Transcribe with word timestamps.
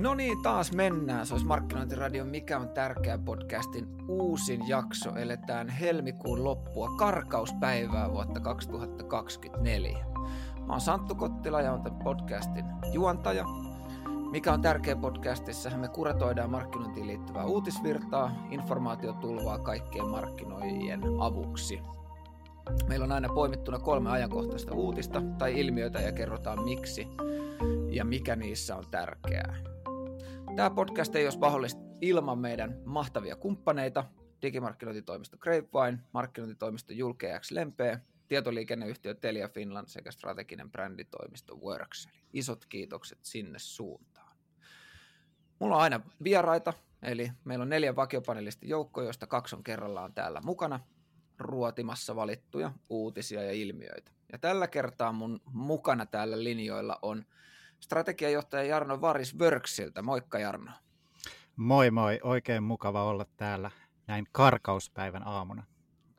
No 0.00 0.14
niin, 0.14 0.42
taas 0.42 0.72
mennään. 0.72 1.26
Se 1.26 1.34
olisi 1.34 1.46
Markkinointiradio 1.46 2.24
Mikä 2.24 2.58
on 2.58 2.68
tärkeä 2.68 3.18
podcastin 3.18 3.88
uusin 4.08 4.68
jakso. 4.68 5.16
Eletään 5.16 5.68
helmikuun 5.68 6.44
loppua, 6.44 6.88
karkauspäivää 6.98 8.12
vuotta 8.12 8.40
2024. 8.40 9.98
Mä 10.66 10.72
oon 10.72 10.80
Santtu 10.80 11.14
Kottila 11.14 11.62
ja 11.62 11.72
on 11.72 11.82
tämän 11.82 12.00
podcastin 12.04 12.64
juontaja. 12.92 13.44
Mikä 14.30 14.52
on 14.52 14.62
tärkeä 14.62 14.96
podcastissa? 14.96 15.70
Me 15.70 15.88
kuratoidaan 15.88 16.50
markkinointiin 16.50 17.06
liittyvää 17.06 17.44
uutisvirtaa, 17.44 18.46
informaatiotulvaa 18.50 19.58
kaikkien 19.58 20.10
markkinoijien 20.10 21.00
avuksi. 21.18 21.80
Meillä 22.88 23.04
on 23.04 23.12
aina 23.12 23.28
poimittuna 23.28 23.78
kolme 23.78 24.10
ajankohtaista 24.10 24.74
uutista 24.74 25.22
tai 25.38 25.60
ilmiöitä 25.60 26.00
ja 26.00 26.12
kerrotaan 26.12 26.64
miksi 26.64 27.08
ja 27.90 28.04
mikä 28.04 28.36
niissä 28.36 28.76
on 28.76 28.84
tärkeää. 28.90 29.79
Tämä 30.56 30.70
podcast 30.70 31.14
ei 31.16 31.26
olisi 31.26 31.38
mahdollista 31.38 31.80
ilman 32.00 32.38
meidän 32.38 32.82
mahtavia 32.84 33.36
kumppaneita, 33.36 34.04
digimarkkinointitoimisto 34.42 35.36
Grapevine, 35.38 35.98
markkinointitoimisto 36.12 36.92
Julkeax 36.92 37.50
Lempeä, 37.50 38.00
tietoliikenneyhtiö 38.28 39.14
Telia 39.14 39.48
Finland 39.48 39.88
sekä 39.88 40.10
strateginen 40.10 40.70
bränditoimisto 40.70 41.56
Works. 41.56 42.06
Eli 42.06 42.20
isot 42.32 42.66
kiitokset 42.66 43.18
sinne 43.22 43.58
suuntaan. 43.58 44.36
Mulla 45.58 45.76
on 45.76 45.82
aina 45.82 46.00
vieraita, 46.24 46.72
eli 47.02 47.32
meillä 47.44 47.62
on 47.62 47.68
neljä 47.68 47.96
vakiopanelistin 47.96 48.68
joukko, 48.68 49.02
joista 49.02 49.26
kaksi 49.26 49.56
on 49.56 49.64
kerrallaan 49.64 50.14
täällä 50.14 50.40
mukana 50.44 50.80
ruotimassa 51.38 52.16
valittuja 52.16 52.72
uutisia 52.88 53.42
ja 53.42 53.52
ilmiöitä. 53.52 54.10
Ja 54.32 54.38
tällä 54.38 54.66
kertaa 54.66 55.12
mun 55.12 55.40
mukana 55.52 56.06
täällä 56.06 56.44
linjoilla 56.44 56.98
on 57.02 57.24
strategiajohtaja 57.80 58.62
Jarno 58.62 59.00
Varis 59.00 59.38
Worksiltä. 59.38 60.02
Moikka 60.02 60.38
Jarno. 60.38 60.70
Moi 61.56 61.90
moi, 61.90 62.20
oikein 62.22 62.62
mukava 62.62 63.04
olla 63.04 63.26
täällä 63.36 63.70
näin 64.06 64.26
karkauspäivän 64.32 65.26
aamuna. 65.26 65.64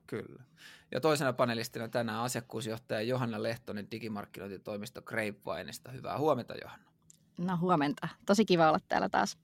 Kyllä. 0.07 0.43
Ja 0.91 1.01
toisena 1.01 1.33
panelistina 1.33 1.87
tänään 1.87 2.19
asiakkuusjohtaja 2.19 3.01
Johanna 3.01 3.43
Lehtonen 3.43 3.91
digimarkkinointitoimisto 3.91 5.01
Grapevineista. 5.01 5.91
Hyvää 5.91 6.17
huomenta 6.17 6.53
Johanna. 6.61 6.91
No 7.37 7.57
huomenta. 7.57 8.07
Tosi 8.25 8.45
kiva 8.45 8.67
olla 8.67 8.79
täällä 8.87 9.09
taas. 9.09 9.37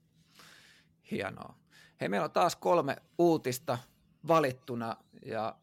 Hienoa. 1.10 1.54
Hei, 2.00 2.08
meillä 2.08 2.24
on 2.24 2.30
taas 2.30 2.56
kolme 2.56 2.96
uutista 3.18 3.78
valittuna 4.28 4.96
ja 5.26 5.56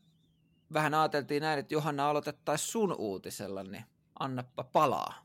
vähän 0.73 0.93
ajateltiin 0.93 1.41
näin, 1.41 1.59
että 1.59 1.73
Johanna 1.73 2.09
aloitettaisiin 2.09 2.71
sun 2.71 2.95
uutisella, 2.97 3.63
niin 3.63 3.85
annappa 4.19 4.63
palaa. 4.63 5.24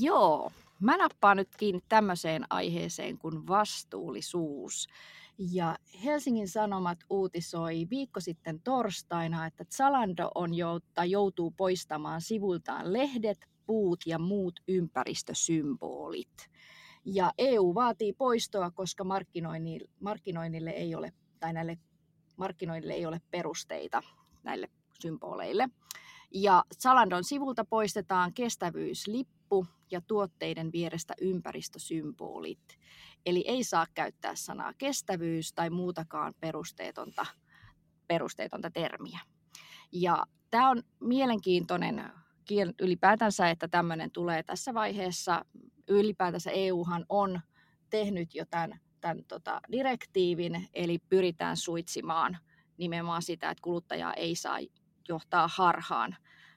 Joo, 0.00 0.52
mä 0.80 0.96
nappaan 0.96 1.36
nyt 1.36 1.48
kiinni 1.56 1.80
tämmöiseen 1.88 2.46
aiheeseen 2.50 3.18
kuin 3.18 3.46
vastuullisuus. 3.46 4.88
Ja 5.38 5.76
Helsingin 6.04 6.48
Sanomat 6.48 6.98
uutisoi 7.10 7.86
viikko 7.90 8.20
sitten 8.20 8.60
torstaina, 8.60 9.46
että 9.46 9.64
Zalando 9.76 10.30
on 10.34 10.50
tai 10.94 11.10
joutuu 11.10 11.50
poistamaan 11.50 12.20
sivultaan 12.20 12.92
lehdet, 12.92 13.38
puut 13.66 14.00
ja 14.06 14.18
muut 14.18 14.60
ympäristösymbolit. 14.68 16.50
Ja 17.04 17.32
EU 17.38 17.74
vaatii 17.74 18.12
poistoa, 18.12 18.70
koska 18.70 19.04
markkinoinnille 20.00 20.70
ei 20.70 20.94
ole, 20.94 21.12
tai 21.40 21.52
näille 21.52 21.78
markkinoinnille 22.36 22.94
ei 22.94 23.06
ole 23.06 23.20
perusteita 23.30 24.02
näille 24.42 24.68
symboleille. 25.00 25.68
Ja 26.34 26.64
Zalandon 26.82 27.24
sivulta 27.24 27.64
poistetaan 27.64 28.32
kestävyyslippu 28.32 29.39
ja 29.90 30.00
tuotteiden 30.00 30.72
vierestä 30.72 31.14
ympäristösymbolit. 31.20 32.78
Eli 33.26 33.44
ei 33.46 33.64
saa 33.64 33.86
käyttää 33.94 34.34
sanaa 34.34 34.72
kestävyys 34.78 35.52
tai 35.52 35.70
muutakaan 35.70 36.34
perusteetonta, 36.40 37.26
perusteetonta 38.06 38.70
termiä. 38.70 39.18
Ja 39.92 40.26
tämä 40.50 40.70
on 40.70 40.82
mielenkiintoinen 41.00 42.12
ylipäätänsä, 42.80 43.50
että 43.50 43.68
tämmöinen 43.68 44.10
tulee 44.10 44.42
tässä 44.42 44.74
vaiheessa. 44.74 45.44
Ylipäätänsä 45.88 46.50
EUhan 46.50 47.06
on 47.08 47.40
tehnyt 47.90 48.34
jo 48.34 48.44
tämän, 48.44 48.80
tämän 49.00 49.24
tota, 49.28 49.60
direktiivin, 49.72 50.68
eli 50.74 50.98
pyritään 50.98 51.56
suitsimaan 51.56 52.38
nimenomaan 52.78 53.22
sitä, 53.22 53.50
että 53.50 53.62
kuluttaja 53.62 54.14
ei 54.14 54.34
saa 54.34 54.58
johtaa 55.08 55.48
harhaan 55.48 56.16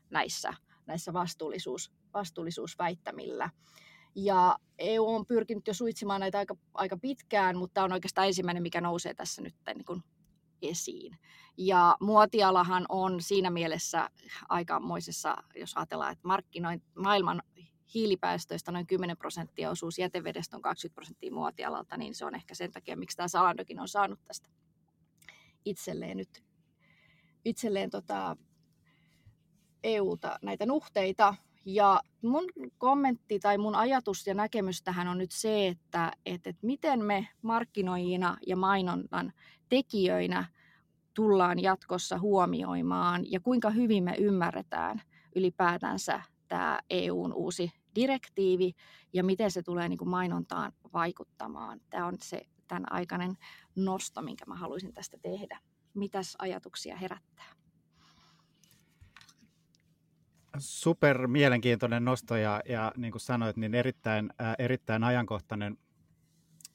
näissä, 0.10 0.54
näissä 0.86 1.14
vastuullisuus, 1.14 1.92
vastuullisuusväittämillä. 2.14 3.50
Ja 4.16 4.58
EU 4.78 5.08
on 5.08 5.26
pyrkinyt 5.26 5.68
jo 5.68 5.74
suitsimaan 5.74 6.20
näitä 6.20 6.38
aika, 6.38 6.56
aika 6.74 6.98
pitkään, 6.98 7.58
mutta 7.58 7.84
on 7.84 7.92
oikeastaan 7.92 8.28
ensimmäinen, 8.28 8.64
mikä 8.64 8.82
nousee 8.82 9.14
tässä 9.14 9.42
nyt 9.42 9.56
niin 9.76 9.86
kuin 9.86 10.04
esiin. 10.62 11.18
Ja 11.58 11.98
muotialahan 12.00 12.86
on 12.90 13.22
siinä 13.22 13.50
mielessä 13.50 14.10
aikamoisessa, 14.50 15.38
jos 15.56 15.74
ajatellaan, 15.76 16.12
että 16.12 16.28
markkinoin, 16.28 16.84
maailman 16.96 17.44
hiilipäästöistä 17.94 18.72
noin 18.72 18.88
10 18.88 19.18
prosenttia 19.18 19.70
osuus 19.70 20.00
jätevedestä 20.00 20.56
on 20.56 20.62
20 20.62 20.96
prosenttia 20.96 21.32
muotialalta, 21.32 21.98
niin 21.98 22.16
se 22.16 22.26
on 22.26 22.36
ehkä 22.36 22.56
sen 22.56 22.72
takia, 22.72 22.98
miksi 22.98 23.18
tämä 23.18 23.28
Salandokin 23.28 23.80
on 23.80 23.88
saanut 23.88 24.20
tästä 24.26 24.50
itselleen 25.66 26.18
nyt 26.18 26.44
itselleen 27.46 27.90
tota, 27.90 28.38
EUta 29.84 30.40
näitä 30.42 30.66
nuhteita. 30.66 31.36
Ja 31.66 32.02
mun 32.22 32.44
kommentti 32.78 33.40
tai 33.40 33.58
mun 33.58 33.76
ajatus 33.76 34.28
ja 34.28 34.34
näkemys 34.34 34.82
tähän 34.84 35.08
on 35.08 35.18
nyt 35.18 35.32
se, 35.32 35.68
että, 35.68 36.12
että, 36.26 36.50
että 36.50 36.68
miten 36.68 37.06
me 37.06 37.28
markkinoijina 37.42 38.38
ja 38.48 38.56
mainonnan 38.56 39.34
tekijöinä 39.70 40.46
tullaan 41.14 41.60
jatkossa 41.60 42.20
huomioimaan 42.20 43.32
ja 43.32 43.40
kuinka 43.40 43.70
hyvin 43.70 44.04
me 44.04 44.16
ymmärretään 44.20 45.02
ylipäätänsä 45.36 46.22
tämä 46.48 46.80
EUn 46.90 47.34
uusi 47.34 47.72
direktiivi 47.96 48.74
ja 49.14 49.24
miten 49.24 49.52
se 49.52 49.62
tulee 49.62 49.90
niin 49.90 49.98
kuin 49.98 50.10
mainontaan 50.10 50.72
vaikuttamaan. 50.94 51.82
Tämä 51.90 52.06
on 52.06 52.16
se 52.22 52.42
tämän 52.68 52.92
aikainen 52.92 53.38
nosto, 53.76 54.22
minkä 54.22 54.46
mä 54.46 54.56
haluaisin 54.56 54.94
tästä 54.94 55.18
tehdä. 55.18 55.60
Mitäs 55.94 56.36
ajatuksia 56.40 56.98
herättää? 56.98 57.63
Super 60.58 61.28
mielenkiintoinen 61.28 62.06
nosto 62.06 62.36
ja, 62.36 62.62
ja 62.70 62.92
niin 62.98 63.12
kuin 63.12 63.22
sanoit, 63.22 63.58
niin 63.58 63.76
erittäin, 63.76 64.30
äh, 64.42 64.56
erittäin 64.60 65.04
ajankohtainen. 65.04 65.78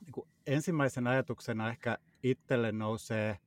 Niin 0.01 0.13
kuin 0.13 0.29
ensimmäisen 0.47 1.07
ajatuksena 1.07 1.69
ehkä 1.69 1.99
itselle 2.23 2.73
nousee 2.73 3.39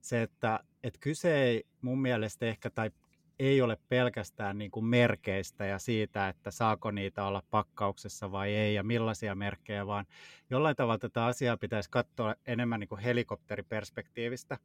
se, 0.00 0.22
että, 0.22 0.60
että 0.82 1.00
kyse 1.00 1.42
ei 1.42 1.66
mun 1.82 2.02
mielestä 2.02 2.46
ehkä, 2.46 2.70
tai 2.70 2.90
ei 3.38 3.62
ole 3.62 3.78
pelkästään 3.88 4.58
niin 4.58 4.70
kuin 4.70 4.84
merkeistä 4.84 5.66
ja 5.66 5.78
siitä, 5.78 6.28
että 6.28 6.50
saako 6.50 6.90
niitä 6.90 7.24
olla 7.24 7.42
pakkauksessa 7.50 8.32
vai 8.32 8.54
ei 8.54 8.74
ja 8.74 8.82
millaisia 8.82 9.34
merkkejä, 9.34 9.86
vaan 9.86 10.06
jollain 10.50 10.76
tavalla 10.76 10.98
tätä 10.98 11.24
asiaa 11.24 11.56
pitäisi 11.56 11.90
katsoa 11.90 12.34
enemmän 12.46 12.80
niin 12.80 12.88
kuin 12.88 13.00
helikopteriperspektiivistä. 13.00 14.58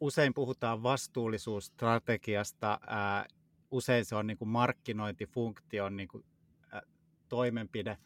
Usein 0.00 0.34
puhutaan 0.34 0.82
vastuullisuusstrategiasta, 0.82 2.80
usein 3.70 4.04
se 4.04 4.14
on 4.14 4.26
niin 4.26 4.38
kuin 4.38 4.48
markkinointifunktion 4.48 5.96
niin 5.96 6.08
kuin, 6.08 6.24
toimenpide. 7.28 7.98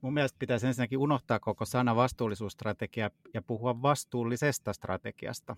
Mun 0.00 0.14
mielestä 0.14 0.38
pitäisi 0.38 0.66
ensinnäkin 0.66 0.98
unohtaa 0.98 1.40
koko 1.40 1.64
sana 1.64 1.96
vastuullisuusstrategia 1.96 3.10
ja 3.34 3.42
puhua 3.42 3.82
vastuullisesta 3.82 4.72
strategiasta. 4.72 5.56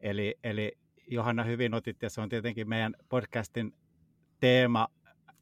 Eli, 0.00 0.34
eli 0.44 0.72
Johanna 1.06 1.44
hyvin 1.44 1.74
otit, 1.74 2.02
ja 2.02 2.10
se 2.10 2.20
on 2.20 2.28
tietenkin 2.28 2.68
meidän 2.68 2.94
podcastin 3.08 3.74
teema, 4.40 4.88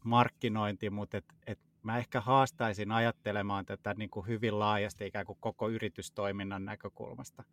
markkinointi, 0.04 0.90
mutta 0.90 1.16
et, 1.16 1.24
et 1.46 1.58
mä 1.82 1.98
ehkä 1.98 2.20
haastaisin 2.20 2.92
ajattelemaan 2.92 3.66
tätä 3.66 3.94
niin 3.94 4.10
kuin 4.10 4.26
hyvin 4.26 4.58
laajasti 4.58 5.06
ikään 5.06 5.26
kuin 5.26 5.38
koko 5.40 5.68
yritystoiminnan 5.68 6.64
näkökulmasta. 6.64 7.44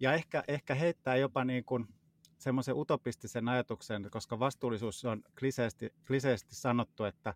Ja 0.00 0.12
ehkä, 0.12 0.44
ehkä 0.48 0.74
heittää 0.74 1.16
jopa 1.16 1.44
niin 1.44 1.64
kuin 1.64 1.88
semmoisen 2.38 2.76
utopistisen 2.76 3.48
ajatuksen, 3.48 4.08
koska 4.10 4.38
vastuullisuus 4.38 5.04
on 5.04 5.22
kliseesti, 5.38 5.92
kliseesti 6.06 6.54
sanottu, 6.54 7.04
että 7.04 7.34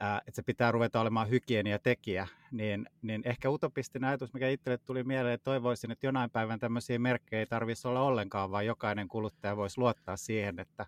että 0.00 0.36
se 0.36 0.42
pitää 0.42 0.72
ruveta 0.72 1.00
olemaan 1.00 1.30
hygieniatekijä, 1.30 2.28
niin, 2.50 2.86
niin 3.02 3.22
ehkä 3.24 3.50
utopistinen 3.50 4.08
ajatus, 4.08 4.34
mikä 4.34 4.48
itselle 4.48 4.78
tuli 4.78 5.04
mieleen, 5.04 5.34
että 5.34 5.44
toivoisin, 5.44 5.90
että 5.90 6.06
jonain 6.06 6.30
päivän 6.30 6.58
tämmöisiä 6.58 6.98
merkkejä 6.98 7.40
ei 7.40 7.46
tarvitsisi 7.46 7.88
olla 7.88 8.02
ollenkaan, 8.02 8.50
vaan 8.50 8.66
jokainen 8.66 9.08
kuluttaja 9.08 9.56
voisi 9.56 9.78
luottaa 9.78 10.16
siihen, 10.16 10.60
että, 10.60 10.86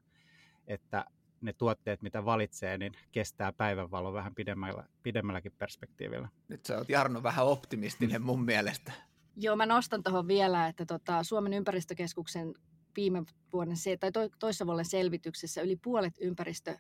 että 0.67 1.05
ne 1.41 1.53
tuotteet, 1.53 2.03
mitä 2.03 2.25
valitsee, 2.25 2.79
niin 2.79 2.93
kestää 3.13 3.53
päivänvalo 3.53 4.13
vähän 4.13 4.35
pidemmällä, 4.35 4.85
pidemmälläkin 5.03 5.53
perspektiivillä. 5.59 6.29
Nyt 6.49 6.67
sä 6.67 6.79
oot 6.79 6.89
Jarno 6.89 7.23
vähän 7.23 7.47
optimistinen 7.47 8.23
mun 8.23 8.45
mielestä. 8.45 8.93
Joo, 9.37 9.57
mä 9.57 9.67
nostan 9.67 10.03
tuohon 10.03 10.29
vielä, 10.29 10.67
että 10.67 10.87
tota, 10.87 11.23
Suomen 11.23 11.55
ympäristökeskuksen 11.55 12.55
viime 12.97 13.25
vuoden 13.53 13.77
tai 14.01 14.11
toissa 14.39 14.67
vuoden 14.67 14.85
selvityksessä 14.85 15.63
yli 15.63 15.77
puolet 15.77 16.15
ympäristö 16.21 16.77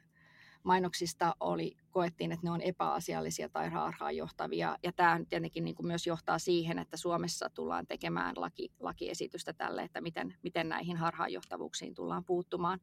mainoksista 0.63 1.35
oli 1.41 1.77
koettiin, 1.99 2.33
että 2.33 2.47
ne 2.47 2.51
on 2.51 2.61
epäasiallisia 2.61 3.49
tai 3.49 3.71
harhaanjohtavia. 3.71 4.77
Ja 4.83 4.93
tämä 4.93 5.21
tietenkin 5.29 5.65
niin 5.65 5.75
kuin 5.75 5.87
myös 5.87 6.07
johtaa 6.07 6.39
siihen, 6.39 6.79
että 6.79 6.97
Suomessa 6.97 7.51
tullaan 7.55 7.87
tekemään 7.87 8.35
laki, 8.37 8.73
lakiesitystä 8.81 9.53
tälle, 9.53 9.83
että 9.83 10.01
miten, 10.01 10.35
miten 10.43 10.69
näihin 10.69 10.97
harhaanjohtavuuksiin 10.97 11.95
tullaan 11.95 12.25
puuttumaan. 12.25 12.81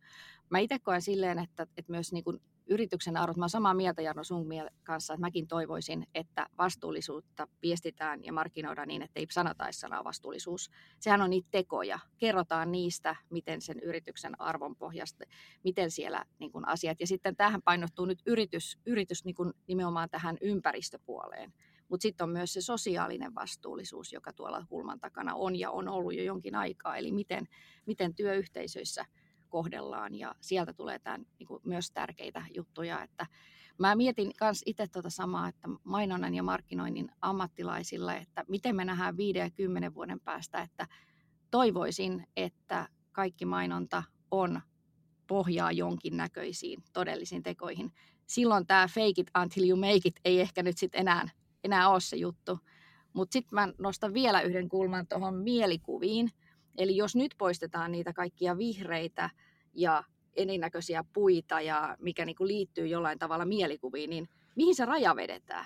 Mä 0.49 0.59
itse 0.59 0.79
koen 0.79 1.01
silleen, 1.01 1.39
että, 1.39 1.63
että 1.77 1.91
myös 1.91 2.13
niin 2.13 2.23
kuin 2.23 2.39
yrityksen 2.67 3.17
arvot. 3.17 3.37
Mä 3.37 3.43
olen 3.43 3.49
samaa 3.49 3.73
mieltä 3.73 4.01
Jarno 4.01 4.23
sun 4.23 4.47
kanssa, 4.83 5.13
että 5.13 5.21
mäkin 5.21 5.47
toivoisin, 5.47 6.07
että 6.15 6.47
vastuullisuutta 6.57 7.47
viestitään 7.61 8.23
ja 8.23 8.33
markkinoidaan 8.33 8.87
niin, 8.87 9.01
että 9.01 9.19
ei 9.19 9.27
sanotaisi 9.31 9.79
sanaa 9.79 10.03
vastuullisuus. 10.03 10.71
Sehän 10.99 11.21
on 11.21 11.29
niitä 11.29 11.47
tekoja. 11.51 11.99
Kerrotaan 12.17 12.71
niistä, 12.71 13.15
miten 13.29 13.61
sen 13.61 13.79
yrityksen 13.79 14.41
arvon 14.41 14.75
pohjasta, 14.75 15.25
miten 15.63 15.91
siellä 15.91 16.25
niin 16.39 16.51
kuin 16.51 16.67
asiat. 16.67 16.99
Ja 16.99 17.07
sitten 17.07 17.35
tähän 17.35 17.61
painottuu 17.61 18.05
nyt 18.05 18.21
yritys, 18.25 18.77
yritys 18.85 19.04
niin 19.25 19.35
kuin 19.35 19.53
nimenomaan 19.67 20.09
tähän 20.09 20.37
ympäristöpuoleen. 20.41 21.53
Mutta 21.89 22.01
sitten 22.01 22.23
on 22.23 22.29
myös 22.29 22.53
se 22.53 22.61
sosiaalinen 22.61 23.35
vastuullisuus, 23.35 24.13
joka 24.13 24.33
tuolla 24.33 24.65
kulman 24.69 24.99
takana 24.99 25.35
on 25.35 25.55
ja 25.55 25.71
on 25.71 25.87
ollut 25.87 26.15
jo 26.15 26.23
jonkin 26.23 26.55
aikaa. 26.55 26.97
Eli 26.97 27.11
miten, 27.11 27.47
miten 27.85 28.15
työyhteisöissä– 28.15 29.05
kohdellaan 29.55 30.15
ja 30.15 30.35
sieltä 30.41 30.73
tulee 30.73 30.99
tämän, 30.99 31.25
niin 31.39 31.47
kuin 31.47 31.61
myös 31.65 31.91
tärkeitä 31.91 32.45
juttuja, 32.53 33.03
että 33.03 33.25
Mä 33.77 33.95
mietin 33.95 34.31
myös 34.41 34.61
itse 34.65 34.87
tuota 34.87 35.09
samaa, 35.09 35.47
että 35.47 35.67
mainonnan 35.83 36.35
ja 36.35 36.43
markkinoinnin 36.43 37.11
ammattilaisille, 37.21 38.17
että 38.17 38.45
miten 38.47 38.75
me 38.75 38.85
nähdään 38.85 39.17
5 39.17 39.39
ja 39.39 39.49
10 39.49 39.93
vuoden 39.93 40.19
päästä, 40.19 40.61
että 40.61 40.87
toivoisin, 41.51 42.27
että 42.35 42.89
kaikki 43.11 43.45
mainonta 43.45 44.03
on 44.31 44.61
pohjaa 45.27 45.71
jonkinnäköisiin 45.71 46.83
todellisiin 46.93 47.43
tekoihin. 47.43 47.91
Silloin 48.25 48.67
tämä 48.67 48.87
fake 48.87 49.13
it 49.17 49.31
until 49.41 49.69
you 49.69 49.77
make 49.77 50.01
it 50.05 50.19
ei 50.25 50.41
ehkä 50.41 50.63
nyt 50.63 50.77
sitten 50.77 51.01
enää, 51.01 51.29
enää 51.63 51.89
ole 51.89 51.99
se 51.99 52.15
juttu. 52.15 52.59
Mutta 53.13 53.33
sitten 53.33 53.55
mä 53.55 53.67
nostan 53.77 54.13
vielä 54.13 54.41
yhden 54.41 54.69
kulman 54.69 55.07
tuohon 55.07 55.35
mielikuviin. 55.35 56.31
Eli 56.77 56.95
jos 56.95 57.15
nyt 57.15 57.35
poistetaan 57.37 57.91
niitä 57.91 58.13
kaikkia 58.13 58.57
vihreitä 58.57 59.29
ja 59.73 60.03
erinäköisiä 60.35 61.03
puita 61.13 61.61
ja 61.61 61.97
mikä 61.99 62.25
niin 62.25 62.35
kuin 62.35 62.47
liittyy 62.47 62.87
jollain 62.87 63.19
tavalla 63.19 63.45
mielikuviin, 63.45 64.09
niin 64.09 64.29
mihin 64.55 64.75
se 64.75 64.85
raja 64.85 65.15
vedetään? 65.15 65.65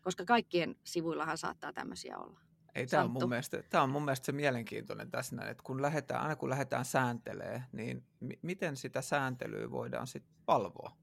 Koska 0.00 0.24
kaikkien 0.24 0.76
sivuillahan 0.84 1.38
saattaa 1.38 1.72
tämmöisiä 1.72 2.18
olla. 2.18 2.40
Ei, 2.74 2.86
tämä 2.86 3.02
on, 3.02 3.10
mun 3.10 3.28
mielestä, 3.28 3.62
tämä 3.70 3.82
on 3.82 3.90
mun 3.90 4.04
mielestä 4.04 4.26
se 4.26 4.32
mielenkiintoinen 4.32 5.10
tässä 5.10 5.36
näin, 5.36 5.50
että 5.50 5.62
kun 5.62 5.82
lähdetään, 5.82 6.22
aina 6.22 6.36
kun 6.36 6.50
lähdetään 6.50 6.84
sääntelee, 6.84 7.62
niin 7.72 8.04
m- 8.20 8.28
miten 8.42 8.76
sitä 8.76 9.02
sääntelyä 9.02 9.70
voidaan 9.70 10.06
sitten 10.06 10.36
valvoa? 10.46 10.96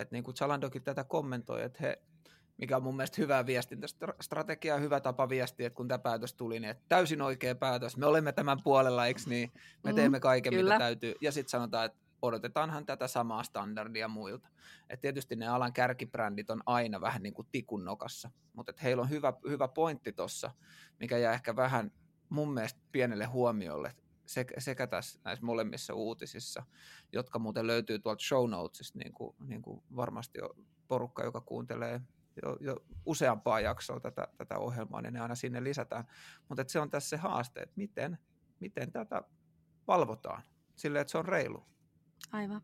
Että 0.00 0.14
niin 0.14 0.24
kuin 0.24 0.34
Chalandokin 0.34 0.82
tätä 0.82 1.04
kommentoi, 1.04 1.62
että 1.62 1.78
he 1.80 2.02
mikä 2.60 2.76
on 2.76 2.82
mun 2.82 2.96
mielestä 2.96 3.22
hyvä 3.22 3.46
viestintästrategia, 3.46 4.76
hyvä 4.76 5.00
tapa 5.00 5.28
viestiä, 5.28 5.66
että 5.66 5.76
kun 5.76 5.88
tämä 5.88 5.98
päätös 5.98 6.34
tuli, 6.34 6.60
niin 6.60 6.70
että 6.70 6.84
täysin 6.88 7.22
oikea 7.22 7.54
päätös, 7.54 7.96
me 7.96 8.06
olemme 8.06 8.32
tämän 8.32 8.58
puolella, 8.64 9.06
eikö 9.06 9.20
niin? 9.26 9.52
Me 9.84 9.92
mm, 9.92 9.96
teemme 9.96 10.20
kaiken, 10.20 10.52
kyllä. 10.52 10.74
mitä 10.74 10.84
täytyy. 10.84 11.14
Ja 11.20 11.32
sitten 11.32 11.50
sanotaan, 11.50 11.86
että 11.86 11.98
odotetaanhan 12.22 12.86
tätä 12.86 13.08
samaa 13.08 13.42
standardia 13.42 14.08
muilta. 14.08 14.48
Et 14.90 15.00
tietysti 15.00 15.36
ne 15.36 15.48
alan 15.48 15.72
kärkibrändit 15.72 16.50
on 16.50 16.60
aina 16.66 17.00
vähän 17.00 17.22
niin 17.22 17.34
kuin 17.34 17.48
tikun 17.52 17.84
nokassa, 17.84 18.30
mutta 18.52 18.72
heillä 18.82 19.02
on 19.02 19.10
hyvä, 19.10 19.32
hyvä 19.48 19.68
pointti 19.68 20.12
tuossa, 20.12 20.50
mikä 21.00 21.18
jää 21.18 21.32
ehkä 21.32 21.56
vähän 21.56 21.92
mun 22.28 22.54
mielestä 22.54 22.80
pienelle 22.92 23.24
huomiolle 23.24 23.94
sekä, 24.30 24.60
sekä 24.60 24.86
tässä 24.86 25.20
näissä 25.24 25.46
molemmissa 25.46 25.94
uutisissa, 25.94 26.62
jotka 27.12 27.38
muuten 27.38 27.66
löytyy 27.66 27.98
tuolta 27.98 28.24
show 28.24 28.50
notesista, 28.50 28.98
niin 28.98 29.12
kuin, 29.12 29.36
niin 29.46 29.62
kuin 29.62 29.82
varmasti 29.96 30.38
jo 30.38 30.56
porukka, 30.88 31.24
joka 31.24 31.40
kuuntelee 31.40 32.00
jo, 32.42 32.56
jo 32.60 32.76
useampaa 33.06 33.60
jaksoa 33.60 34.00
tätä, 34.00 34.28
tätä 34.36 34.58
ohjelmaa, 34.58 35.02
niin 35.02 35.12
ne 35.12 35.20
aina 35.20 35.34
sinne 35.34 35.64
lisätään. 35.64 36.04
Mutta 36.48 36.64
se 36.66 36.80
on 36.80 36.90
tässä 36.90 37.08
se 37.08 37.16
haaste, 37.16 37.60
että 37.60 37.72
miten, 37.76 38.18
miten 38.60 38.92
tätä 38.92 39.22
valvotaan 39.86 40.42
silleen, 40.76 41.00
että 41.00 41.10
se 41.10 41.18
on 41.18 41.24
reilu. 41.24 41.64
Aivan. 42.32 42.62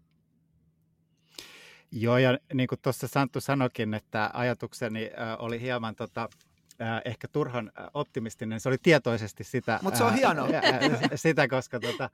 Joo, 1.91 2.19
ja 2.19 2.39
niin 2.55 2.69
kuin 2.69 2.81
tuossa 2.83 3.09
Santtu 3.09 3.41
sanoikin, 3.41 3.95
että 3.95 4.31
ajatukseni 4.35 5.11
oli 5.39 5.61
hieman 5.61 5.97
tota, 5.97 6.29
äh, 6.81 7.03
ehkä 7.05 7.29
turhan 7.29 7.73
optimistinen. 7.95 8.61
Se 8.61 8.69
oli 8.69 8.79
tietoisesti 8.83 9.45
sitä. 9.45 9.79
Mutta 9.83 9.99
se 9.99 10.05
on 10.05 10.15
hienoa. 10.15 10.49
Äh, 10.57 11.11
sitä, 11.15 11.49
koska, 11.49 11.81
tota, 11.81 12.11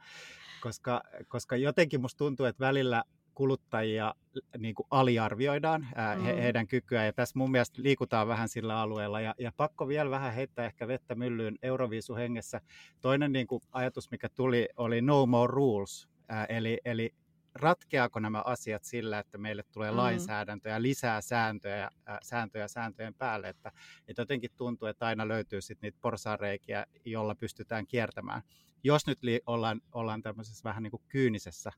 koska, 0.61 1.03
koska 1.29 1.57
jotenkin 1.57 2.01
musta 2.01 2.19
tuntuu, 2.19 2.47
että 2.47 2.65
välillä 2.65 3.05
kuluttajia 3.35 4.15
niin 4.59 4.75
kuin 4.75 4.87
aliarvioidaan 4.91 5.87
ää, 5.95 6.15
he, 6.15 6.33
mm. 6.33 6.39
heidän 6.39 6.67
kykyään. 6.67 7.07
Ja 7.07 7.13
tässä 7.13 7.39
mun 7.39 7.51
mielestä 7.51 7.83
liikutaan 7.83 8.29
vähän 8.29 8.49
sillä 8.49 8.81
alueella. 8.81 9.21
Ja, 9.21 9.35
ja 9.39 9.53
pakko 9.57 9.89
vielä 9.89 10.11
vähän 10.11 10.35
heittää 10.35 10.67
ehkä 10.67 10.89
vettä 10.89 11.15
myllyyn 11.15 11.59
Euroviisu 11.63 12.15
hengessä. 12.15 12.61
Toinen 13.01 13.33
niin 13.33 13.47
kuin 13.47 13.63
ajatus, 13.73 14.11
mikä 14.11 14.29
tuli, 14.29 14.69
oli 14.77 15.03
no 15.03 15.27
more 15.27 15.53
rules. 15.55 16.09
Ää, 16.29 16.45
eli, 16.45 16.79
eli 16.85 17.15
ratkeako 17.55 18.21
nämä 18.21 18.43
asiat 18.45 18.85
sillä, 18.85 19.19
että 19.19 19.39
meille 19.39 19.63
tulee 19.73 19.91
mm. 19.91 19.97
lainsäädäntöä, 19.97 20.83
lisää 20.83 21.21
sääntöjä, 21.21 21.91
ää, 22.07 22.19
sääntöjä 22.23 22.69
sääntöjen 22.69 23.15
päälle. 23.15 23.49
Että, 23.49 23.73
että 24.09 24.23
jotenkin 24.23 24.51
tuntuu, 24.57 24.89
että 24.89 25.07
aina 25.07 25.29
löytyy 25.29 25.61
sit 25.61 25.83
niitä 25.83 25.99
porsareikiä, 26.01 26.87
jolla 27.05 27.35
pystytään 27.35 27.87
kiertämään. 27.87 28.43
Jos 28.85 29.07
nyt 29.07 29.23
li- 29.23 29.43
ollaan, 29.47 29.81
ollaan 29.93 30.23
tämmöisessä 30.23 30.65
vähän 30.65 30.83
niin 30.83 30.91
kuin 30.91 31.03
kyynisessä 31.09 31.71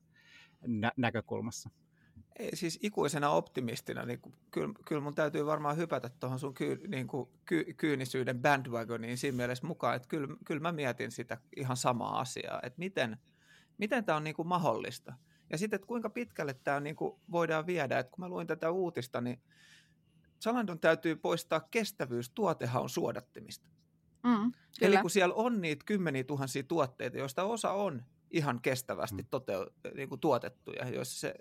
nä- 0.67 0.91
näkökulmassa. 0.97 1.69
Ei, 2.39 2.55
siis 2.55 2.79
ikuisena 2.81 3.29
optimistina, 3.29 4.05
niin 4.05 4.21
kyllä, 4.51 4.73
kyllä 4.85 5.01
mun 5.01 5.15
täytyy 5.15 5.45
varmaan 5.45 5.77
hypätä 5.77 6.09
tuohon 6.09 6.39
sun 6.39 6.53
ky, 6.53 6.81
niin 6.87 7.07
kuin 7.07 7.29
ky, 7.45 7.65
kyynisyyden 7.77 8.41
bandwagoniin 8.41 9.17
siinä 9.17 9.37
mielessä 9.37 9.67
mukaan, 9.67 9.95
että 9.95 10.07
kyllä, 10.07 10.27
kyllä 10.45 10.61
mä 10.61 10.71
mietin 10.71 11.11
sitä 11.11 11.37
ihan 11.55 11.77
samaa 11.77 12.19
asiaa, 12.19 12.59
että 12.63 12.79
miten, 12.79 13.17
miten 13.77 14.05
tämä 14.05 14.15
on 14.15 14.23
niin 14.23 14.35
kuin 14.35 14.47
mahdollista. 14.47 15.13
Ja 15.49 15.57
sitten, 15.57 15.75
että 15.75 15.87
kuinka 15.87 16.09
pitkälle 16.09 16.53
tämä 16.53 16.79
niin 16.79 16.95
kuin 16.95 17.15
voidaan 17.31 17.65
viedä, 17.65 17.99
että 17.99 18.11
kun 18.11 18.25
mä 18.25 18.29
luin 18.29 18.47
tätä 18.47 18.71
uutista, 18.71 19.21
niin 19.21 19.41
Zalandon 20.43 20.79
täytyy 20.79 21.15
poistaa 21.15 21.59
kestävyys 21.59 22.29
tuotehaun 22.29 22.89
suodattimista. 22.89 23.69
Mm, 24.23 24.51
Eli 24.81 24.97
kun 24.97 25.09
siellä 25.09 25.35
on 25.35 25.61
niitä 25.61 25.85
kymmeniä 25.85 26.23
tuhansia 26.23 26.63
tuotteita, 26.63 27.17
joista 27.17 27.43
osa 27.43 27.71
on 27.71 28.03
ihan 28.35 28.61
kestävästi 28.61 29.21
mm. 29.21 29.27
toteu, 29.29 29.65
niin 29.95 30.09
kuin 30.09 30.21
tuotettuja, 30.21 30.89
joissa 30.89 31.19
se, 31.19 31.35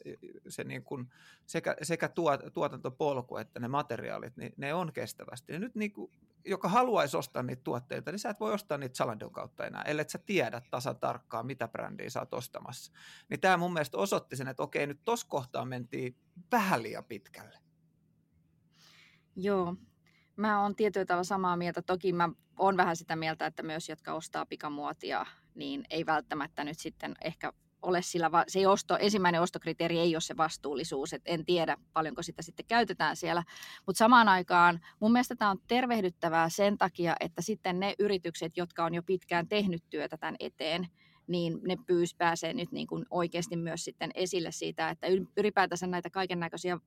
se 0.49 0.65
niin 0.65 0.85
kuin 0.85 1.11
sekä, 1.47 1.77
sekä 1.83 2.09
tuot, 2.09 2.41
tuotantopolku 2.53 3.37
että 3.37 3.61
ne 3.61 3.69
materiaalit, 3.69 4.37
niin 4.37 4.53
ne 4.57 4.75
on 4.75 4.93
kestävästi. 4.93 5.53
Ja 5.53 5.59
nyt 5.59 5.75
niin 5.75 5.93
kuin, 5.93 6.11
joka 6.45 6.69
haluaisi 6.69 7.17
ostaa 7.17 7.43
niitä 7.43 7.63
tuotteita, 7.65 8.11
niin 8.11 8.19
sä 8.19 8.31
et 8.31 8.41
voi 8.41 8.53
ostaa 8.53 8.79
niitä 8.79 8.97
Salandon 8.97 9.33
kautta 9.33 9.67
enää, 9.67 9.83
ellei 9.83 10.09
sä 10.09 10.19
tiedä 10.19 10.63
tasan 10.71 10.97
tarkkaan, 10.97 11.47
mitä 11.47 11.69
brändiä 11.69 12.11
sä 12.11 12.21
oot 12.21 12.35
ostamassa. 12.35 12.93
Niin 13.29 13.41
tämä 13.41 13.57
mun 13.57 13.73
mielestä 13.73 13.99
osoitti 13.99 14.37
sen, 14.37 14.49
että 14.49 14.63
okei, 14.63 14.87
nyt 14.87 15.05
tuossa 15.05 15.27
kohtaa 15.29 15.65
mentiin 15.65 16.17
vähän 16.53 16.83
liian 16.83 17.05
pitkälle. 17.05 17.59
Joo, 19.37 19.77
mä 20.37 20.63
oon 20.63 20.77
tietyllä 20.77 21.07
tavalla 21.07 21.25
samaa 21.25 21.57
mieltä. 21.57 21.83
Toki 21.83 22.13
mä 22.13 22.29
oon 22.59 22.77
vähän 22.77 22.97
sitä 22.97 23.17
mieltä, 23.17 23.47
että 23.47 23.63
myös 23.63 23.89
jotka 23.89 24.15
ostaa 24.15 24.47
pikamuotia 24.47 25.27
niin 25.55 25.85
ei 25.91 26.07
välttämättä 26.07 26.65
nyt 26.65 26.79
sitten 26.79 27.15
ehkä 27.25 27.53
ole 27.85 28.03
sillä, 28.03 28.31
se 28.49 28.59
ei 28.59 28.67
osto, 28.67 28.97
ensimmäinen 29.01 29.43
ostokriteeri 29.43 29.99
ei 29.99 30.15
ole 30.15 30.21
se 30.21 30.37
vastuullisuus, 30.37 31.13
että 31.13 31.31
en 31.31 31.45
tiedä 31.45 31.77
paljonko 31.93 32.23
sitä 32.23 32.43
sitten 32.43 32.67
käytetään 32.67 33.17
siellä, 33.17 33.43
mutta 33.87 33.99
samaan 33.99 34.29
aikaan 34.29 34.81
mun 35.01 35.13
mielestä 35.13 35.37
tämä 35.37 35.51
on 35.51 35.59
tervehdyttävää 35.67 36.49
sen 36.49 36.79
takia, 36.79 37.17
että 37.21 37.43
sitten 37.43 37.81
ne 37.81 37.95
yritykset, 37.99 38.57
jotka 38.57 38.85
on 38.85 38.95
jo 38.95 39.03
pitkään 39.03 39.49
tehnyt 39.49 39.83
työtä 39.91 40.17
tämän 40.17 40.37
eteen, 40.41 40.89
niin 41.27 41.61
ne 41.63 41.77
pyys 41.87 42.15
pääsee 42.15 42.55
nyt 42.55 42.73
niin 42.73 42.87
kuin 42.87 43.07
oikeasti 43.11 43.57
myös 43.57 43.85
sitten 43.85 44.11
esille 44.15 44.53
siitä, 44.53 44.91
että 44.91 45.07
ylipäätänsä 45.37 45.87
näitä 45.87 46.11
kaiken 46.11 46.41
näköisiä 46.41 46.79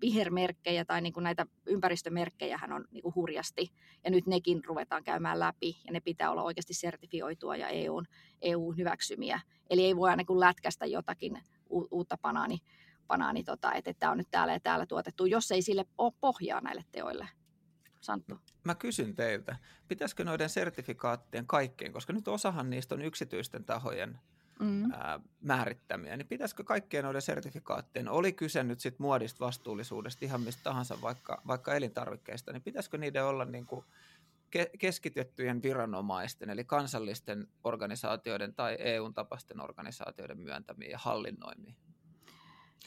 vihermerkkejä 0.00 0.84
tai 0.84 1.00
niin 1.00 1.12
kuin 1.12 1.24
näitä 1.24 1.46
ympäristömerkkejä 1.66 2.60
on 2.74 2.84
niin 2.90 3.02
kuin 3.02 3.14
hurjasti. 3.14 3.72
Ja 4.04 4.10
nyt 4.10 4.26
nekin 4.26 4.64
ruvetaan 4.64 5.04
käymään 5.04 5.40
läpi 5.40 5.76
ja 5.86 5.92
ne 5.92 6.00
pitää 6.00 6.30
olla 6.30 6.42
oikeasti 6.42 6.74
sertifioitua 6.74 7.56
ja 7.56 7.68
EUn, 7.68 8.06
EUn 8.42 8.76
hyväksymiä. 8.76 9.40
Eli 9.70 9.84
ei 9.84 9.96
voi 9.96 10.10
aina 10.10 10.24
kuin 10.24 10.40
lätkästä 10.40 10.86
jotakin 10.86 11.38
uutta 11.90 12.18
banaani, 12.22 12.58
banaani 13.06 13.44
tota, 13.44 13.72
että 13.72 13.94
tämä 13.94 14.12
on 14.12 14.18
nyt 14.18 14.30
täällä 14.30 14.52
ja 14.52 14.60
täällä 14.60 14.86
tuotettu, 14.86 15.26
jos 15.26 15.50
ei 15.50 15.62
sille 15.62 15.84
ole 15.98 16.12
pohjaa 16.20 16.60
näille 16.60 16.84
teoille. 16.92 17.28
Santtu. 18.02 18.38
Mä 18.64 18.74
kysyn 18.74 19.14
teiltä, 19.14 19.56
pitäisikö 19.88 20.24
noiden 20.24 20.48
sertifikaattien 20.48 21.46
kaikkien, 21.46 21.92
koska 21.92 22.12
nyt 22.12 22.28
osahan 22.28 22.70
niistä 22.70 22.94
on 22.94 23.02
yksityisten 23.02 23.64
tahojen 23.64 24.18
mm. 24.60 24.92
ää, 24.92 25.20
määrittämiä, 25.40 26.16
niin 26.16 26.28
pitäisikö 26.28 26.64
kaikkien 26.64 27.04
noiden 27.04 27.22
sertifikaattien, 27.22 28.08
oli 28.08 28.32
kyse 28.32 28.62
nyt 28.62 28.80
sitten 28.80 29.02
muodista 29.02 29.44
vastuullisuudesta 29.44 30.24
ihan 30.24 30.40
mistä 30.40 30.62
tahansa, 30.62 31.02
vaikka, 31.02 31.42
vaikka 31.46 31.74
elintarvikkeista, 31.74 32.52
niin 32.52 32.62
pitäisikö 32.62 32.98
niiden 32.98 33.24
olla 33.24 33.44
niin 33.44 33.66
kuin 33.66 33.84
ke- 34.56 34.70
keskitettyjen 34.78 35.62
viranomaisten, 35.62 36.50
eli 36.50 36.64
kansallisten 36.64 37.48
organisaatioiden 37.64 38.54
tai 38.54 38.76
EU-tapaisten 38.78 39.60
organisaatioiden 39.60 40.38
myöntämiä 40.38 40.88
ja 40.88 40.98
hallinnoimia? 40.98 41.74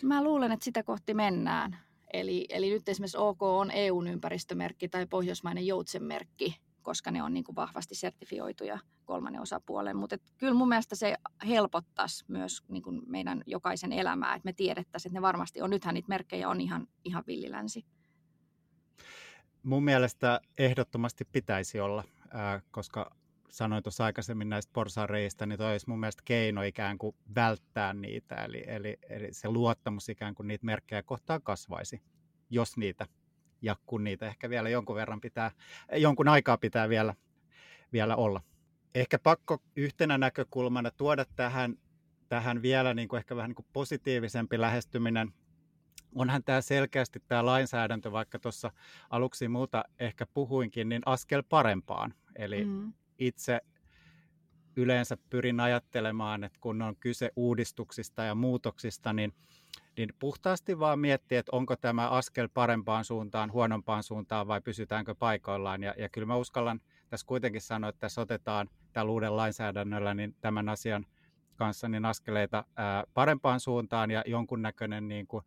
Mä 0.04 0.24
luulen, 0.24 0.52
että 0.52 0.64
sitä 0.64 0.84
kohti 0.84 1.14
mennään. 1.14 1.85
Eli, 2.14 2.46
eli 2.50 2.70
nyt 2.70 2.90
esimerkiksi 2.90 3.18
OK 3.18 3.42
on 3.42 3.72
EUn 3.72 4.08
ympäristömerkki 4.08 4.90
tai 4.90 5.06
pohjoismainen 5.06 5.68
joutsenmerkki, 5.68 6.56
koska 6.82 7.12
ne 7.12 7.24
on 7.24 7.34
niin 7.34 7.44
kuin 7.44 7.56
vahvasti 7.56 7.96
sertifioituja 7.96 8.80
kolmannen 9.06 9.42
osapuolen. 9.42 9.98
Mutta 9.98 10.18
kyllä 10.38 10.54
mun 10.54 10.70
mielestä 10.70 10.96
se 10.96 11.16
helpottaisi 11.48 12.26
myös 12.28 12.64
niin 12.68 12.84
kuin 12.84 13.02
meidän 13.08 13.44
jokaisen 13.46 13.92
elämää, 13.92 14.36
että 14.36 14.46
me 14.46 14.54
tiedettäisiin, 14.54 15.10
että 15.10 15.18
ne 15.18 15.22
varmasti 15.22 15.62
on. 15.62 15.70
Nythän 15.70 15.94
niitä 15.94 16.10
merkkejä 16.10 16.50
on 16.50 16.62
ihan, 16.62 16.88
ihan 17.04 17.24
villilänsi. 17.28 17.86
Mun 19.64 19.84
mielestä 19.84 20.42
ehdottomasti 20.58 21.26
pitäisi 21.26 21.80
olla, 21.80 22.04
koska 22.72 23.16
sanoin 23.50 23.84
tuossa 23.84 24.06
aikaisemmin 24.06 24.50
näistä 24.50 24.74
porsareista, 24.74 25.46
niin 25.46 25.58
toi 25.58 25.72
olisi 25.72 25.90
mun 25.90 26.00
mielestä 26.00 26.22
keino 26.26 26.62
ikään 26.62 26.98
kuin 26.98 27.16
välttää 27.36 27.94
niitä, 27.94 28.36
eli, 28.36 28.64
eli, 28.68 28.98
eli 29.10 29.34
se 29.34 29.50
luottamus 29.50 30.10
ikään 30.10 30.36
kuin 30.36 30.48
niitä 30.48 30.66
merkkejä 30.66 31.04
kohtaan 31.04 31.42
kasvaisi, 31.42 32.02
jos 32.50 32.78
niitä, 32.78 33.08
ja 33.62 33.76
kun 33.86 34.04
niitä 34.04 34.28
ehkä 34.28 34.50
vielä 34.50 34.70
jonkun 34.70 34.96
verran 34.96 35.22
pitää, 35.22 35.52
jonkun 35.94 36.28
aikaa 36.28 36.58
pitää 36.58 36.90
vielä, 36.90 37.14
vielä 37.94 38.16
olla. 38.16 38.42
Ehkä 38.96 39.20
pakko 39.20 39.62
yhtenä 39.76 40.18
näkökulmana 40.18 40.92
tuoda 40.92 41.26
tähän, 41.36 41.76
tähän 42.30 42.62
vielä 42.62 42.94
niin 42.94 43.08
kuin 43.08 43.18
ehkä 43.18 43.36
vähän 43.36 43.50
niin 43.50 43.56
kuin 43.56 43.68
positiivisempi 43.74 44.62
lähestyminen 44.62 45.34
onhan 46.16 46.44
tämä 46.44 46.62
selkeästi 46.62 47.20
tämä 47.28 47.46
lainsäädäntö, 47.46 48.12
vaikka 48.12 48.40
tuossa 48.40 48.72
aluksi 49.10 49.48
muuta 49.48 49.84
ehkä 50.00 50.26
puhuinkin, 50.26 50.90
niin 50.90 51.02
askel 51.06 51.44
parempaan. 51.50 52.14
Eli 52.36 52.66
mm 52.66 52.94
itse 53.20 53.62
yleensä 54.76 55.18
pyrin 55.30 55.60
ajattelemaan, 55.60 56.44
että 56.44 56.60
kun 56.62 56.82
on 56.82 56.96
kyse 56.96 57.32
uudistuksista 57.36 58.24
ja 58.24 58.36
muutoksista, 58.36 59.14
niin, 59.14 59.34
niin 59.98 60.10
puhtaasti 60.20 60.80
vaan 60.80 61.00
miettiä, 61.00 61.40
että 61.40 61.56
onko 61.56 61.76
tämä 61.76 62.10
askel 62.10 62.50
parempaan 62.54 63.06
suuntaan, 63.06 63.52
huonompaan 63.52 64.04
suuntaan 64.04 64.48
vai 64.48 64.62
pysytäänkö 64.62 65.16
paikoillaan. 65.16 65.84
Ja, 65.84 65.94
ja 65.98 66.10
kyllä 66.10 66.28
mä 66.28 66.36
uskallan 66.36 66.82
tässä 67.10 67.28
kuitenkin 67.28 67.62
sanoa, 67.62 67.90
että 67.90 68.00
tässä 68.00 68.22
otetaan 68.22 68.70
tällä 68.94 69.12
uuden 69.12 69.38
lainsäädännöllä 69.38 70.14
niin 70.14 70.36
tämän 70.42 70.70
asian 70.70 71.06
kanssa 71.56 71.88
niin 71.88 72.06
askeleita 72.06 72.66
ää, 72.76 73.04
parempaan 73.14 73.60
suuntaan 73.60 74.12
ja 74.12 74.24
jonkunnäköinen 74.26 75.08
niin 75.08 75.28
kuin 75.28 75.46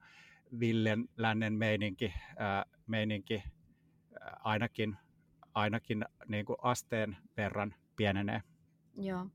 villen 0.61 1.09
lännen 1.17 1.53
meininki, 1.53 2.15
ää, 2.37 2.65
meininki 2.87 3.43
ää, 4.21 4.41
ainakin 4.45 4.97
ainakin 5.59 6.05
niin 6.29 6.45
kuin 6.45 6.57
asteen 6.63 7.17
verran 7.37 7.75
pienenee. 7.97 8.43
Joo. 8.97 9.27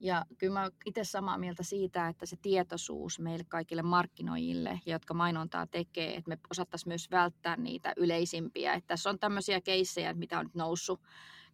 Ja 0.00 0.24
kyllä 0.38 0.52
mä 0.52 0.70
itse 0.86 1.04
samaa 1.04 1.38
mieltä 1.38 1.62
siitä, 1.62 2.08
että 2.08 2.26
se 2.26 2.36
tietoisuus 2.42 3.18
meille 3.18 3.44
kaikille 3.48 3.82
markkinoijille, 3.82 4.80
jotka 4.86 5.14
mainontaa 5.14 5.66
tekee, 5.66 6.16
että 6.16 6.28
me 6.28 6.38
osattaisiin 6.50 6.90
myös 6.90 7.10
välttää 7.10 7.56
niitä 7.56 7.92
yleisimpiä. 7.96 8.74
Että 8.74 8.86
tässä 8.88 9.10
on 9.10 9.18
tämmöisiä 9.18 9.60
keissejä, 9.60 10.14
mitä 10.14 10.38
on 10.38 10.46
nyt 10.46 10.54
noussut 10.54 11.00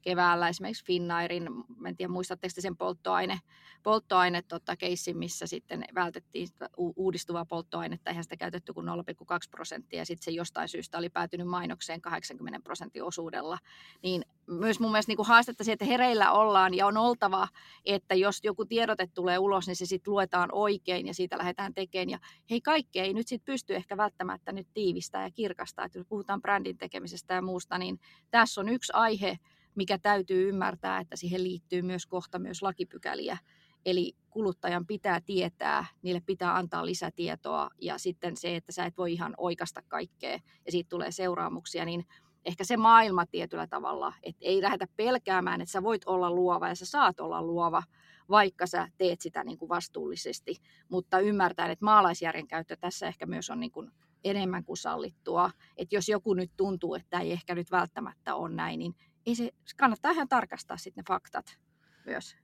keväällä 0.05 0.49
esimerkiksi 0.49 0.85
Finnairin, 0.85 1.49
en 1.87 1.97
tiedä 1.97 2.13
muistatteko 2.13 2.61
sen 2.61 2.77
polttoaine, 2.77 3.39
polttoaine 3.83 4.43
tota, 4.43 4.77
keissi, 4.77 5.15
missä 5.15 5.47
sitten 5.47 5.85
vältettiin 5.95 6.49
uudistuvaa 6.77 7.45
polttoainetta, 7.45 8.11
eihän 8.11 8.25
sitä 8.25 8.37
käytetty 8.37 8.73
kuin 8.73 8.87
0,2 8.87 8.93
prosenttia, 9.51 9.99
ja 9.99 10.07
sitten 10.07 10.25
se 10.25 10.31
jostain 10.31 10.69
syystä 10.69 10.99
oli 10.99 11.11
päätynyt 11.11 11.47
mainokseen 11.47 12.01
80 12.01 12.61
prosentin 12.65 13.05
osuudella. 13.05 13.59
Niin 14.03 14.23
myös 14.47 14.81
mun 14.81 14.91
mielestä 14.91 15.11
niin 15.13 15.27
haastettaisiin, 15.27 15.73
että 15.73 15.85
hereillä 15.85 16.33
ollaan, 16.33 16.75
ja 16.75 16.87
on 16.87 16.97
oltava, 16.97 17.49
että 17.85 18.15
jos 18.15 18.41
joku 18.43 18.65
tiedote 18.65 19.07
tulee 19.15 19.39
ulos, 19.39 19.67
niin 19.67 19.77
se 19.77 19.87
sitten 19.87 20.13
luetaan 20.13 20.49
oikein, 20.53 21.07
ja 21.07 21.15
siitä 21.15 21.39
lähdetään 21.39 21.75
tekemään, 21.75 22.11
ja 22.11 22.19
hei 22.51 22.61
kaikkea 22.61 23.05
ei 23.05 23.15
nyt 23.15 23.29
sitten 23.29 23.53
pysty 23.53 23.75
ehkä 23.75 23.97
välttämättä 23.97 24.53
nyt 24.53 24.69
tiivistää 24.75 25.23
ja 25.23 25.31
kirkastaa, 25.31 25.85
että 25.85 25.99
jos 25.99 26.07
puhutaan 26.09 26.43
brändin 26.43 26.79
tekemisestä 26.79 27.35
ja 27.35 27.43
muusta, 27.43 27.79
niin 27.79 28.01
tässä 28.31 28.61
on 28.61 28.69
yksi 28.69 28.93
aihe, 28.95 29.39
mikä 29.75 29.99
täytyy 29.99 30.49
ymmärtää, 30.49 30.99
että 30.99 31.17
siihen 31.17 31.45
liittyy 31.45 31.83
myös 31.83 32.07
kohta 32.07 32.39
myös 32.39 32.63
lakipykäliä. 32.63 33.39
Eli 33.87 34.13
kuluttajan 34.31 34.87
pitää 34.87 35.21
tietää, 35.21 35.85
niille 36.03 36.23
pitää 36.27 36.57
antaa 36.57 36.87
lisätietoa 36.87 37.71
ja 37.81 37.99
sitten 37.99 38.37
se, 38.37 38.57
että 38.57 38.73
sä 38.73 38.85
et 38.85 38.97
voi 38.97 39.13
ihan 39.13 39.35
oikasta 39.37 39.83
kaikkea 39.89 40.39
ja 40.67 40.73
siitä 40.73 40.89
tulee 40.89 41.11
seuraamuksia, 41.11 41.85
niin 41.85 42.05
ehkä 42.45 42.65
se 42.65 42.77
maailma 42.77 43.27
tietyllä 43.27 43.67
tavalla, 43.67 44.15
että 44.23 44.45
ei 44.45 44.63
lähdetä 44.63 44.87
pelkäämään, 44.97 45.61
että 45.61 45.73
sä 45.73 45.83
voit 45.83 46.03
olla 46.07 46.31
luova 46.31 46.69
ja 46.69 46.75
sä 46.75 46.87
saat 46.87 47.21
olla 47.21 47.43
luova, 47.43 47.83
vaikka 48.29 48.67
sä 48.67 48.89
teet 48.99 49.21
sitä 49.21 49.45
niin 49.45 49.59
kuin 49.59 49.69
vastuullisesti, 49.69 50.57
mutta 50.89 51.19
ymmärtää, 51.19 51.67
että 51.67 51.85
maalaisjärjen 51.85 52.47
käyttö 52.47 52.77
tässä 52.77 53.07
ehkä 53.07 53.27
myös 53.27 53.51
on 53.51 53.61
niin 53.61 53.71
kuin 53.71 53.91
enemmän 54.25 54.65
kuin 54.65 54.77
sallittua, 54.77 55.51
että 55.77 55.97
jos 55.97 56.09
joku 56.09 56.35
nyt 56.35 56.51
tuntuu, 56.57 56.95
että 56.95 57.21
ei 57.21 57.33
ehkä 57.33 57.55
nyt 57.55 57.71
välttämättä 57.71 58.35
ole 58.35 58.55
näin, 58.55 58.79
niin 58.79 58.95
ei 59.27 59.35
se, 59.35 59.51
kannattaa 59.77 60.11
ihan 60.11 60.29
tarkastaa 60.29 60.77
sitten 60.77 61.03
ne 61.03 61.07
faktat 61.09 61.59
myös. 62.07 62.37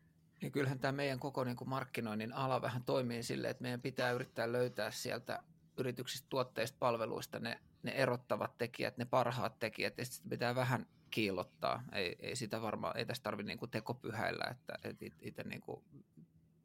Niin 0.42 0.52
kyllähän 0.52 0.78
tämä 0.78 0.92
meidän 0.92 1.18
koko 1.18 1.44
niin 1.44 1.56
kuin 1.56 1.68
markkinoinnin 1.68 2.32
ala 2.32 2.62
vähän 2.62 2.84
toimii 2.84 3.22
silleen, 3.22 3.50
että 3.50 3.62
meidän 3.62 3.80
pitää 3.80 4.10
yrittää 4.10 4.52
löytää 4.52 4.90
sieltä 4.90 5.42
yrityksistä, 5.78 6.26
tuotteista, 6.30 6.76
palveluista 6.78 7.38
ne, 7.38 7.60
ne 7.82 7.90
erottavat 7.90 8.58
tekijät, 8.58 8.98
ne 8.98 9.04
parhaat 9.04 9.58
tekijät, 9.58 9.98
ja 9.98 10.04
sitten 10.04 10.30
pitää 10.30 10.54
vähän 10.54 10.86
kiillottaa. 11.10 11.82
Ei, 11.92 12.16
ei 12.20 12.36
sitä 12.36 12.62
varmaan, 12.62 12.96
ei 12.96 13.06
tässä 13.06 13.22
tarvitse 13.22 13.54
niin 13.54 13.70
tekopyhäillä, 13.70 14.44
että, 14.50 14.78
että 14.84 15.04
itse 15.20 15.42
niin 15.42 15.60
kuin 15.60 15.84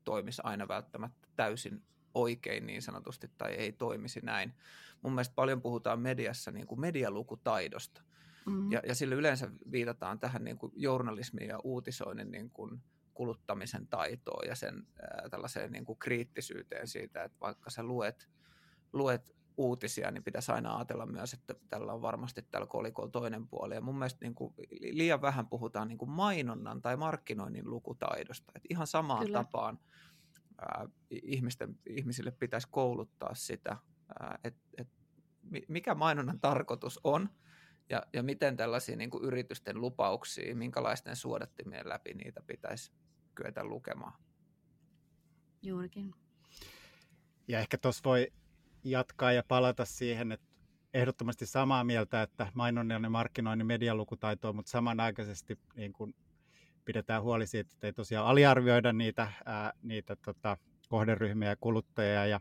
toimisi 0.04 0.42
aina 0.46 0.68
välttämättä 0.68 1.28
täysin 1.36 1.84
oikein 2.14 2.66
niin 2.66 2.82
sanotusti 2.82 3.32
tai 3.38 3.52
ei 3.52 3.72
toimisi 3.72 4.20
näin. 4.24 4.54
Mun 5.02 5.14
mielestä 5.14 5.36
paljon 5.36 5.62
puhutaan 5.62 6.00
mediassa 6.00 6.52
niin 6.52 6.68
kuin 6.68 6.82
medialukutaidosta– 6.82 8.02
Mm-hmm. 8.46 8.72
Ja, 8.72 8.82
ja 8.88 8.96
sillä 8.96 9.16
yleensä 9.16 9.52
viitataan 9.72 10.20
tähän 10.20 10.44
niin 10.44 10.58
kuin 10.58 10.72
journalismin 10.76 11.48
ja 11.48 11.60
uutisoinnin 11.64 12.32
niin 12.32 12.50
kuin 12.50 12.82
kuluttamisen 13.14 13.88
taitoon 13.88 14.48
ja 14.48 14.56
sen 14.56 14.88
ää, 15.02 15.30
tällaiseen 15.30 15.72
niin 15.72 15.86
kuin 15.86 16.00
kriittisyyteen 16.00 16.88
siitä, 16.88 17.24
että 17.24 17.38
vaikka 17.42 17.70
sä 17.70 17.84
luet, 17.84 18.30
luet 18.94 19.36
uutisia, 19.58 20.12
niin 20.12 20.24
pitäisi 20.24 20.52
aina 20.52 20.76
ajatella 20.76 21.06
myös, 21.06 21.34
että 21.34 21.56
tällä 21.70 21.94
on 21.94 22.02
varmasti 22.02 22.42
tällä 22.52 22.68
kolikolla 22.68 23.10
toinen 23.10 23.48
puoli. 23.48 23.76
Ja 23.76 23.82
mun 23.82 23.98
mielestä 23.98 24.26
niin 24.26 24.36
kuin 24.36 24.54
liian 24.92 25.22
vähän 25.22 25.48
puhutaan 25.48 25.88
niin 25.88 25.98
kuin 25.98 26.12
mainonnan 26.12 26.82
tai 26.82 26.98
markkinoinnin 26.98 27.70
lukutaidosta. 27.70 28.52
Että 28.56 28.68
ihan 28.70 28.88
samaan 28.88 29.26
Kyllä. 29.26 29.44
tapaan 29.44 29.80
ää, 30.62 30.88
ihmisten, 31.10 31.80
ihmisille 31.90 32.32
pitäisi 32.32 32.68
kouluttaa 32.72 33.36
sitä, 33.36 33.78
että 34.44 34.62
et 34.78 34.88
mikä 35.68 35.96
mainonnan 35.96 36.40
tarkoitus 36.40 37.00
on– 37.04 37.30
ja, 37.90 38.04
ja 38.14 38.24
miten 38.24 38.58
tällaisia 38.58 38.96
niin 38.96 39.10
kuin 39.10 39.24
yritysten 39.24 39.82
lupauksia, 39.82 40.56
minkälaisten 40.56 41.16
suodattimien 41.16 41.90
läpi 41.90 42.14
niitä 42.14 42.42
pitäisi 42.48 42.92
kyetä 43.36 43.64
lukemaan? 43.64 44.14
Juurikin. 45.62 46.14
Ja 47.48 47.60
ehkä 47.60 47.78
tuossa 47.78 48.02
voi 48.04 48.32
jatkaa 48.84 49.32
ja 49.32 49.44
palata 49.48 49.86
siihen, 49.86 50.32
että 50.32 50.48
ehdottomasti 50.94 51.46
samaa 51.46 51.84
mieltä, 51.84 52.22
että 52.22 52.52
mainonnan 52.54 53.04
ja 53.04 53.10
markkinoinnin 53.10 53.68
medialukutaitoa, 53.68 54.54
mutta 54.54 54.72
samanaikaisesti 54.72 55.60
niin 55.76 55.94
kuin 55.94 56.16
pidetään 56.86 57.24
huoli 57.24 57.48
siitä, 57.48 57.70
että 57.74 57.88
ei 57.88 57.94
tosiaan 57.94 58.28
aliarvioida 58.28 58.94
niitä, 58.94 59.32
ää, 59.46 59.74
niitä 59.82 60.16
tota, 60.16 60.58
kohderyhmiä 60.90 61.50
ja 61.50 61.56
kuluttajia. 61.60 62.26
Ja, 62.26 62.40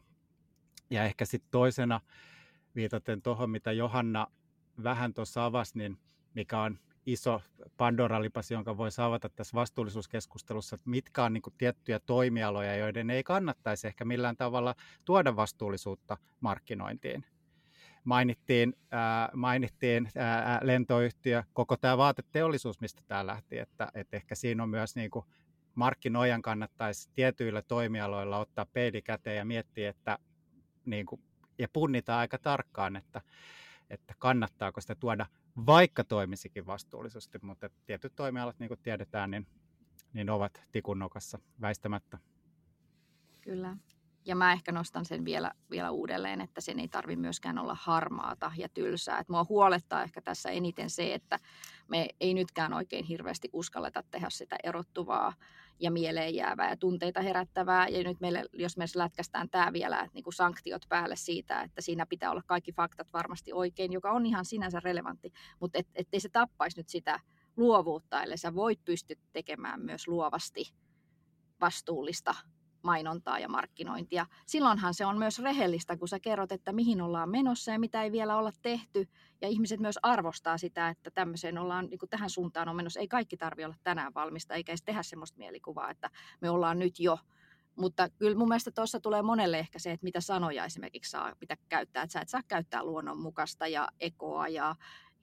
ja 0.91 1.05
ehkä 1.05 1.25
sitten 1.25 1.51
toisena 1.51 2.01
viitaten 2.75 3.23
tuohon, 3.23 3.51
mitä 3.51 3.73
Johanna 3.73 4.27
vähän 4.83 5.15
tuossa 5.15 5.45
avasi, 5.45 5.79
niin 5.79 5.99
mikä 6.35 6.61
on 6.61 6.79
iso 7.07 7.43
Pandora-lipas, 7.77 8.51
jonka 8.51 8.77
voi 8.77 8.89
avata 8.99 9.29
tässä 9.29 9.55
vastuullisuuskeskustelussa, 9.55 10.75
että 10.75 10.91
mitkä 10.91 11.25
on 11.25 11.33
niin 11.33 11.43
tiettyjä 11.59 12.01
toimialoja, 12.01 12.77
joiden 12.77 13.11
ei 13.11 13.23
kannattaisi 13.23 13.87
ehkä 13.87 14.05
millään 14.05 14.37
tavalla 14.37 14.75
tuoda 15.05 15.37
vastuullisuutta 15.37 16.17
markkinointiin. 16.41 17.27
Mainittiin, 18.05 18.75
ää, 18.91 19.31
mainittiin 19.35 20.09
ää, 20.17 20.61
lentoyhtiö, 20.63 21.43
koko 21.53 21.77
tämä 21.77 21.99
vaateteollisuus, 21.99 22.81
mistä 22.81 23.03
tämä 23.07 23.27
lähti, 23.27 23.59
että, 23.59 23.89
että 23.95 24.17
ehkä 24.17 24.35
siinä 24.35 24.63
on 24.63 24.69
myös 24.69 24.97
niin 24.97 25.11
kuin 25.11 25.25
markkinoijan 25.75 26.43
kannattaisi 26.43 27.11
tietyillä 27.15 27.63
toimialoilla 27.63 28.39
ottaa 28.39 28.67
peili 28.67 29.03
käteen 29.03 29.37
ja 29.37 29.45
miettiä, 29.45 29.91
että 29.91 30.19
niin 30.85 31.07
kuin, 31.07 31.23
ja 31.59 31.69
punnita 31.73 32.19
aika 32.19 32.39
tarkkaan, 32.39 32.97
että 32.97 33.21
että 33.95 34.15
kannattaako 34.19 34.81
sitä 34.81 34.95
tuoda, 34.95 35.27
vaikka 35.67 36.05
toimisikin 36.05 36.67
vastuullisesti, 36.67 37.39
mutta 37.43 37.71
tietyt 37.87 38.13
toimialat, 38.17 38.59
niin 38.59 38.69
kuin 38.69 38.81
tiedetään, 38.83 39.31
niin, 39.31 39.47
niin 40.13 40.31
ovat 40.31 40.63
tikunnokassa 40.73 41.39
väistämättä. 41.61 42.19
Kyllä. 43.43 43.77
Ja 44.27 44.37
mä 44.37 44.53
ehkä 44.53 44.73
nostan 44.73 45.05
sen 45.05 45.25
vielä, 45.25 45.53
vielä 45.71 45.91
uudelleen, 45.91 46.41
että 46.41 46.61
sen 46.61 46.81
ei 46.81 46.89
tarvi 46.89 47.17
myöskään 47.17 47.59
olla 47.59 47.77
harmaata 47.81 48.53
ja 48.57 48.69
tylsää. 48.69 49.19
Et 49.19 49.29
mua 49.29 49.47
huolettaa 49.49 50.03
ehkä 50.03 50.21
tässä 50.21 50.51
eniten 50.51 50.91
se, 50.91 51.15
että 51.15 51.41
me 51.89 52.09
ei 52.21 52.35
nytkään 52.35 52.73
oikein 52.73 53.05
hirveästi 53.05 53.49
uskalleta 53.53 54.03
tehdä 54.11 54.31
sitä 54.31 54.57
erottuvaa 54.63 55.33
ja 55.81 55.91
mieleen 55.91 56.35
jäävää 56.35 56.71
ja 56.71 56.77
tunteita 56.77 57.23
herättävää. 57.23 57.89
Ja 57.89 58.05
nyt 58.05 58.21
meille, 58.21 58.45
jos 58.53 58.77
me 58.77 58.85
lätkästään 58.95 59.49
tämä 59.51 59.73
vielä, 59.73 60.01
että 60.01 60.15
niin 60.15 60.25
kuin 60.25 60.35
sanktiot 60.35 60.83
päälle 60.89 61.17
siitä, 61.17 61.63
että 61.63 61.81
siinä 61.81 62.07
pitää 62.07 62.31
olla 62.31 62.43
kaikki 62.47 62.73
faktat 62.73 63.13
varmasti 63.13 63.53
oikein, 63.53 63.93
joka 63.93 64.13
on 64.13 64.27
ihan 64.27 64.45
sinänsä 64.45 64.81
relevantti, 64.81 65.33
mutta 65.61 65.79
et, 65.79 65.89
ettei 65.95 66.21
se 66.21 66.29
tappaisi 66.29 66.77
nyt 66.77 66.89
sitä 66.89 67.21
luovuutta, 67.57 68.23
eli 68.23 68.37
sä 68.37 68.55
voit 68.55 68.85
pystyä 68.85 69.17
tekemään 69.33 69.81
myös 69.81 70.09
luovasti 70.09 70.73
vastuullista 71.61 72.35
mainontaa 72.85 73.39
ja 73.39 73.49
markkinointia. 73.49 74.27
Silloinhan 74.47 74.95
se 74.95 75.07
on 75.07 75.19
myös 75.19 75.39
rehellistä, 75.39 75.97
kun 75.97 76.09
sä 76.09 76.21
kerrot, 76.21 76.53
että 76.53 76.73
mihin 76.73 77.03
ollaan 77.03 77.31
menossa 77.31 77.73
ja 77.73 77.79
mitä 77.79 78.03
ei 78.03 78.13
vielä 78.13 78.37
olla 78.37 78.53
tehty. 78.63 79.09
Ja 79.41 79.49
ihmiset 79.49 79.81
myös 79.81 79.99
arvostaa 80.03 80.59
sitä, 80.59 80.89
että 80.89 81.11
tämmöiseen 81.11 81.59
ollaan, 81.59 81.87
niin 81.87 81.99
tähän 82.11 82.31
suuntaan 82.31 82.69
on 82.69 82.77
menossa. 82.77 83.01
Ei 83.01 83.09
kaikki 83.09 83.37
tarvi 83.37 83.65
olla 83.65 83.77
tänään 83.83 84.15
valmista, 84.15 84.55
eikä 84.55 84.73
edes 84.73 84.83
tehdä 84.83 85.03
semmoista 85.03 85.39
mielikuvaa, 85.39 85.91
että 85.91 86.11
me 86.41 86.51
ollaan 86.51 86.79
nyt 86.79 87.01
jo. 87.01 87.19
Mutta 87.77 88.09
kyllä 88.09 88.37
mun 88.39 88.49
mielestä 88.49 88.71
tuossa 88.71 89.01
tulee 89.01 89.23
monelle 89.23 89.59
ehkä 89.59 89.79
se, 89.79 89.93
että 89.93 90.05
mitä 90.05 90.21
sanoja 90.21 90.65
esimerkiksi 90.65 91.11
saa 91.11 91.33
mitä 91.41 91.57
käyttää. 91.69 92.03
Että 92.03 92.13
sä 92.13 92.21
et 92.21 92.29
saa 92.29 92.41
käyttää 92.49 92.85
luonnonmukaista 92.85 93.67
ja 93.67 93.89
ekoa 94.01 94.49
ja 94.49 94.77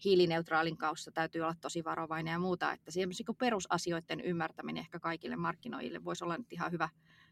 hiilineutraalin 0.04 0.78
kaussa 0.78 1.12
täytyy 1.12 1.42
olla 1.42 1.56
tosi 1.62 1.84
varovainen 1.84 2.32
ja 2.32 2.40
muuta. 2.40 2.72
Että 2.72 2.92
siihen 2.92 3.10
niin 3.10 3.38
perusasioiden 3.38 4.22
ymmärtäminen 4.22 4.82
ehkä 4.82 5.00
kaikille 5.00 5.36
markkinoille 5.36 6.04
voisi 6.04 6.24
olla 6.24 6.38
nyt 6.38 6.54
ihan 6.54 6.72
hyvä, 6.72 6.90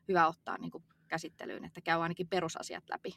hyvä 0.10 0.28
ottaa 0.28 0.58
niin 0.58 0.72
kuin 0.72 0.84
käsittelyyn, 1.08 1.66
että 1.66 1.82
käy 1.82 2.02
ainakin 2.02 2.28
perusasiat 2.28 2.84
läpi. 2.90 3.14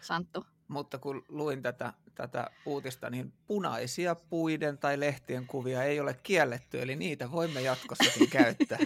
Santtu. 0.00 0.46
Mutta 0.68 0.98
kun 0.98 1.24
luin 1.28 1.62
tätä, 1.62 1.92
tätä 2.14 2.50
uutista, 2.66 3.10
niin 3.10 3.32
punaisia 3.46 4.14
puiden 4.14 4.78
tai 4.78 5.00
lehtien 5.00 5.46
kuvia 5.46 5.82
ei 5.82 6.00
ole 6.00 6.14
kielletty, 6.22 6.82
eli 6.82 6.96
niitä 6.96 7.30
voimme 7.30 7.60
jatkossakin 7.60 8.30
käyttää. 8.38 8.78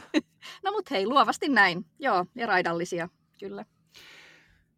no 0.64 0.72
mutta 0.72 0.94
hei, 0.94 1.06
luovasti 1.06 1.48
näin. 1.48 1.86
Joo, 1.98 2.26
ja 2.34 2.46
raidallisia, 2.46 3.08
kyllä. 3.40 3.64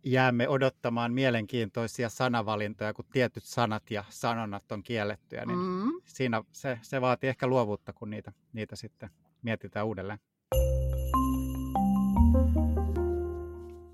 Jäämme 0.04 0.48
odottamaan 0.48 1.12
mielenkiintoisia 1.12 2.08
sanavalintoja, 2.08 2.94
kun 2.94 3.04
tietyt 3.12 3.44
sanat 3.44 3.90
ja 3.90 4.04
sanonnat 4.08 4.72
on 4.72 4.82
kiellettyjä, 4.82 5.46
niin 5.46 5.58
mm. 5.58 5.90
siinä 6.04 6.42
se, 6.52 6.78
se 6.82 7.00
vaatii 7.00 7.28
ehkä 7.28 7.46
luovuutta, 7.46 7.92
kun 7.92 8.10
niitä, 8.10 8.32
niitä 8.52 8.76
sitten 8.76 9.10
mietitään 9.42 9.86
uudelleen. 9.86 10.18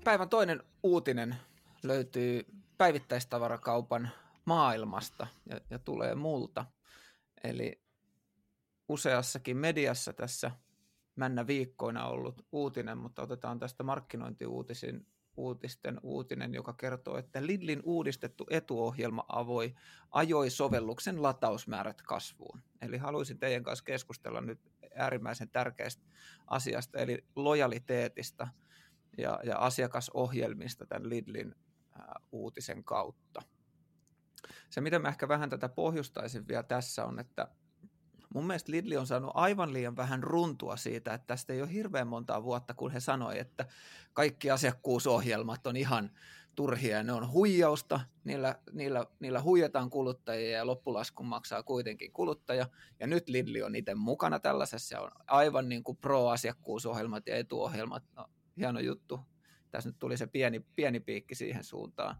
Päivän 0.05 0.29
toinen 0.29 0.63
uutinen 0.83 1.35
löytyy 1.83 2.45
päivittäistavarakaupan 2.77 4.09
maailmasta 4.45 5.27
ja, 5.49 5.59
ja 5.69 5.79
tulee 5.79 6.15
multa. 6.15 6.65
Eli 7.43 7.81
useassakin 8.89 9.57
mediassa 9.57 10.13
tässä 10.13 10.51
männä 11.15 11.47
viikkoina 11.47 12.07
ollut 12.07 12.45
uutinen, 12.51 12.97
mutta 12.97 13.21
otetaan 13.21 13.59
tästä 13.59 13.83
markkinointiuutisin 13.83 15.07
uutisten 15.37 15.99
uutinen, 16.03 16.53
joka 16.53 16.73
kertoo, 16.73 17.17
että 17.17 17.45
Lidlin 17.45 17.81
uudistettu 17.83 18.45
etuohjelma 18.49 19.25
avoi, 19.27 19.75
ajoi 20.11 20.49
sovelluksen 20.49 21.21
latausmäärät 21.21 22.01
kasvuun. 22.01 22.61
Eli 22.81 22.97
haluaisin 22.97 23.39
teidän 23.39 23.63
kanssa 23.63 23.85
keskustella 23.85 24.41
nyt 24.41 24.59
äärimmäisen 24.95 25.49
tärkeästä 25.49 26.03
asiasta, 26.47 26.99
eli 26.99 27.23
lojaliteetista– 27.35 28.47
ja, 29.17 29.39
ja 29.43 29.57
asiakasohjelmista 29.57 30.85
tämän 30.85 31.09
Lidlin 31.09 31.55
ää, 31.99 32.19
uutisen 32.31 32.83
kautta. 32.83 33.41
Se, 34.69 34.81
mitä 34.81 34.99
mä 34.99 35.07
ehkä 35.07 35.27
vähän 35.27 35.49
tätä 35.49 35.69
pohjustaisin 35.69 36.47
vielä 36.47 36.63
tässä 36.63 37.05
on, 37.05 37.19
että 37.19 37.47
mun 38.33 38.47
mielestä 38.47 38.71
Lidli 38.71 38.97
on 38.97 39.07
saanut 39.07 39.31
aivan 39.33 39.73
liian 39.73 39.95
vähän 39.95 40.23
runtua 40.23 40.77
siitä, 40.77 41.13
että 41.13 41.27
tästä 41.27 41.53
ei 41.53 41.61
ole 41.61 41.73
hirveän 41.73 42.07
montaa 42.07 42.43
vuotta, 42.43 42.73
kun 42.73 42.91
he 42.91 42.99
sanoi, 42.99 43.39
että 43.39 43.65
kaikki 44.13 44.51
asiakkuusohjelmat 44.51 45.67
on 45.67 45.77
ihan 45.77 46.11
turhia 46.55 46.97
ja 46.97 47.03
ne 47.03 47.13
on 47.13 47.31
huijausta, 47.31 47.99
niillä, 48.23 48.55
niillä, 48.71 49.05
niillä 49.19 49.41
huijataan 49.41 49.89
kuluttajia 49.89 50.57
ja 50.57 50.65
loppulaskun 50.65 51.25
maksaa 51.25 51.63
kuitenkin 51.63 52.11
kuluttaja. 52.11 52.67
Ja 52.99 53.07
nyt 53.07 53.29
Lidli 53.29 53.63
on 53.63 53.75
itse 53.75 53.95
mukana 53.95 54.39
tällaisessa, 54.39 55.01
on 55.01 55.11
aivan 55.27 55.69
niin 55.69 55.83
kuin 55.83 55.97
pro-asiakkuusohjelmat 55.97 57.27
ja 57.27 57.35
etuohjelmat 57.35 58.03
no, 58.15 58.25
hieno 58.57 58.79
juttu. 58.79 59.19
Tässä 59.71 59.89
nyt 59.89 59.99
tuli 59.99 60.17
se 60.17 60.27
pieni, 60.27 60.65
pieni 60.75 60.99
piikki 60.99 61.35
siihen 61.35 61.63
suuntaan. 61.63 62.15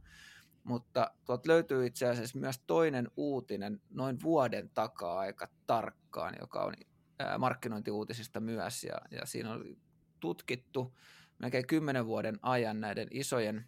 Mutta 0.63 1.11
tuot 1.25 1.45
löytyy 1.45 1.85
itse 1.85 2.07
asiassa 2.07 2.39
myös 2.39 2.59
toinen 2.67 3.11
uutinen 3.17 3.81
noin 3.89 4.21
vuoden 4.21 4.69
takaa 4.69 5.19
aika 5.19 5.47
tarkkaan, 5.67 6.35
joka 6.39 6.63
on 6.63 6.73
markkinointiuutisista 7.39 8.39
myös. 8.39 8.83
Ja, 8.83 8.97
ja 9.11 9.25
siinä 9.25 9.51
on 9.51 9.77
tutkittu 10.19 10.97
melkein 11.39 11.67
kymmenen 11.67 12.05
vuoden 12.05 12.39
ajan 12.41 12.81
näiden 12.81 13.07
isojen 13.11 13.65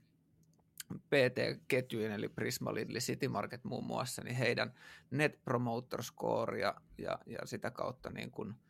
PT-ketjujen, 0.93 2.11
eli 2.11 2.29
Prisma, 2.29 2.73
Lidl, 2.73 2.97
City 2.97 3.27
Market 3.27 3.63
muun 3.63 3.85
muassa, 3.85 4.23
niin 4.23 4.35
heidän 4.35 4.73
Net 5.11 5.43
Promoter 5.43 6.03
Score 6.03 6.59
ja, 6.59 6.75
ja, 6.97 7.19
ja 7.25 7.39
sitä 7.45 7.71
kautta 7.71 8.09
niin 8.09 8.31
kuin– 8.31 8.55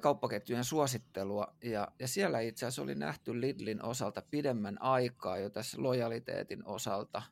kauppaketjujen 0.00 0.64
suosittelua, 0.64 1.54
ja, 1.64 1.88
ja 1.98 2.08
siellä 2.08 2.40
itse 2.40 2.66
asiassa 2.66 2.82
oli 2.82 2.94
nähty 2.94 3.40
Lidlin 3.40 3.84
osalta 3.84 4.22
pidemmän 4.30 4.82
aikaa 4.82 5.38
jo 5.38 5.50
tässä 5.50 5.82
lojaliteetin 5.82 6.66
osalta 6.66 7.22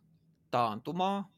taantumaa, 0.50 1.32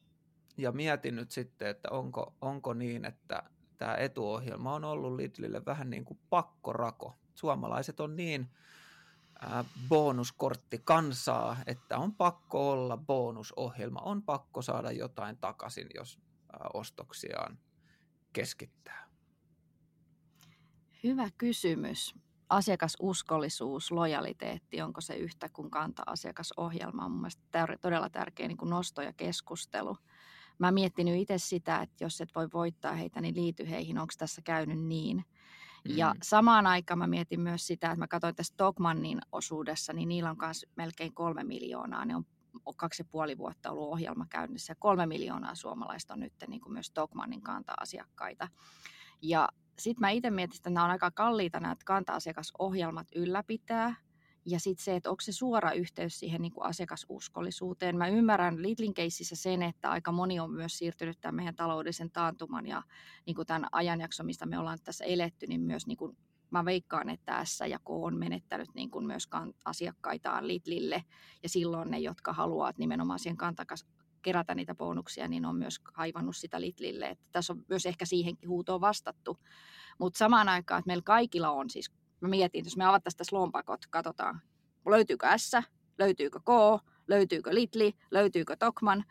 ja 0.56 0.72
mietin 0.72 1.16
nyt 1.16 1.30
sitten, 1.30 1.68
että 1.68 1.88
onko, 1.90 2.34
onko 2.40 2.74
niin, 2.74 3.04
että 3.04 3.42
tämä 3.76 3.94
etuohjelma 3.94 4.74
on 4.74 4.84
ollut 4.84 5.16
Lidlille 5.16 5.64
vähän 5.64 5.90
niin 5.90 6.04
kuin 6.04 6.18
pakkorako. 6.30 7.18
Suomalaiset 7.34 8.00
on 8.00 8.16
niin 8.16 8.50
äh, 9.44 9.66
bonuskortti 9.88 10.80
kansaa, 10.84 11.56
että 11.66 11.98
on 11.98 12.14
pakko 12.14 12.70
olla 12.70 12.96
bonusohjelma, 12.96 14.00
on 14.00 14.22
pakko 14.22 14.62
saada 14.62 14.92
jotain 14.92 15.36
takaisin, 15.36 15.86
jos 15.94 16.18
äh, 16.54 16.60
ostoksiaan 16.74 17.58
keskittää. 18.32 19.07
Hyvä 21.04 21.28
kysymys. 21.38 22.14
Asiakasuskollisuus, 22.48 23.90
lojaliteetti, 23.90 24.82
onko 24.82 25.00
se 25.00 25.14
yhtä 25.14 25.48
kuin 25.48 25.70
kanta-asiakasohjelma 25.70 27.04
on 27.04 27.10
mun 27.10 27.20
mielestä 27.20 27.66
todella 27.80 28.10
tärkeä 28.10 28.48
niin 28.48 28.58
kuin 28.58 28.70
nosto 28.70 29.02
ja 29.02 29.12
keskustelu. 29.12 29.96
Mä 30.58 30.72
miettinyt 30.72 31.20
itse 31.20 31.38
sitä, 31.38 31.80
että 31.82 32.04
jos 32.04 32.20
et 32.20 32.28
voi 32.34 32.48
voittaa 32.52 32.92
heitä, 32.92 33.20
niin 33.20 33.36
liity 33.36 33.70
heihin, 33.70 33.98
onko 33.98 34.12
tässä 34.18 34.42
käynyt 34.42 34.80
niin. 34.80 35.16
Mm. 35.16 35.96
Ja 35.96 36.14
samaan 36.22 36.66
aikaan 36.66 36.98
mä 36.98 37.06
mietin 37.06 37.40
myös 37.40 37.66
sitä, 37.66 37.86
että 37.86 37.98
mä 37.98 38.08
katsoin 38.08 38.34
tässä 38.34 38.52
Stockmannin 38.52 39.20
osuudessa, 39.32 39.92
niin 39.92 40.08
niillä 40.08 40.30
on 40.30 40.36
myös 40.40 40.66
melkein 40.76 41.14
kolme 41.14 41.44
miljoonaa. 41.44 42.04
Ne 42.04 42.16
on 42.16 42.24
kaksi 42.76 43.02
ja 43.02 43.08
puoli 43.10 43.38
vuotta 43.38 43.70
ollut 43.70 43.88
ohjelma 43.88 44.26
käynnissä 44.30 44.70
ja 44.70 44.76
kolme 44.78 45.06
miljoonaa 45.06 45.54
suomalaista 45.54 46.14
on 46.14 46.20
nyt 46.20 46.32
niin 46.48 46.60
kuin 46.60 46.72
myös 46.72 46.86
Stockmannin 46.86 47.42
kanta-asiakkaita. 47.42 48.48
Ja 49.22 49.48
sitten 49.78 50.00
mä 50.00 50.10
itse 50.10 50.30
mietin, 50.30 50.56
että 50.56 50.70
nämä 50.70 50.84
on 50.84 50.90
aika 50.90 51.10
kalliita 51.10 51.60
nämä 51.60 51.76
kanta-asiakasohjelmat 51.84 53.06
ylläpitää. 53.14 53.94
Ja 54.46 54.60
sitten 54.60 54.84
se, 54.84 54.96
että 54.96 55.10
onko 55.10 55.20
se 55.20 55.32
suora 55.32 55.72
yhteys 55.72 56.18
siihen 56.18 56.42
niin 56.42 56.52
kuin 56.52 56.66
asiakasuskollisuuteen. 56.66 57.98
Mä 57.98 58.08
ymmärrän 58.08 58.62
Lidlin 58.62 58.94
keississä 58.94 59.36
sen, 59.36 59.62
että 59.62 59.90
aika 59.90 60.12
moni 60.12 60.40
on 60.40 60.50
myös 60.50 60.78
siirtynyt 60.78 61.20
tämän 61.20 61.34
meidän 61.34 61.56
taloudellisen 61.56 62.10
taantuman 62.10 62.66
ja 62.66 62.82
niin 63.26 63.36
kuin 63.36 63.46
tämän 63.46 63.68
ajanjakson, 63.72 64.26
mistä 64.26 64.46
me 64.46 64.58
ollaan 64.58 64.78
tässä 64.84 65.04
eletty, 65.04 65.46
niin 65.46 65.60
myös 65.60 65.86
niin 65.86 65.96
kuin 65.96 66.16
mä 66.50 66.64
veikkaan, 66.64 67.08
että 67.08 67.44
S 67.44 67.60
ja 67.68 67.78
K 67.78 67.90
on 67.90 68.18
menettänyt 68.18 68.68
niin 68.74 68.90
kuin 68.90 69.06
myös 69.06 69.28
asiakkaitaan 69.64 70.48
Lidlille. 70.48 71.04
Ja 71.42 71.48
silloin 71.48 71.90
ne, 71.90 71.98
jotka 71.98 72.32
haluavat 72.32 72.78
nimenomaan 72.78 73.18
siihen 73.18 73.36
kantakas, 73.36 73.86
kerätä 74.28 74.54
niitä 74.54 74.74
bonuksia, 74.74 75.28
niin 75.28 75.44
on 75.44 75.56
myös 75.56 75.78
kaivannut 75.78 76.36
sitä 76.36 76.60
Lidlille. 76.60 77.08
Että 77.08 77.24
tässä 77.32 77.52
on 77.52 77.64
myös 77.68 77.86
ehkä 77.86 78.04
siihenkin 78.04 78.48
huutoon 78.48 78.80
vastattu. 78.80 79.38
Mutta 79.98 80.18
samaan 80.18 80.48
aikaan, 80.48 80.78
että 80.78 80.86
meillä 80.86 81.02
kaikilla 81.02 81.50
on 81.50 81.70
siis, 81.70 81.90
mä 82.20 82.28
mietin, 82.28 82.64
jos 82.64 82.76
me 82.76 82.84
avattaisiin 82.84 83.18
tässä 83.18 83.36
lompakot, 83.36 83.86
katsotaan, 83.90 84.40
löytyykö 84.86 85.26
S, 85.36 85.52
löytyykö 85.98 86.40
K, 86.40 86.48
löytyykö 87.08 87.54
Litli, 87.54 87.94
löytyykö 88.10 88.56
Tokman. 88.56 89.04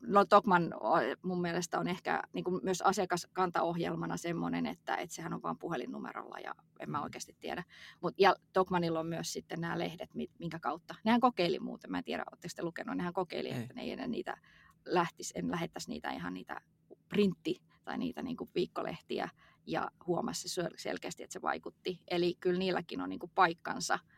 No 0.00 0.24
Tokman 0.24 0.74
mun 1.22 1.40
mielestä 1.40 1.78
on 1.78 1.88
ehkä 1.88 2.22
niin 2.32 2.44
kuin 2.44 2.60
myös 2.62 2.82
asiakaskantaohjelmana 2.82 4.16
semmoinen, 4.16 4.66
että, 4.66 4.96
että 4.96 5.14
sehän 5.14 5.32
on 5.32 5.42
vain 5.42 5.58
puhelinnumerolla 5.58 6.38
ja 6.38 6.54
en 6.80 6.90
mä 6.90 6.98
mm. 6.98 7.04
oikeasti 7.04 7.36
tiedä. 7.40 7.64
Mut, 8.00 8.14
ja 8.18 8.36
Tokmanilla 8.52 9.00
on 9.00 9.06
myös 9.06 9.32
sitten 9.32 9.60
nämä 9.60 9.78
lehdet, 9.78 10.10
minkä 10.38 10.58
kautta. 10.58 10.94
Nehän 11.04 11.20
kokeili 11.20 11.58
muuten, 11.58 11.90
mä 11.90 11.98
en 11.98 12.04
tiedä, 12.04 12.24
oletteko 12.30 12.52
te 12.56 12.62
lukenut, 12.62 12.96
nehän 12.96 13.12
kokeili, 13.12 13.48
ei. 13.48 13.60
että 13.60 13.74
ne 13.74 13.82
ei 13.82 13.92
enää 13.92 14.06
niitä 14.06 14.36
lähtisi, 14.84 15.34
en 15.36 15.50
lähettäisi 15.50 15.90
niitä 15.90 16.10
ihan 16.10 16.34
niitä 16.34 16.60
printti 17.08 17.62
tai 17.84 17.98
niitä 17.98 18.22
niin 18.22 18.36
kuin 18.36 18.50
viikkolehtiä 18.54 19.28
ja 19.66 19.90
huomasi 20.06 20.48
selkeästi, 20.76 21.22
että 21.22 21.32
se 21.32 21.42
vaikutti. 21.42 22.00
Eli 22.08 22.34
kyllä 22.40 22.58
niilläkin 22.58 23.00
on 23.00 23.08
niin 23.08 23.18
kuin 23.18 23.32
paikkansa– 23.34 23.98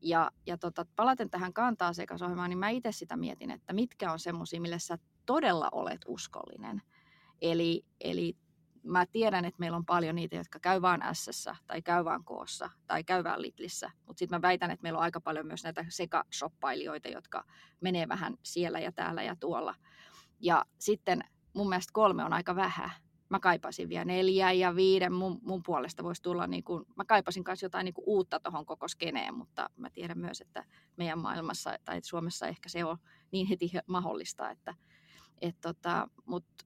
ja, 0.00 0.30
ja 0.46 0.58
tota, 0.58 0.86
palaten 0.96 1.30
tähän 1.30 1.52
kanta-asiakasohjelmaan, 1.52 2.50
niin 2.50 2.58
mä 2.58 2.68
itse 2.68 2.92
sitä 2.92 3.16
mietin, 3.16 3.50
että 3.50 3.72
mitkä 3.72 4.12
on 4.12 4.18
semmoisia, 4.18 4.60
millä 4.60 4.78
sä 4.78 4.98
todella 5.26 5.68
olet 5.72 6.00
uskollinen. 6.06 6.82
Eli, 7.42 7.84
eli 8.00 8.36
mä 8.82 9.06
tiedän, 9.06 9.44
että 9.44 9.58
meillä 9.58 9.76
on 9.76 9.86
paljon 9.86 10.14
niitä, 10.14 10.36
jotka 10.36 10.60
käy 10.60 10.82
vaan 10.82 11.00
s 11.12 11.48
tai 11.66 11.82
käy 11.82 12.04
vaan 12.04 12.24
koossa 12.24 12.70
tai 12.86 13.04
käy 13.04 13.24
vaan 13.24 13.42
Lidlissä, 13.42 13.90
mutta 14.06 14.18
sitten 14.18 14.36
mä 14.36 14.42
väitän, 14.42 14.70
että 14.70 14.82
meillä 14.82 14.96
on 14.96 15.02
aika 15.02 15.20
paljon 15.20 15.46
myös 15.46 15.64
näitä 15.64 15.84
sekashoppailijoita, 15.88 17.08
jotka 17.08 17.44
menee 17.80 18.08
vähän 18.08 18.36
siellä 18.42 18.80
ja 18.80 18.92
täällä 18.92 19.22
ja 19.22 19.36
tuolla. 19.36 19.74
Ja 20.40 20.64
sitten 20.78 21.24
mun 21.54 21.68
mielestä 21.68 21.92
kolme 21.92 22.24
on 22.24 22.32
aika 22.32 22.56
vähän. 22.56 22.90
Mä 23.30 23.40
kaipasin 23.40 23.88
vielä 23.88 24.04
neljä 24.04 24.52
ja 24.52 24.76
viiden. 24.76 25.12
Mun, 25.12 25.38
mun 25.42 25.62
puolesta 25.62 26.04
voisi 26.04 26.22
tulla, 26.22 26.46
niin 26.46 26.64
kuin, 26.64 26.84
mä 26.96 27.04
kaipasin 27.04 27.42
myös 27.46 27.62
jotain 27.62 27.84
niin 27.84 27.94
kuin 27.94 28.04
uutta 28.06 28.40
tuohon 28.40 28.66
koko 28.66 28.88
skeneen, 28.88 29.34
mutta 29.34 29.70
mä 29.76 29.90
tiedän 29.90 30.18
myös, 30.18 30.40
että 30.40 30.64
meidän 30.96 31.18
maailmassa 31.18 31.78
tai 31.84 32.00
Suomessa 32.02 32.46
ehkä 32.46 32.68
se 32.68 32.84
on 32.84 32.98
niin 33.32 33.46
heti 33.46 33.70
mahdollista, 33.86 34.50
että 34.50 34.74
et 35.40 35.56
tota, 35.60 36.08
mutta 36.26 36.64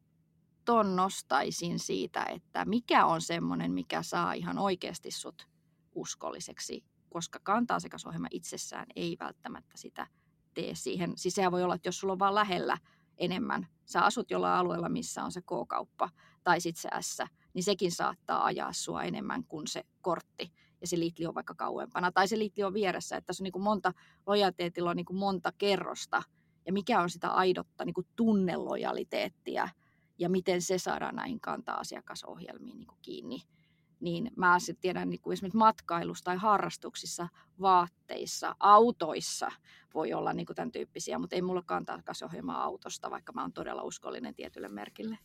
ton 0.65 0.97
nostaisin 0.97 1.79
siitä, 1.79 2.25
että 2.25 2.65
mikä 2.65 3.07
on 3.07 3.21
semmoinen, 3.21 3.73
mikä 3.73 4.03
saa 4.03 4.33
ihan 4.33 4.59
oikeasti 4.59 5.11
sut 5.11 5.49
uskolliseksi, 5.95 6.85
koska 7.11 7.39
kanta-asiakasohjelma 7.43 8.29
itsessään 8.31 8.87
ei 8.97 9.17
välttämättä 9.21 9.77
sitä 9.77 10.07
tee 10.55 10.75
siihen. 10.75 11.13
Siis 11.17 11.35
sehän 11.35 11.53
voi 11.53 11.63
olla, 11.63 11.75
että 11.75 11.89
jos 11.89 11.99
sulla 11.99 12.13
on 12.13 12.19
vaan 12.19 12.35
lähellä 12.35 12.79
enemmän, 13.19 13.67
sä 13.85 14.05
asut 14.05 14.31
jollain 14.31 14.59
alueella, 14.59 14.89
missä 14.89 15.25
on 15.25 15.33
se 15.33 15.41
K-kauppa 15.41 16.11
tai 16.45 16.61
sitten 16.61 16.83
se 16.83 16.89
S, 17.01 17.19
niin 17.55 17.63
sekin 17.63 17.93
saattaa 17.93 18.45
ajaa 18.45 18.73
sua 18.73 19.03
enemmän 19.03 19.45
kuin 19.45 19.67
se 19.67 19.83
kortti. 20.01 20.53
Ja 20.81 20.87
se 20.87 20.99
liitli 20.99 21.27
on 21.27 21.35
vaikka 21.35 21.55
kauempana. 21.55 22.13
Tai 22.13 22.29
se 22.29 22.39
liitli 22.39 22.65
on 22.65 22.75
vieressä, 22.75 23.17
että 23.17 23.27
tässä 23.27 23.43
on 23.43 23.45
niin 23.45 23.53
kuin 23.53 23.63
monta, 23.63 23.93
lojaliteetilla 24.27 24.91
on 24.91 24.97
niin 24.97 25.07
kuin 25.07 25.17
monta 25.17 25.53
kerrosta, 25.59 26.23
ja 26.67 26.73
mikä 26.73 27.01
on 27.01 27.11
sitä 27.11 27.29
aidotta 27.29 27.85
niin 27.85 27.95
kuin 27.95 28.07
tunnelojaliteettia– 28.17 29.69
ja 30.19 30.29
miten 30.29 30.63
se 30.63 30.79
saadaan 30.79 31.17
näihin 31.17 31.41
kanta-asiakasohjelmiin 31.41 32.79
niin 32.79 32.87
kuin 32.87 32.99
kiinni. 33.03 33.43
Niin 34.03 34.31
mä 34.37 34.59
sitten 34.59 34.81
tiedän 34.83 35.11
niin 35.11 35.21
kuin 35.21 35.33
esimerkiksi 35.33 35.59
matkailussa 35.59 36.25
tai 36.25 36.37
harrastuksissa, 36.37 37.29
vaatteissa, 37.61 38.57
autoissa 38.61 39.51
voi 39.95 40.13
olla 40.13 40.33
niin 40.33 40.47
kuin 40.47 40.57
tämän 40.57 40.73
tyyppisiä, 40.73 41.19
mutta 41.19 41.37
ei 41.37 41.43
mulla 41.43 41.63
kanta-asiakasohjelmaa 41.67 42.63
autosta, 42.65 43.11
vaikka 43.11 43.33
mä 43.33 43.41
oon 43.43 43.53
todella 43.53 43.83
uskollinen 43.83 44.35
tietylle 44.35 44.69
merkille 44.69 45.19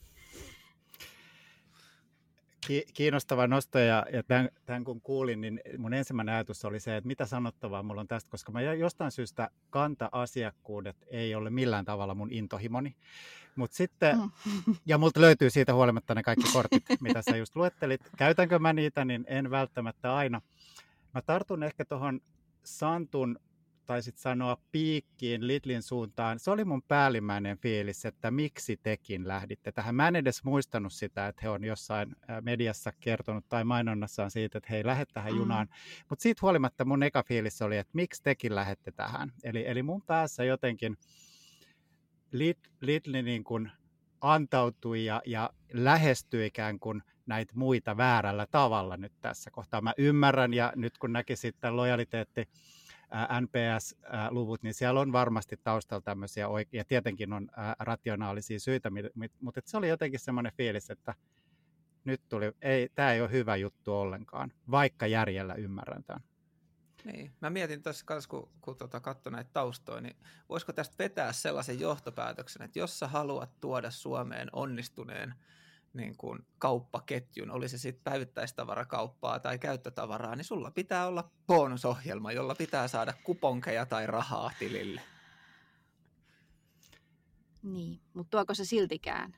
kiinnostava 2.93 3.47
nosto 3.47 3.79
ja, 3.79 4.05
ja 4.13 4.23
tämän, 4.23 4.49
tämän 4.65 4.83
kun 4.83 5.01
kuulin, 5.01 5.41
niin 5.41 5.61
mun 5.77 5.93
ensimmäinen 5.93 6.35
ajatus 6.35 6.65
oli 6.65 6.79
se, 6.79 6.97
että 6.97 7.07
mitä 7.07 7.25
sanottavaa 7.25 7.83
mulla 7.83 8.01
on 8.01 8.07
tästä, 8.07 8.31
koska 8.31 8.51
mä 8.51 8.61
jostain 8.61 9.11
syystä 9.11 9.49
kanta-asiakkuudet 9.69 10.97
ei 11.07 11.35
ole 11.35 11.49
millään 11.49 11.85
tavalla 11.85 12.15
mun 12.15 12.31
intohimoni. 12.31 12.95
Mut 13.55 13.71
sitten, 13.71 14.17
mm. 14.17 14.75
ja 14.85 14.97
multa 14.97 15.21
löytyy 15.21 15.49
siitä 15.49 15.73
huolimatta 15.73 16.15
ne 16.15 16.23
kaikki 16.23 16.51
kortit, 16.53 16.83
mitä 17.01 17.21
sä 17.21 17.37
just 17.37 17.55
luettelit. 17.55 18.01
Käytänkö 18.17 18.59
mä 18.59 18.73
niitä, 18.73 19.05
niin 19.05 19.25
en 19.27 19.51
välttämättä 19.51 20.15
aina. 20.15 20.41
Mä 21.13 21.21
tartun 21.21 21.63
ehkä 21.63 21.85
tuohon 21.85 22.21
Santun 22.63 23.39
taisit 23.87 24.17
sanoa 24.17 24.57
piikkiin 24.71 25.47
Lidlin 25.47 25.81
suuntaan. 25.81 26.39
Se 26.39 26.51
oli 26.51 26.65
mun 26.65 26.81
päällimmäinen 26.81 27.57
fiilis, 27.57 28.05
että 28.05 28.31
miksi 28.31 28.77
tekin 28.83 29.27
lähditte 29.27 29.71
tähän. 29.71 29.95
Mä 29.95 30.07
en 30.07 30.15
edes 30.15 30.43
muistanut 30.43 30.93
sitä, 30.93 31.27
että 31.27 31.41
he 31.43 31.49
on 31.49 31.63
jossain 31.63 32.15
mediassa 32.41 32.91
kertonut 32.99 33.45
tai 33.49 33.63
mainonnassaan 33.63 34.31
siitä, 34.31 34.57
että 34.57 34.67
he 34.69 34.77
ei 34.77 34.85
lähde 34.85 35.05
tähän 35.13 35.33
mm. 35.33 35.39
junaan. 35.39 35.67
Mutta 36.09 36.23
siitä 36.23 36.39
huolimatta 36.41 36.85
mun 36.85 37.03
eka 37.03 37.23
fiilis 37.23 37.61
oli, 37.61 37.77
että 37.77 37.91
miksi 37.93 38.23
tekin 38.23 38.55
lähdette 38.55 38.91
tähän. 38.91 39.31
Eli, 39.43 39.67
eli 39.67 39.83
mun 39.83 40.01
päässä 40.01 40.43
jotenkin 40.43 40.97
Lidli 42.81 43.23
niin 43.23 43.43
kuin 43.43 43.71
antautui 44.21 45.05
ja, 45.05 45.21
ja 45.25 45.49
lähestyi 45.73 46.45
ikään 46.45 46.79
kuin 46.79 47.03
näitä 47.25 47.53
muita 47.55 47.97
väärällä 47.97 48.47
tavalla 48.51 48.97
nyt 48.97 49.13
tässä 49.21 49.51
kohtaa. 49.51 49.81
Mä 49.81 49.93
ymmärrän 49.97 50.53
ja 50.53 50.73
nyt 50.75 50.97
kun 50.97 51.13
näkisit 51.13 51.55
tämän 51.59 51.77
lojaliteetti 51.77 52.49
NPS-luvut, 53.41 54.63
niin 54.63 54.73
siellä 54.73 54.99
on 54.99 55.11
varmasti 55.11 55.57
taustalla 55.63 56.01
tämmöisiä, 56.01 56.47
ja 56.71 56.85
tietenkin 56.85 57.33
on 57.33 57.49
rationaalisia 57.79 58.59
syitä, 58.59 58.91
mutta 59.41 59.61
se 59.65 59.77
oli 59.77 59.89
jotenkin 59.89 60.19
semmoinen 60.19 60.53
fiilis, 60.57 60.89
että 60.89 61.13
nyt 62.03 62.21
tuli, 62.29 62.51
ei, 62.61 62.89
tämä 62.95 63.13
ei 63.13 63.21
ole 63.21 63.31
hyvä 63.31 63.55
juttu 63.55 63.93
ollenkaan, 63.93 64.51
vaikka 64.71 65.07
järjellä 65.07 65.53
ymmärrän 65.53 66.03
tämän. 66.03 66.23
Niin. 67.03 67.31
Mä 67.41 67.49
mietin 67.49 67.81
tässä 67.81 68.05
kanssa, 68.05 68.29
kun, 68.29 68.49
kun 68.61 68.77
tota, 68.77 68.99
katsoin 68.99 69.33
näitä 69.33 69.49
taustoja, 69.53 70.01
niin 70.01 70.15
voisiko 70.49 70.73
tästä 70.73 70.95
vetää 70.99 71.33
sellaisen 71.33 71.79
johtopäätöksen, 71.79 72.61
että 72.61 72.79
jos 72.79 72.99
sä 72.99 73.07
haluat 73.07 73.59
tuoda 73.61 73.91
Suomeen 73.91 74.49
onnistuneen 74.53 75.33
niin 75.97 76.17
kuin 76.17 76.39
kauppaketjun, 76.59 77.51
oli 77.51 77.69
se 77.69 77.77
sitten 77.77 78.03
päivittäistavarakauppaa 78.03 79.39
tai 79.39 79.59
käyttötavaraa, 79.59 80.35
niin 80.35 80.45
sulla 80.45 80.71
pitää 80.71 81.07
olla 81.07 81.31
bonusohjelma, 81.47 82.31
jolla 82.31 82.55
pitää 82.55 82.87
saada 82.87 83.13
kuponkeja 83.23 83.85
tai 83.85 84.07
rahaa 84.07 84.51
tilille. 84.59 85.01
Niin, 87.63 88.01
mutta 88.13 88.37
tuoko 88.37 88.53
se 88.53 88.65
siltikään? 88.65 89.35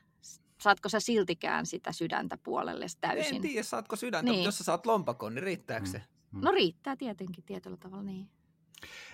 Saatko 0.60 0.88
sä 0.88 1.00
siltikään 1.00 1.66
sitä 1.66 1.92
sydäntä 1.92 2.38
puolelle 2.38 2.86
täysin? 3.00 3.36
En 3.36 3.42
tiedä, 3.42 3.62
saatko 3.62 3.96
sydäntä, 3.96 4.24
niin. 4.24 4.38
mutta 4.38 4.48
jos 4.48 4.58
sä 4.58 4.64
saat 4.64 4.86
lompakon, 4.86 5.34
niin 5.34 5.42
riittääkö 5.42 5.86
mm. 5.86 5.92
se? 5.92 6.02
Mm. 6.32 6.40
No 6.44 6.50
riittää 6.50 6.96
tietenkin 6.96 7.44
tietyllä 7.44 7.76
tavalla, 7.76 8.02
niin. 8.02 8.30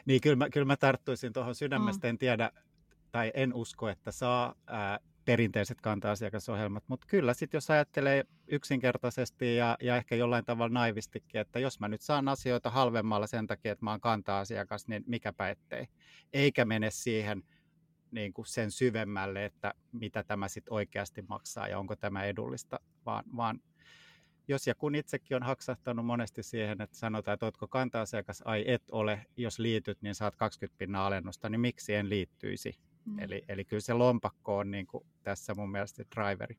Niin, 0.05 0.21
kyllä 0.21 0.37
mä, 0.37 0.51
kyllä 0.51 0.65
mä 0.65 0.77
tarttuisin 0.77 1.33
tuohon 1.33 1.55
sydämestä, 1.55 2.07
mm. 2.07 2.09
en 2.09 2.19
tiedä, 2.19 2.53
tai 3.13 3.33
en 3.35 3.55
usko, 3.55 3.89
että 3.89 4.13
saa 4.13 4.55
ää, 4.67 5.01
perinteiset 5.27 5.81
kanta-asiakasohjelmat, 5.81 6.85
mutta 6.89 7.07
kyllä 7.11 7.35
sitten 7.35 7.57
jos 7.59 7.71
ajattelee 7.71 8.25
yksinkertaisesti 8.47 9.57
ja, 9.57 9.77
ja 9.81 9.97
ehkä 9.97 10.17
jollain 10.17 10.45
tavalla 10.45 10.75
naivistikin, 10.75 11.41
että 11.41 11.59
jos 11.59 11.81
mä 11.81 11.89
nyt 11.89 12.01
saan 12.01 12.29
asioita 12.29 12.71
halvemmalla 12.71 13.27
sen 13.27 13.47
takia, 13.47 13.73
että 13.73 13.85
mä 13.85 13.91
oon 13.91 14.01
kanta-asiakas, 14.01 14.89
niin 14.89 15.05
mikäpä 15.07 15.51
ettei. 15.51 15.87
Eikä 16.33 16.65
mene 16.65 16.91
siihen 16.91 17.43
niin 18.11 18.33
kuin 18.33 18.47
sen 18.47 18.71
syvemmälle, 18.71 19.45
että 19.45 19.75
mitä 19.93 20.23
tämä 20.23 20.49
sitten 20.49 20.73
oikeasti 20.75 21.23
maksaa 21.29 21.69
ja 21.69 21.79
onko 21.79 21.97
tämä 21.97 22.25
edullista, 22.25 22.81
vaan, 23.07 23.25
vaan 23.37 23.61
jos 24.49 24.67
ja 24.67 24.75
kun 24.75 24.95
itsekin 24.95 25.37
on 25.37 25.43
haksahtanut 25.43 26.07
monesti 26.07 26.43
siihen, 26.43 26.83
että 26.83 26.97
sanotaan, 26.97 27.35
että 27.35 27.47
oletko 27.47 27.69
kanta-asiakas, 27.69 28.43
ai 28.45 28.65
et 28.67 28.83
ole, 28.91 29.27
jos 29.37 29.59
liityt, 29.59 30.03
niin 30.03 30.15
saat 30.15 30.37
20 30.37 30.79
pinnan 30.79 31.03
alennusta, 31.03 31.49
niin 31.49 31.61
miksi 31.61 31.95
en 31.95 32.09
liittyisi? 32.09 32.79
Mm. 33.07 33.19
Eli, 33.19 33.45
eli 33.49 33.65
kyllä 33.65 33.81
se 33.81 33.93
lompakko 33.93 34.57
on 34.57 34.71
niin 34.71 34.87
kuin 34.87 35.07
tässä 35.23 35.55
mun 35.55 35.71
mielestä 35.71 36.05
driveri. 36.15 36.59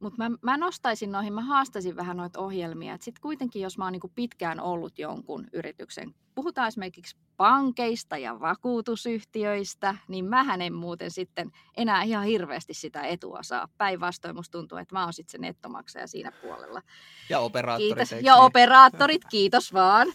Mutta 0.00 0.28
mä, 0.28 0.36
mä 0.42 0.56
nostaisin 0.56 1.12
noihin, 1.12 1.32
mä 1.32 1.40
haastaisin 1.40 1.96
vähän 1.96 2.16
noita 2.16 2.40
ohjelmia. 2.40 2.96
Sitten 3.00 3.22
kuitenkin, 3.22 3.62
jos 3.62 3.78
mä 3.78 3.84
oon 3.84 3.92
niinku 3.92 4.12
pitkään 4.14 4.60
ollut 4.60 4.98
jonkun 4.98 5.46
yrityksen, 5.52 6.14
puhutaan 6.40 6.68
esimerkiksi 6.68 7.16
pankeista 7.36 8.18
ja 8.18 8.40
vakuutusyhtiöistä, 8.40 9.94
niin 10.08 10.24
mä 10.24 10.54
en 10.60 10.74
muuten 10.74 11.10
sitten 11.10 11.50
enää 11.76 12.02
ihan 12.02 12.24
hirveästi 12.24 12.74
sitä 12.74 13.02
etua 13.02 13.42
saa. 13.42 13.68
Päinvastoin 13.78 14.36
musta 14.36 14.58
tuntuu, 14.58 14.78
että 14.78 14.94
mä 14.94 15.04
oon 15.04 15.12
sitten 15.12 15.30
se 15.30 15.38
nettomaksaja 15.38 16.06
siinä 16.06 16.32
puolella. 16.32 16.82
Ja 17.28 17.38
operaattorit. 17.38 17.94
Kiitos. 17.94 18.12
Ja 18.12 18.34
niin? 18.34 18.44
operaattorit, 18.44 19.22
kiitos 19.30 19.72
vaan. 19.72 20.08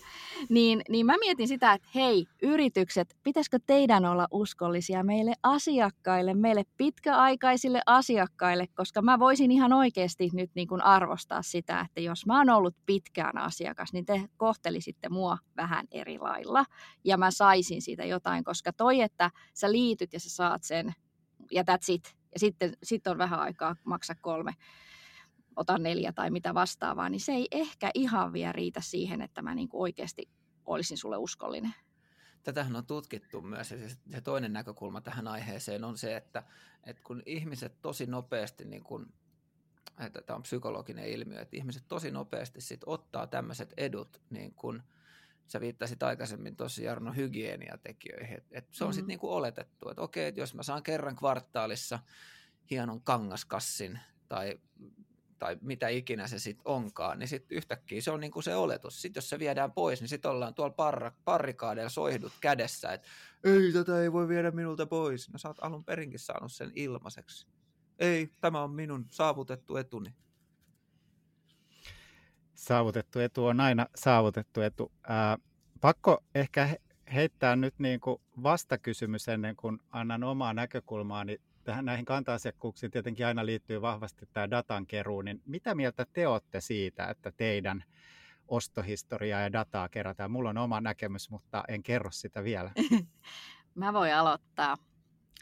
Niin, 0.50 0.82
niin 0.90 1.06
mä 1.06 1.18
mietin 1.18 1.48
sitä, 1.48 1.74
että 1.74 1.88
hei, 1.96 2.28
yritykset, 2.42 3.16
pitäisikö 3.24 3.60
teidän 3.68 4.06
olla 4.06 4.28
uskollisia 4.32 5.04
meille 5.04 5.34
asiakkaille, 5.44 6.34
meille 6.34 6.64
pitkäaikaisille 6.78 7.82
asiakkaille, 7.86 8.68
koska 8.68 9.02
mä 9.02 9.20
voisin 9.20 9.52
ihan 9.52 9.74
oikeasti 9.74 10.30
nyt 10.34 10.52
niin 10.56 10.68
kuin 10.68 10.82
arvostaa 10.82 11.42
sitä, 11.42 11.80
että 11.80 12.02
jos 12.02 12.26
mä 12.26 12.38
oon 12.38 12.50
ollut 12.50 12.76
pitkään 12.86 13.38
asiakas, 13.38 13.94
niin 13.94 14.06
te 14.06 14.22
kohtelisitte 14.38 15.10
mua 15.10 15.38
vähän 15.58 15.88
eri 15.92 16.15
lailla. 16.18 16.66
Ja 17.04 17.18
mä 17.18 17.32
saisin 17.32 17.82
siitä 17.82 18.06
jotain, 18.06 18.44
koska 18.44 18.74
toi, 18.74 19.02
että 19.02 19.32
sä 19.54 19.72
liityt 19.72 20.14
ja 20.14 20.20
sä 20.20 20.30
saat 20.30 20.64
sen 20.64 20.94
ja 21.52 21.64
that's 21.64 21.86
it. 21.94 22.16
Ja 22.34 22.40
sitten 22.40 22.78
sit 22.84 23.08
on 23.08 23.18
vähän 23.18 23.40
aikaa 23.40 23.76
maksaa 23.84 24.16
kolme, 24.22 24.54
ota 25.56 25.78
neljä 25.78 26.14
tai 26.14 26.30
mitä 26.30 26.54
vastaavaa, 26.54 27.10
niin 27.10 27.20
se 27.20 27.32
ei 27.32 27.48
ehkä 27.52 27.92
ihan 27.94 28.34
vielä 28.34 28.52
riitä 28.52 28.82
siihen, 28.82 29.22
että 29.22 29.42
mä 29.42 29.56
niinku 29.56 29.82
oikeasti 29.82 30.30
olisin 30.66 30.98
sulle 30.98 31.18
uskollinen. 31.18 31.74
Tätähän 32.44 32.76
on 32.76 32.86
tutkittu 32.86 33.42
myös 33.42 33.72
ja 33.72 33.78
se 33.90 34.22
toinen 34.22 34.54
näkökulma 34.54 35.02
tähän 35.02 35.28
aiheeseen 35.28 35.84
on 35.84 35.98
se, 35.98 36.16
että, 36.16 36.44
että 36.84 37.02
kun 37.04 37.24
ihmiset 37.26 37.82
tosi 37.82 38.06
nopeasti, 38.06 38.66
niin 38.66 38.84
kun, 38.84 39.14
että 40.00 40.22
tämä 40.22 40.36
on 40.36 40.44
psykologinen 40.44 41.08
ilmiö, 41.08 41.42
että 41.42 41.58
ihmiset 41.58 41.84
tosi 41.88 42.12
nopeasti 42.12 42.62
sit 42.62 42.82
ottaa 42.86 43.28
tämmöiset 43.28 43.74
edut 43.78 44.22
niin 44.30 44.54
kun– 44.54 44.84
sä 45.48 45.62
viittasit 45.62 46.04
aikaisemmin 46.04 46.56
tuossa 46.56 46.84
Jarno 46.84 47.14
hygieniatekijöihin, 47.14 48.38
että 48.38 48.58
et 48.58 48.68
se 48.72 48.84
on 48.84 48.88
mm-hmm. 48.88 48.94
sitten 48.94 49.08
niinku 49.08 49.34
oletettu, 49.34 49.90
että 49.90 50.02
okei, 50.02 50.28
että 50.28 50.42
jos 50.42 50.54
mä 50.54 50.64
saan 50.64 50.84
kerran 50.84 51.16
kvartaalissa 51.16 52.00
hienon 52.70 53.02
kangaskassin 53.02 54.00
tai, 54.30 54.60
tai 55.40 55.58
mitä 55.62 55.88
ikinä 55.88 56.28
se 56.28 56.40
sitten 56.40 56.68
onkaan, 56.68 57.20
niin 57.20 57.28
sitten 57.28 57.58
yhtäkkiä 57.58 58.02
se 58.02 58.12
on 58.12 58.20
niinku 58.20 58.42
se 58.42 58.56
oletus. 58.56 59.02
Sitten 59.02 59.18
jos 59.18 59.30
se 59.30 59.40
viedään 59.40 59.72
pois, 59.72 60.02
niin 60.02 60.10
sitten 60.10 60.32
ollaan 60.32 60.54
tuolla 60.54 60.74
parra, 60.74 61.12
parrikaadeilla 61.26 61.90
soihdut 61.90 62.34
kädessä, 62.42 62.94
että 62.94 63.08
ei, 63.44 63.72
tätä 63.74 64.02
ei 64.02 64.14
voi 64.14 64.28
viedä 64.28 64.52
minulta 64.52 64.86
pois. 64.86 65.34
No 65.34 65.40
sä 65.40 65.48
oot 65.48 65.64
alun 65.64 65.86
perinkin 65.86 66.20
saanut 66.20 66.52
sen 66.52 66.72
ilmaiseksi. 66.76 67.48
Ei, 68.00 68.32
tämä 68.42 68.64
on 68.64 68.72
minun 68.72 69.06
saavutettu 69.12 69.78
etuni. 69.78 70.16
Saavutettu 72.56 73.20
etu 73.20 73.46
on 73.46 73.60
aina 73.60 73.86
saavutettu 73.96 74.62
etu. 74.62 74.92
Ää, 75.08 75.38
pakko 75.82 76.24
ehkä 76.36 76.70
heittää 77.14 77.56
nyt 77.56 77.74
niin 77.80 78.00
kuin 78.00 78.22
vastakysymys 78.44 79.28
ennen 79.28 79.56
kuin 79.56 79.80
annan 79.92 80.24
omaa 80.24 80.54
näkökulmaani 80.54 81.38
tähän 81.64 81.86
näihin 81.86 82.06
kanta-asiakkuuksiin 82.06 82.92
tietenkin 82.92 83.26
aina 83.26 83.46
liittyy 83.46 83.82
vahvasti 83.82 84.26
tämä 84.34 84.50
datan 84.50 84.88
keruu, 84.88 85.22
niin 85.22 85.42
mitä 85.46 85.76
mieltä 85.76 86.06
te 86.14 86.28
olette 86.28 86.62
siitä, 86.62 87.08
että 87.08 87.32
teidän 87.32 87.84
ostohistoriaa 88.48 89.42
ja 89.42 89.54
dataa 89.54 89.90
kerätään? 89.90 90.32
Mulla 90.32 90.50
on 90.50 90.58
oma 90.58 90.82
näkemys, 90.82 91.30
mutta 91.30 91.64
en 91.68 91.84
kerro 91.84 92.12
sitä 92.12 92.44
vielä. 92.44 92.72
Mä 93.76 93.94
voin 93.94 94.16
aloittaa. 94.16 94.78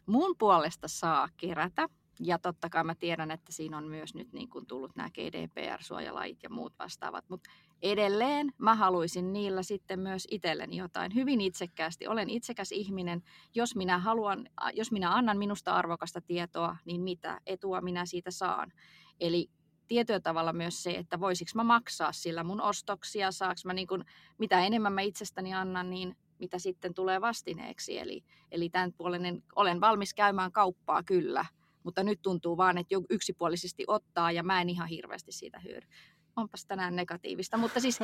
Mun 0.06 0.36
puolesta 0.38 0.88
saa 0.88 1.28
kerätä. 1.38 1.90
Ja 2.20 2.40
totta 2.40 2.70
kai 2.70 2.84
mä 2.84 2.96
tiedän, 2.96 3.32
että 3.32 3.52
siinä 3.52 3.78
on 3.78 3.88
myös 3.88 4.16
nyt 4.16 4.34
niin 4.34 4.50
kuin 4.50 4.66
tullut 4.66 4.96
nämä 4.96 5.10
GDPR-suojalait 5.10 6.44
ja 6.44 6.50
muut 6.50 6.74
vastaavat, 6.80 7.26
mutta 7.30 7.50
edelleen 7.82 8.54
mä 8.58 8.76
haluaisin 8.76 9.34
niillä 9.34 9.64
sitten 9.64 10.00
myös 10.00 10.28
itselleni 10.32 10.78
jotain. 10.78 11.16
Hyvin 11.16 11.42
itsekkäästi. 11.42 12.08
Olen 12.08 12.30
itsekäs 12.30 12.72
ihminen. 12.72 13.24
Jos 13.56 13.76
minä, 13.76 14.00
haluan, 14.00 14.50
jos 14.74 14.92
minä 14.92 15.16
annan 15.16 15.38
minusta 15.38 15.74
arvokasta 15.74 16.22
tietoa, 16.22 16.78
niin 16.86 17.02
mitä 17.02 17.42
etua 17.46 17.82
minä 17.82 18.06
siitä 18.06 18.32
saan. 18.32 18.72
Eli 19.20 19.50
tietyllä 19.88 20.20
tavalla 20.20 20.54
myös 20.54 20.84
se, 20.84 20.92
että 20.92 21.20
voisiko 21.20 21.52
mä 21.56 21.64
maksaa 21.64 22.12
sillä 22.12 22.44
mun 22.44 22.62
ostoksia, 22.62 23.32
saaks 23.32 23.66
mä 23.66 23.74
niin 23.74 23.88
kun, 23.88 24.06
mitä 24.38 24.60
enemmän 24.60 24.94
mä 24.94 25.02
itsestäni 25.02 25.54
annan, 25.54 25.90
niin 25.90 26.18
mitä 26.40 26.60
sitten 26.60 26.94
tulee 26.94 27.22
vastineeksi. 27.22 28.00
Eli, 28.00 28.24
eli 28.52 28.70
tämän 28.70 28.94
puolinen, 28.94 29.44
olen 29.56 29.82
valmis 29.82 30.14
käymään 30.14 30.52
kauppaa 30.52 31.04
kyllä, 31.04 31.46
mutta 31.84 32.04
nyt 32.04 32.22
tuntuu 32.22 32.58
vaan, 32.58 32.78
että 32.78 32.96
yksipuolisesti 33.10 33.84
ottaa 33.88 34.32
ja 34.32 34.44
mä 34.44 34.62
en 34.62 34.70
ihan 34.70 34.88
hirveästi 34.88 35.32
siitä 35.32 35.60
hyödy. 35.60 35.88
Onpas 36.36 36.66
tänään 36.66 36.96
negatiivista, 36.96 37.58
mutta 37.58 37.80
siis 37.80 38.00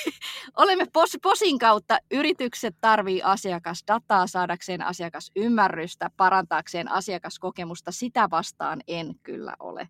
olemme 0.56 0.86
pos, 0.92 1.18
posin 1.22 1.58
kautta, 1.58 1.98
yritykset 2.10 2.76
tarvii 2.80 3.22
asiakasdataa 3.22 4.26
saadakseen 4.26 4.82
asiakasymmärrystä, 4.82 6.10
parantaakseen 6.16 6.90
asiakaskokemusta, 6.90 7.92
sitä 7.92 8.28
vastaan 8.30 8.80
en 8.88 9.14
kyllä 9.22 9.56
ole. 9.60 9.88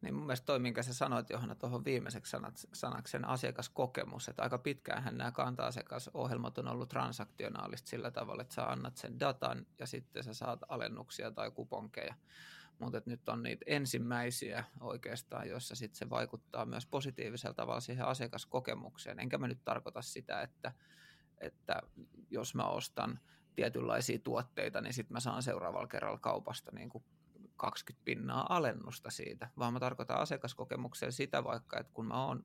Niin 0.00 0.14
mun 0.14 0.26
mielestä 0.26 0.46
toi, 0.46 0.58
minkä 0.58 0.82
sä 0.82 0.94
sanoit 0.94 1.30
Johanna 1.30 1.54
tuohon 1.54 1.84
viimeiseksi 1.84 2.30
sanat, 2.30 2.66
sanaksi 2.72 3.10
sen 3.10 3.24
asiakaskokemus, 3.24 4.28
että 4.28 4.42
aika 4.42 4.58
pitkäänhän 4.58 5.18
nämä 5.18 5.32
kanta-asiakasohjelmat 5.32 6.58
on 6.58 6.68
ollut 6.68 6.88
transaktionaalista 6.88 7.88
sillä 7.88 8.10
tavalla, 8.10 8.42
että 8.42 8.54
sä 8.54 8.66
annat 8.66 8.96
sen 8.96 9.20
datan 9.20 9.66
ja 9.78 9.86
sitten 9.86 10.24
sä 10.24 10.34
saat 10.34 10.60
alennuksia 10.68 11.30
tai 11.30 11.50
kuponkeja 11.50 12.14
mutta 12.78 13.02
nyt 13.06 13.28
on 13.28 13.42
niitä 13.42 13.64
ensimmäisiä 13.66 14.64
oikeastaan, 14.80 15.48
joissa 15.48 15.74
sitten 15.74 15.98
se 15.98 16.10
vaikuttaa 16.10 16.66
myös 16.66 16.86
positiivisella 16.86 17.54
tavalla 17.54 17.80
siihen 17.80 18.06
asiakaskokemukseen. 18.06 19.20
Enkä 19.20 19.38
mä 19.38 19.48
nyt 19.48 19.64
tarkoita 19.64 20.02
sitä, 20.02 20.42
että, 20.42 20.72
että 21.40 21.82
jos 22.30 22.54
mä 22.54 22.64
ostan 22.64 23.20
tietynlaisia 23.54 24.18
tuotteita, 24.18 24.80
niin 24.80 24.92
sitten 24.92 25.14
mä 25.14 25.20
saan 25.20 25.42
seuraavalla 25.42 25.86
kerralla 25.86 26.18
kaupasta 26.18 26.70
niin 26.74 26.88
kuin 26.88 27.04
20 27.58 28.04
pinnaa 28.04 28.56
alennusta 28.56 29.10
siitä, 29.10 29.48
vaan 29.58 29.72
mä 29.72 29.80
tarkoitan 29.80 30.20
asiakaskokemukseen 30.20 31.12
sitä 31.12 31.44
vaikka, 31.44 31.80
että 31.80 31.92
kun 31.92 32.06
mä 32.06 32.24
oon 32.26 32.44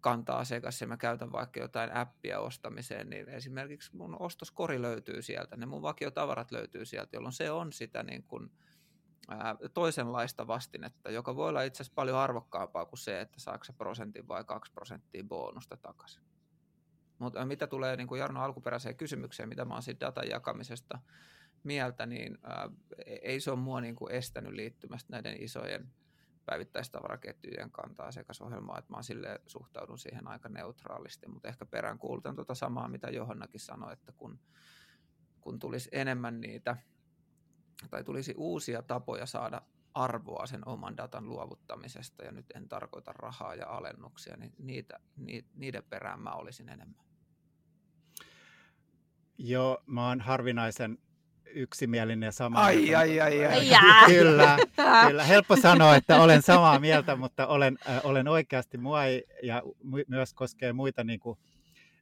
kanta-asiakas 0.00 0.80
ja 0.80 0.86
mä 0.86 0.96
käytän 0.96 1.32
vaikka 1.32 1.60
jotain 1.60 1.96
appia 1.96 2.40
ostamiseen, 2.40 3.10
niin 3.10 3.28
esimerkiksi 3.28 3.96
mun 3.96 4.16
ostoskori 4.20 4.82
löytyy 4.82 5.22
sieltä, 5.22 5.56
ne 5.56 5.66
mun 5.66 5.82
vakiotavarat 5.82 6.50
löytyy 6.50 6.84
sieltä, 6.84 7.16
jolloin 7.16 7.32
se 7.32 7.50
on 7.50 7.72
sitä 7.72 8.02
niin 8.02 8.22
kuin, 8.22 8.50
toisenlaista 9.74 10.46
vastinetta, 10.46 11.10
joka 11.10 11.36
voi 11.36 11.48
olla 11.48 11.62
itse 11.62 11.82
asiassa 11.82 11.94
paljon 11.94 12.18
arvokkaampaa 12.18 12.86
kuin 12.86 12.98
se, 12.98 13.20
että 13.20 13.40
saako 13.40 13.64
se 13.64 13.72
prosentin 13.72 14.28
vai 14.28 14.44
kaksi 14.44 14.72
prosenttia 14.72 15.24
bonusta 15.24 15.76
takaisin. 15.76 16.22
Mutta 17.18 17.46
mitä 17.46 17.66
tulee 17.66 17.96
niin 17.96 18.08
kuin 18.08 18.18
Jarno 18.18 18.42
alkuperäiseen 18.42 18.96
kysymykseen, 18.96 19.48
mitä 19.48 19.64
mä 19.64 19.74
oon 19.74 19.82
siitä 19.82 20.06
datan 20.06 20.28
jakamisesta 20.28 20.98
mieltä, 21.64 22.06
niin 22.06 22.38
e-, 23.06 23.14
ei 23.22 23.40
se 23.40 23.50
ole 23.50 23.58
mua 23.58 23.80
niin 23.80 23.96
kuin 23.96 24.12
estänyt 24.12 24.52
liittymästä 24.52 25.12
näiden 25.12 25.42
isojen 25.42 25.92
päivittäistavaraketjujen 26.46 27.70
kantaa 27.70 28.06
asiakasohjelmaa, 28.06 28.78
että 28.78 28.96
mä 28.96 29.02
sille 29.02 29.40
suhtaudun 29.46 29.98
siihen 29.98 30.28
aika 30.28 30.48
neutraalisti, 30.48 31.28
mutta 31.28 31.48
ehkä 31.48 31.66
perään 31.66 31.98
kuulutan 31.98 32.34
tuota 32.34 32.54
samaa, 32.54 32.88
mitä 32.88 33.10
Johannakin 33.10 33.60
sanoi, 33.60 33.92
että 33.92 34.12
kun, 34.12 34.40
kun 35.40 35.58
tulisi 35.58 35.88
enemmän 35.92 36.40
niitä 36.40 36.76
tai 37.90 38.04
tulisi 38.04 38.34
uusia 38.36 38.82
tapoja 38.82 39.26
saada 39.26 39.62
arvoa 39.94 40.46
sen 40.46 40.68
oman 40.68 40.96
datan 40.96 41.28
luovuttamisesta, 41.28 42.24
ja 42.24 42.32
nyt 42.32 42.46
en 42.54 42.68
tarkoita 42.68 43.12
rahaa 43.12 43.54
ja 43.54 43.66
alennuksia, 43.66 44.36
niin 44.36 44.52
niitä, 44.58 45.00
niiden 45.54 45.84
perään 45.90 46.20
mä 46.20 46.30
olisin 46.30 46.68
enemmän. 46.68 47.04
Joo, 49.38 49.82
mä 49.86 50.08
oon 50.08 50.20
harvinaisen 50.20 50.98
yksimielinen 51.54 52.26
ja 52.26 52.32
sama. 52.32 52.60
Ai, 52.60 52.94
ai, 52.94 53.20
ai, 53.20 53.46
ai. 53.46 53.66
Kyllä, 54.06 54.58
kyllä, 55.06 55.24
helppo 55.24 55.56
sanoa, 55.56 55.96
että 55.96 56.22
olen 56.22 56.42
samaa 56.42 56.78
mieltä, 56.78 57.16
mutta 57.16 57.46
olen, 57.46 57.78
äh, 57.88 58.00
olen 58.04 58.28
oikeasti, 58.28 58.78
mua 58.78 59.04
ei, 59.04 59.24
ja 59.42 59.62
myös 60.08 60.34
koskee 60.34 60.72
muita 60.72 61.04
niin 61.04 61.20
kuin, 61.20 61.38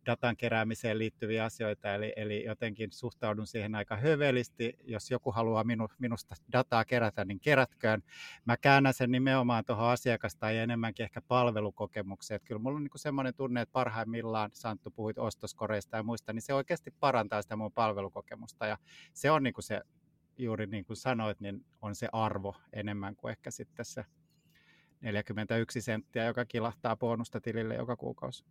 datan 0.08 0.36
keräämiseen 0.36 0.98
liittyviä 0.98 1.44
asioita, 1.44 1.94
eli, 1.94 2.12
eli 2.16 2.44
jotenkin 2.44 2.92
suhtaudun 2.92 3.46
siihen 3.46 3.74
aika 3.74 3.96
hövelisti. 3.96 4.76
Jos 4.84 5.10
joku 5.10 5.32
haluaa 5.32 5.64
minu, 5.64 5.88
minusta 5.98 6.34
dataa 6.52 6.84
kerätä, 6.84 7.24
niin 7.24 7.40
kerätköön. 7.40 8.02
Mä 8.44 8.56
käännän 8.56 8.94
sen 8.94 9.10
nimenomaan 9.10 9.64
tuohon 9.64 9.90
asiakas- 9.90 10.36
tai 10.36 10.56
enemmänkin 10.56 11.04
ehkä 11.04 11.20
palvelukokemukseen. 11.20 12.36
Että 12.36 12.46
kyllä 12.46 12.58
mulla 12.58 12.76
on 12.76 12.82
niin 12.82 12.90
semmoinen 12.96 13.34
tunne, 13.34 13.60
että 13.60 13.72
parhaimmillaan, 13.72 14.50
Santtu 14.52 14.90
puhuit 14.90 15.18
ostoskoreista 15.18 15.96
ja 15.96 16.02
muista, 16.02 16.32
niin 16.32 16.42
se 16.42 16.54
oikeasti 16.54 16.90
parantaa 17.00 17.42
sitä 17.42 17.56
mun 17.56 17.72
palvelukokemusta. 17.72 18.66
Ja 18.66 18.78
se 19.12 19.30
on 19.30 19.42
niin 19.42 19.54
kuin 19.54 19.64
se, 19.64 19.80
juuri 20.38 20.66
niin 20.66 20.84
kuin 20.84 20.96
sanoit, 20.96 21.40
niin 21.40 21.64
on 21.82 21.94
se 21.94 22.08
arvo 22.12 22.56
enemmän 22.72 23.16
kuin 23.16 23.30
ehkä 23.30 23.50
sitten 23.50 23.84
se 23.84 24.04
41 25.00 25.80
senttiä, 25.80 26.24
joka 26.24 26.44
kilahtaa 26.44 26.96
bonusta 26.96 27.40
tilille 27.40 27.74
joka 27.74 27.96
kuukausi. 27.96 28.44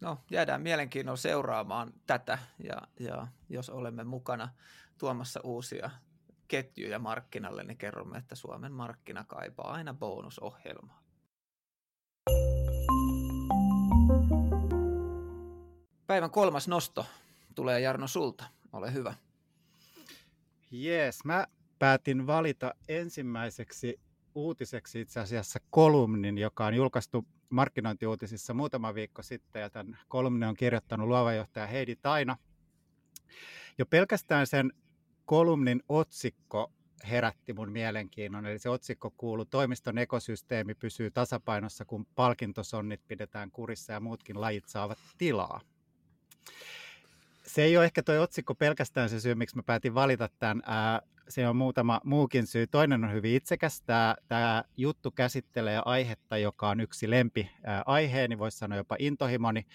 No, 0.00 0.18
jäädään 0.30 0.62
mielenkiinnolla 0.62 1.16
seuraamaan 1.16 1.92
tätä 2.06 2.38
ja, 2.64 2.82
ja 3.00 3.26
jos 3.48 3.70
olemme 3.70 4.04
mukana 4.04 4.48
tuomassa 4.98 5.40
uusia 5.44 5.90
ketjuja 6.48 6.98
markkinalle, 6.98 7.64
niin 7.64 7.78
kerromme, 7.78 8.18
että 8.18 8.34
Suomen 8.34 8.72
markkina 8.72 9.24
kaipaa 9.24 9.72
aina 9.72 9.94
bonusohjelmaa. 9.94 11.02
Päivän 16.06 16.30
kolmas 16.30 16.68
nosto 16.68 17.06
tulee 17.54 17.80
Jarno 17.80 18.06
sulta. 18.06 18.44
Ole 18.72 18.92
hyvä. 18.92 19.14
Jees, 20.70 21.24
mä 21.24 21.46
päätin 21.78 22.26
valita 22.26 22.74
ensimmäiseksi 22.88 24.00
uutiseksi 24.34 25.00
itse 25.00 25.20
asiassa 25.20 25.58
kolumnin, 25.70 26.38
joka 26.38 26.66
on 26.66 26.74
julkaistu 26.74 27.24
markkinointiuutisissa 27.50 28.54
muutama 28.54 28.94
viikko 28.94 29.22
sitten, 29.22 29.62
ja 29.62 29.70
tämän 29.70 29.98
kolumnin 30.08 30.48
on 30.48 30.56
kirjoittanut 30.56 31.08
luovajohtaja 31.08 31.66
Heidi 31.66 31.96
Taina. 31.96 32.36
Jo 33.78 33.86
pelkästään 33.86 34.46
sen 34.46 34.72
kolumnin 35.24 35.82
otsikko 35.88 36.72
herätti 37.10 37.52
mun 37.52 37.72
mielenkiinnon, 37.72 38.46
eli 38.46 38.58
se 38.58 38.68
otsikko 38.68 39.14
kuuluu 39.16 39.44
Toimiston 39.44 39.98
ekosysteemi 39.98 40.74
pysyy 40.74 41.10
tasapainossa, 41.10 41.84
kun 41.84 42.06
palkintosonnit 42.14 43.00
pidetään 43.08 43.50
kurissa 43.50 43.92
ja 43.92 44.00
muutkin 44.00 44.40
lajit 44.40 44.68
saavat 44.68 44.98
tilaa. 45.18 45.60
Se 47.46 47.62
ei 47.62 47.76
ole 47.76 47.84
ehkä 47.84 48.02
tuo 48.02 48.22
otsikko 48.22 48.54
pelkästään 48.54 49.08
se 49.08 49.20
syy, 49.20 49.34
miksi 49.34 49.56
mä 49.56 49.62
päätin 49.62 49.94
valita 49.94 50.28
tämän. 50.38 50.62
Se 51.28 51.48
on 51.48 51.56
muutama 51.56 52.00
muukin 52.04 52.46
syy. 52.46 52.66
Toinen 52.66 53.04
on 53.04 53.12
hyvin 53.12 53.34
itsekäs. 53.34 53.82
Tämä, 53.82 54.16
tämä 54.28 54.64
juttu 54.76 55.10
käsittelee 55.10 55.82
aihetta, 55.84 56.38
joka 56.38 56.68
on 56.68 56.80
yksi 56.80 57.10
lempi 57.10 57.50
aiheeni, 57.86 58.38
voisi 58.38 58.58
sanoa 58.58 58.78
jopa 58.78 58.96
intohimoni. 58.98 59.66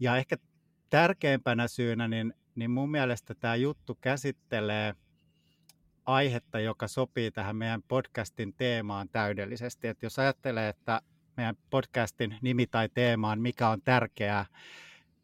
Ja 0.00 0.16
ehkä 0.16 0.36
tärkeimpänä 0.90 1.68
syynä, 1.68 2.08
niin, 2.08 2.34
niin 2.54 2.70
mun 2.70 2.90
mielestä 2.90 3.34
tämä 3.34 3.56
juttu 3.56 3.98
käsittelee 4.00 4.94
aihetta, 6.06 6.60
joka 6.60 6.88
sopii 6.88 7.30
tähän 7.30 7.56
meidän 7.56 7.82
podcastin 7.88 8.54
teemaan 8.54 9.08
täydellisesti. 9.08 9.88
Et 9.88 10.02
jos 10.02 10.18
ajattelee, 10.18 10.68
että 10.68 11.00
meidän 11.36 11.56
podcastin 11.70 12.36
nimi 12.42 12.66
tai 12.66 12.88
teema 12.88 13.30
on 13.30 13.40
mikä 13.40 13.68
on 13.68 13.82
tärkeää, 13.82 14.46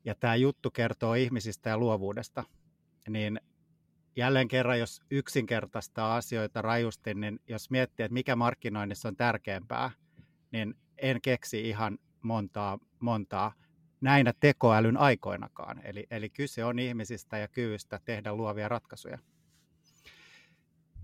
ja 0.05 0.15
tämä 0.15 0.37
juttu 0.37 0.71
kertoo 0.71 1.15
ihmisistä 1.15 1.71
ja 1.71 1.79
luovuudesta, 1.79 2.45
niin 3.09 3.41
jälleen 4.17 4.49
kerran, 4.49 4.79
jos 4.79 5.01
yksinkertaistaa 5.11 6.17
asioita 6.17 6.63
rajusti, 6.63 7.15
niin 7.15 7.41
jos 7.49 7.71
miettii, 7.71 8.05
että 8.05 8.15
mikä 8.15 8.37
markkinoinnissa 8.37 9.09
on 9.09 9.17
tärkeämpää, 9.17 9.91
niin 10.53 10.75
en 10.99 11.21
keksi 11.21 11.69
ihan 11.69 11.99
montaa, 12.23 12.79
montaa 13.01 13.53
näinä 14.01 14.33
tekoälyn 14.41 14.97
aikoinakaan. 14.97 15.81
Eli, 15.85 16.07
eli 16.11 16.31
kyse 16.31 16.65
on 16.65 16.79
ihmisistä 16.79 17.39
ja 17.39 17.49
kyvystä 17.49 18.01
tehdä 18.05 18.35
luovia 18.35 18.69
ratkaisuja. 18.69 19.19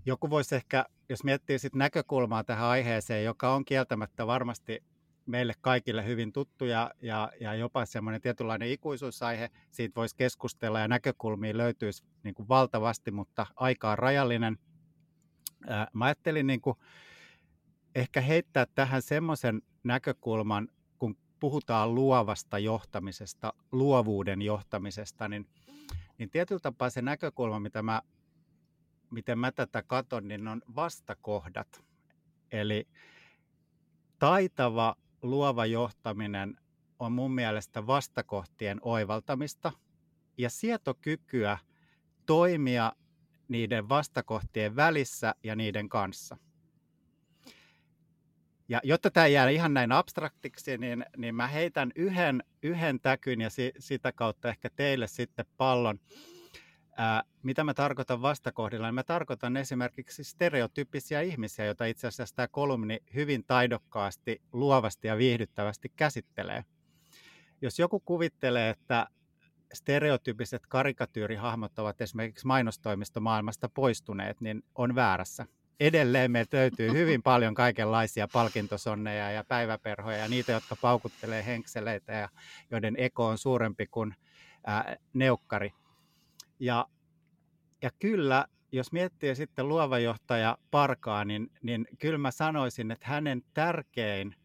Joku 0.05 0.29
voisi 0.29 0.55
ehkä 0.55 0.85
jos 1.09 1.23
miettii 1.23 1.59
sit 1.59 1.75
näkökulmaa 1.75 2.43
tähän 2.43 2.65
aiheeseen, 2.65 3.23
joka 3.23 3.53
on 3.53 3.65
kieltämättä 3.65 4.27
varmasti 4.27 4.83
meille 5.25 5.53
kaikille 5.61 6.05
hyvin 6.05 6.33
tuttu 6.33 6.65
ja, 6.65 6.91
ja, 7.01 7.31
ja 7.39 7.55
jopa 7.55 7.85
semmoinen 7.85 8.21
tietynlainen 8.21 8.69
ikuisuusaihe. 8.69 9.49
Siitä 9.71 9.95
voisi 9.95 10.15
keskustella 10.15 10.79
ja 10.79 10.87
näkökulmia 10.87 11.57
löytyisi 11.57 12.03
niin 12.23 12.35
kuin 12.35 12.49
valtavasti, 12.49 13.11
mutta 13.11 13.45
aika 13.55 13.91
on 13.91 13.97
rajallinen. 13.97 14.57
Ää, 15.67 15.87
mä 15.93 16.05
ajattelin 16.05 16.47
niin 16.47 16.61
kuin 16.61 16.77
ehkä 17.95 18.21
heittää 18.21 18.65
tähän 18.75 19.01
semmoisen 19.01 19.61
näkökulman, 19.83 20.67
kun 20.99 21.17
puhutaan 21.39 21.95
luovasta 21.95 22.59
johtamisesta, 22.59 23.53
luovuuden 23.71 24.41
johtamisesta, 24.41 25.27
niin, 25.27 25.47
niin 26.17 26.29
tietyllä 26.29 26.59
tapaa 26.59 26.89
se 26.89 27.01
näkökulma, 27.01 27.59
mitä 27.59 27.83
mä, 27.83 28.01
miten 29.11 29.39
mä 29.39 29.51
tätä 29.51 29.83
katon, 29.87 30.27
niin 30.27 30.47
on 30.47 30.61
vastakohdat. 30.75 31.83
Eli 32.51 32.87
taitava 34.19 34.95
luova 35.23 35.65
johtaminen 35.65 36.57
on 36.99 37.11
mun 37.11 37.31
mielestä 37.31 37.87
vastakohtien 37.87 38.79
oivaltamista 38.81 39.71
ja 40.37 40.49
sietokykyä 40.49 41.57
toimia 42.25 42.93
niiden 43.47 43.89
vastakohtien 43.89 44.75
välissä 44.75 45.35
ja 45.43 45.55
niiden 45.55 45.89
kanssa. 45.89 46.37
Ja 48.69 48.81
jotta 48.83 49.11
tämä 49.11 49.27
jää 49.27 49.49
ihan 49.49 49.73
näin 49.73 49.91
abstraktiksi, 49.91 50.77
niin, 50.77 51.05
niin 51.17 51.35
mä 51.35 51.47
heitän 51.47 51.91
yhden, 51.95 52.43
yhden 52.63 52.99
täkyn 52.99 53.41
ja 53.41 53.49
si, 53.49 53.71
sitä 53.79 54.11
kautta 54.11 54.49
ehkä 54.49 54.69
teille 54.75 55.07
sitten 55.07 55.45
pallon. 55.57 55.99
Ää, 56.97 57.23
mitä 57.43 57.63
mä 57.63 57.73
tarkoitan 57.73 58.21
vastakohdilla? 58.21 58.87
Niin 58.87 58.95
mä 58.95 59.03
tarkoitan 59.03 59.57
esimerkiksi 59.57 60.23
stereotyyppisiä 60.23 61.21
ihmisiä, 61.21 61.65
joita 61.65 61.85
itse 61.85 62.07
asiassa 62.07 62.35
tämä 62.35 62.47
kolumni 62.47 62.99
hyvin 63.15 63.43
taidokkaasti, 63.47 64.41
luovasti 64.51 65.07
ja 65.07 65.17
viihdyttävästi 65.17 65.91
käsittelee. 65.95 66.63
Jos 67.61 67.79
joku 67.79 67.99
kuvittelee, 67.99 68.69
että 68.69 69.07
stereotyyppiset 69.73 70.61
karikatyyrihahmot 70.67 71.79
ovat 71.79 72.01
esimerkiksi 72.01 72.47
mainostoimistomaailmasta 72.47 73.69
poistuneet, 73.69 74.41
niin 74.41 74.63
on 74.75 74.95
väärässä. 74.95 75.45
Edelleen 75.79 76.31
meiltä 76.31 76.57
löytyy 76.57 76.91
hyvin 76.91 77.23
paljon 77.31 77.53
kaikenlaisia 77.53 78.27
palkintosonneja 78.33 79.31
ja 79.31 79.43
päiväperhoja 79.47 80.17
ja 80.17 80.27
niitä, 80.27 80.51
jotka 80.51 80.75
paukuttelee 80.81 81.45
henkseleitä 81.45 82.13
ja 82.13 82.29
joiden 82.71 82.95
eko 82.97 83.27
on 83.27 83.37
suurempi 83.37 83.87
kuin 83.87 84.15
ää, 84.65 84.95
neukkari. 85.13 85.73
Ja, 86.63 86.87
ja 87.81 87.89
kyllä, 87.99 88.45
jos 88.71 88.91
miettii 88.91 89.35
sitten 89.35 89.67
luova 89.67 89.99
johtaja 89.99 90.57
Parkaa, 90.71 91.25
niin, 91.25 91.51
niin 91.63 91.87
kyllä 91.99 92.17
mä 92.17 92.31
sanoisin, 92.31 92.91
että 92.91 93.07
hänen 93.07 93.41
tärkein 93.53 94.35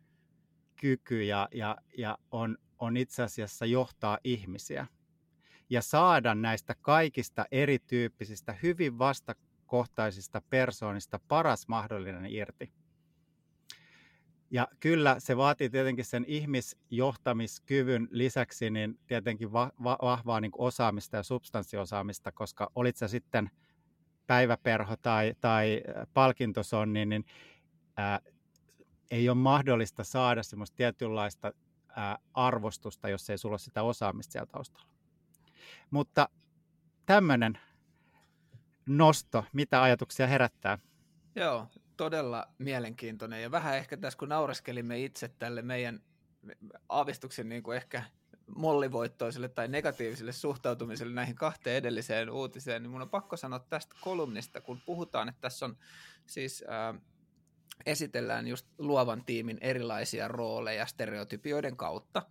kyky 0.76 1.22
ja, 1.22 1.48
ja, 1.54 1.76
ja 1.98 2.18
on, 2.30 2.58
on 2.78 2.96
itse 2.96 3.22
asiassa 3.22 3.66
johtaa 3.66 4.18
ihmisiä 4.24 4.86
ja 5.70 5.82
saada 5.82 6.34
näistä 6.34 6.74
kaikista 6.82 7.44
erityyppisistä, 7.50 8.54
hyvin 8.62 8.98
vastakohtaisista 8.98 10.42
persoonista 10.50 11.20
paras 11.28 11.68
mahdollinen 11.68 12.26
irti. 12.26 12.72
Ja 14.50 14.68
kyllä 14.80 15.16
se 15.18 15.36
vaatii 15.36 15.70
tietenkin 15.70 16.04
sen 16.04 16.24
ihmisjohtamiskyvyn 16.28 18.08
lisäksi 18.10 18.70
niin 18.70 18.98
tietenkin 19.06 19.52
va- 19.52 19.72
va- 19.84 19.98
vahvaa 20.02 20.40
niin 20.40 20.52
osaamista 20.58 21.16
ja 21.16 21.22
substanssiosaamista, 21.22 22.32
koska 22.32 22.70
olit 22.74 22.96
se 22.96 23.08
sitten 23.08 23.50
päiväperho 24.26 24.96
tai, 24.96 25.34
tai 25.40 25.82
palkintosonni, 26.14 27.06
niin 27.06 27.24
ää, 27.96 28.20
ei 29.10 29.28
ole 29.28 29.36
mahdollista 29.36 30.04
saada 30.04 30.42
semmoista 30.42 30.76
tietynlaista 30.76 31.52
ää, 31.88 32.18
arvostusta, 32.34 33.08
jos 33.08 33.30
ei 33.30 33.38
sulla 33.38 33.52
ole 33.52 33.58
sitä 33.58 33.82
osaamista 33.82 34.32
siellä 34.32 34.46
taustalla. 34.46 34.88
Mutta 35.90 36.28
tämmöinen 37.06 37.58
nosto, 38.86 39.44
mitä 39.52 39.82
ajatuksia 39.82 40.26
herättää? 40.26 40.78
Joo, 41.34 41.66
todella 41.98 42.48
mielenkiintoinen. 42.58 43.42
Ja 43.42 43.50
vähän 43.50 43.76
ehkä 43.76 43.96
tässä 43.96 44.18
kun 44.18 44.28
naureskelimme 44.28 45.04
itse 45.04 45.28
tälle 45.28 45.62
meidän 45.62 46.00
aavistuksen 46.88 47.48
niin 47.48 47.62
kuin 47.62 47.76
ehkä 47.76 48.02
mollivoittoiselle 48.56 49.48
tai 49.48 49.68
negatiiviselle 49.68 50.32
suhtautumiselle 50.32 51.14
näihin 51.14 51.34
kahteen 51.34 51.76
edelliseen 51.76 52.30
uutiseen, 52.30 52.82
niin 52.82 52.90
mun 52.90 53.02
on 53.02 53.10
pakko 53.10 53.36
sanoa 53.36 53.58
tästä 53.58 53.96
kolumnista, 54.00 54.60
kun 54.60 54.80
puhutaan, 54.86 55.28
että 55.28 55.40
tässä 55.40 55.66
on 55.66 55.76
siis 56.26 56.64
ää, 56.68 56.94
esitellään 57.86 58.48
just 58.48 58.66
luovan 58.78 59.24
tiimin 59.24 59.58
erilaisia 59.60 60.28
rooleja 60.28 60.86
stereotypioiden 60.86 61.76
kautta, 61.76 62.22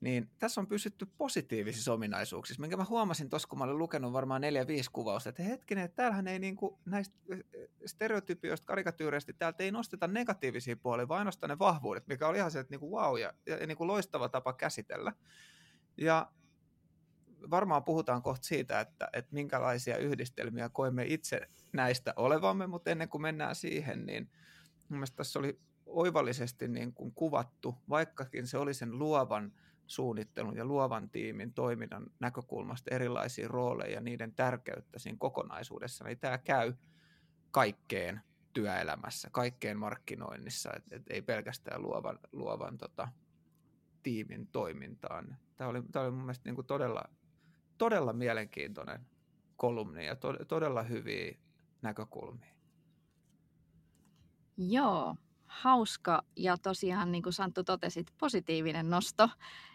niin 0.00 0.30
tässä 0.38 0.60
on 0.60 0.66
pysytty 0.66 1.06
positiivisissa 1.18 1.92
ominaisuuksissa, 1.92 2.60
minkä 2.60 2.76
mä 2.76 2.84
huomasin 2.84 3.30
tuossa, 3.30 3.48
kun 3.48 3.58
mä 3.58 3.64
olin 3.64 3.78
lukenut 3.78 4.12
varmaan 4.12 4.40
neljä, 4.40 4.66
viisi 4.66 4.90
kuvausta, 4.92 5.28
että 5.28 5.42
hetkinen, 5.42 5.84
että 5.84 5.96
täällähän 5.96 6.28
ei 6.28 6.38
niinku, 6.38 6.78
näistä 6.84 7.16
stereotypioista, 7.86 8.66
karikatyyreistä, 8.66 9.32
täältä 9.32 9.64
ei 9.64 9.70
nosteta 9.70 10.06
negatiivisia 10.06 10.76
puolia, 10.76 11.08
vaan 11.08 11.18
ainoastaan 11.18 11.50
ne 11.50 11.58
vahvuudet, 11.58 12.06
mikä 12.06 12.28
oli 12.28 12.38
ihan 12.38 12.50
se, 12.50 12.60
että 12.60 12.72
niinku 12.72 12.96
wow 12.96 13.18
ja, 13.18 13.32
ja, 13.46 13.66
niinku 13.66 13.86
loistava 13.86 14.28
tapa 14.28 14.52
käsitellä. 14.52 15.12
Ja 15.96 16.30
varmaan 17.50 17.84
puhutaan 17.84 18.22
kohta 18.22 18.46
siitä, 18.46 18.80
että, 18.80 19.08
että 19.12 19.34
minkälaisia 19.34 19.98
yhdistelmiä 19.98 20.68
koemme 20.68 21.04
itse 21.06 21.40
näistä 21.72 22.12
olevamme, 22.16 22.66
mutta 22.66 22.90
ennen 22.90 23.08
kuin 23.08 23.22
mennään 23.22 23.54
siihen, 23.54 24.06
niin 24.06 24.30
mun 24.88 25.04
tässä 25.16 25.38
oli 25.38 25.60
oivallisesti 25.86 26.68
niin 26.68 26.92
kuin 26.92 27.12
kuvattu, 27.12 27.74
vaikkakin 27.88 28.46
se 28.46 28.58
oli 28.58 28.74
sen 28.74 28.98
luovan 28.98 29.52
suunnittelun 29.86 30.56
ja 30.56 30.64
luovan 30.64 31.10
tiimin 31.10 31.52
toiminnan 31.52 32.06
näkökulmasta 32.20 32.94
erilaisia 32.94 33.48
rooleja 33.48 33.94
ja 33.94 34.00
niiden 34.00 34.34
tärkeyttä 34.34 34.98
siinä 34.98 35.18
kokonaisuudessa, 35.18 36.04
niin 36.04 36.18
tämä 36.18 36.38
käy 36.38 36.74
kaikkeen 37.50 38.20
työelämässä, 38.52 39.28
kaikkeen 39.32 39.78
markkinoinnissa, 39.78 40.70
et, 40.76 40.84
et 40.90 41.02
ei 41.10 41.22
pelkästään 41.22 41.82
luovan, 41.82 42.18
luovan 42.32 42.78
tota, 42.78 43.08
tiimin 44.02 44.46
toimintaan. 44.46 45.36
Tämä 45.56 45.70
oli, 45.70 45.82
tämä 45.92 46.04
oli 46.04 46.12
mun 46.12 46.20
mielestä 46.20 46.48
niin 46.48 46.54
kuin 46.54 46.66
todella, 46.66 47.02
todella 47.78 48.12
mielenkiintoinen 48.12 49.00
kolumni 49.56 50.06
ja 50.06 50.16
to, 50.16 50.32
todella 50.48 50.82
hyviä 50.82 51.34
näkökulmia. 51.82 52.54
Joo, 54.56 55.16
hauska 55.60 56.22
ja 56.36 56.56
tosiaan 56.58 57.12
niin 57.12 57.22
kuin 57.22 57.32
Santtu 57.32 57.64
totesit, 57.64 58.06
positiivinen 58.18 58.90
nosto. 58.90 59.30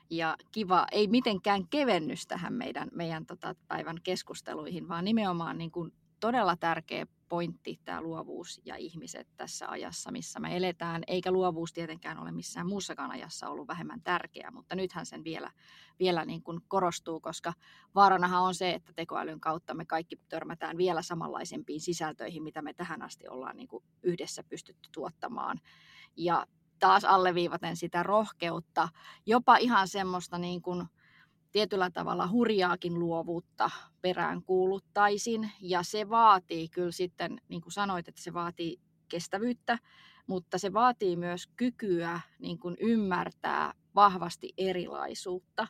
Ja 0.10 0.38
kiva, 0.52 0.86
ei 0.92 1.08
mitenkään 1.08 1.68
kevennys 1.68 2.28
tähän 2.28 2.54
meidän, 2.54 2.90
meidän 2.94 3.26
tota 3.26 3.56
päivän 3.68 3.98
keskusteluihin, 4.04 4.88
vaan 4.88 5.06
nimenomaan 5.06 5.58
niin 5.58 5.72
kuin 5.72 5.94
todella 6.20 6.56
tärkeä 6.56 7.06
pointti 7.32 7.80
tämä 7.86 8.02
luovuus 8.02 8.62
ja 8.66 8.76
ihmiset 8.76 9.28
tässä 9.38 9.70
ajassa, 9.70 10.12
missä 10.12 10.40
me 10.40 10.58
eletään, 10.58 11.04
eikä 11.08 11.32
luovuus 11.32 11.74
tietenkään 11.74 12.20
ole 12.20 12.32
missään 12.32 12.68
muussakaan 12.68 13.12
ajassa 13.12 13.50
ollut 13.50 13.68
vähemmän 13.68 14.02
tärkeää, 14.02 14.52
mutta 14.52 14.76
nythän 14.76 15.06
sen 15.06 15.24
vielä, 15.24 15.52
vielä 16.00 16.26
niin 16.26 16.44
kuin 16.44 16.60
korostuu, 16.68 17.20
koska 17.20 17.54
vaaranahan 17.96 18.42
on 18.42 18.56
se, 18.56 18.72
että 18.72 18.94
tekoälyn 18.94 19.40
kautta 19.40 19.74
me 19.74 19.86
kaikki 19.86 20.20
törmätään 20.30 20.78
vielä 20.78 21.02
samanlaisempiin 21.02 21.82
sisältöihin, 21.82 22.44
mitä 22.44 22.62
me 22.62 22.74
tähän 22.74 23.02
asti 23.02 23.28
ollaan 23.28 23.56
niin 23.56 23.68
kuin 23.68 23.84
yhdessä 24.04 24.44
pystytty 24.44 24.90
tuottamaan. 24.94 25.60
Ja 26.18 26.48
taas 26.80 27.06
alleviivaten 27.06 27.76
sitä 27.76 28.04
rohkeutta, 28.04 28.90
jopa 29.26 29.58
ihan 29.58 29.88
semmoista 29.88 30.38
niin 30.38 30.62
kuin 30.62 30.88
tietyllä 31.52 31.90
tavalla 31.90 32.28
hurjaakin 32.28 33.00
luovuutta 33.00 33.70
perään 34.02 34.44
kuuluttaisin. 34.44 35.52
Ja 35.62 35.84
se 35.84 36.10
vaatii 36.10 36.70
kyllä 36.70 36.92
sitten, 36.92 37.42
niin 37.48 37.62
kuin 37.62 37.72
sanoit, 37.74 38.08
että 38.08 38.22
se 38.22 38.34
vaatii 38.34 38.80
kestävyyttä, 39.10 39.80
mutta 40.28 40.58
se 40.58 40.74
vaatii 40.74 41.16
myös 41.16 41.48
kykyä 41.48 42.20
niin 42.40 42.60
kuin 42.60 42.78
ymmärtää 42.80 43.74
vahvasti 43.96 44.54
erilaisuutta. 44.58 45.68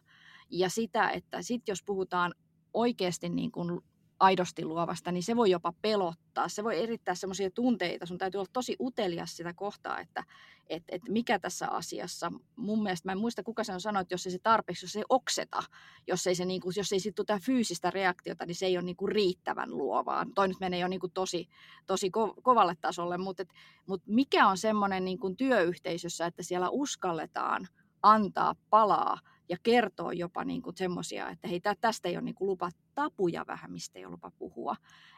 Ja 0.49 0.69
sitä, 0.69 1.09
että 1.09 1.41
sit 1.41 1.67
jos 1.67 1.83
puhutaan 1.83 2.33
oikeasti 2.73 3.29
niin 3.29 3.51
kuin 3.51 3.81
aidosti 4.21 4.65
luovasta, 4.65 5.11
niin 5.11 5.23
se 5.23 5.35
voi 5.35 5.49
jopa 5.49 5.73
pelottaa. 5.81 6.49
Se 6.49 6.63
voi 6.63 6.83
erittää 6.83 7.15
semmoisia 7.15 7.51
tunteita. 7.51 8.05
Sun 8.05 8.17
täytyy 8.17 8.37
olla 8.37 8.49
tosi 8.53 8.75
utelias 8.79 9.37
sitä 9.37 9.53
kohtaa, 9.53 9.99
että 9.99 10.23
et, 10.69 10.83
et 10.89 11.01
mikä 11.09 11.39
tässä 11.39 11.67
asiassa. 11.67 12.31
Mun 12.55 12.83
mielestä, 12.83 13.07
mä 13.07 13.11
en 13.11 13.17
muista 13.17 13.43
kuka 13.43 13.63
se 13.63 13.73
on 13.73 13.81
sanonut, 13.81 14.01
että 14.01 14.13
jos 14.13 14.25
ei 14.25 14.31
se 14.31 14.39
tarpeeksi, 14.39 14.85
jos 14.85 14.95
ei 14.95 15.03
okseta, 15.09 15.63
jos 16.07 16.27
ei, 16.27 16.35
se 16.35 16.45
niinku, 16.45 16.71
jos 16.75 16.93
ei 16.93 16.99
sit 16.99 17.15
tule 17.15 17.39
fyysistä 17.39 17.91
reaktiota, 17.91 18.45
niin 18.45 18.55
se 18.55 18.65
ei 18.65 18.77
ole 18.77 18.85
niinku 18.85 19.07
riittävän 19.07 19.77
luovaa. 19.77 20.25
Toi 20.35 20.47
nyt 20.47 20.59
menee 20.59 20.79
jo 20.79 20.87
niinku 20.87 21.07
tosi, 21.07 21.49
tosi 21.87 22.07
ko- 22.07 22.41
kovalle 22.41 22.75
tasolle, 22.81 23.17
mutta 23.17 23.43
mut 23.85 24.01
mikä 24.05 24.47
on 24.47 24.57
semmoinen 24.57 25.05
niinku 25.05 25.35
työyhteisössä, 25.35 26.25
että 26.25 26.43
siellä 26.43 26.69
uskalletaan 26.69 27.67
antaa 28.03 28.55
palaa 28.69 29.19
ja 29.51 29.57
kertoo 29.63 30.11
jopa 30.11 30.43
niin 30.43 30.61
kuin 30.61 30.77
semmoisia, 30.77 31.29
että 31.29 31.47
hei, 31.47 31.61
tästä 31.81 32.09
ei 32.09 32.15
ole 32.15 32.21
niin 32.21 32.35
kuin 32.35 32.47
lupa 32.47 32.69
tapuja 32.95 33.45
vähän, 33.47 33.71
mistä 33.71 33.99
ei 33.99 34.05
ole 34.05 34.11
lupa 34.11 34.31
puhua, 34.31 34.75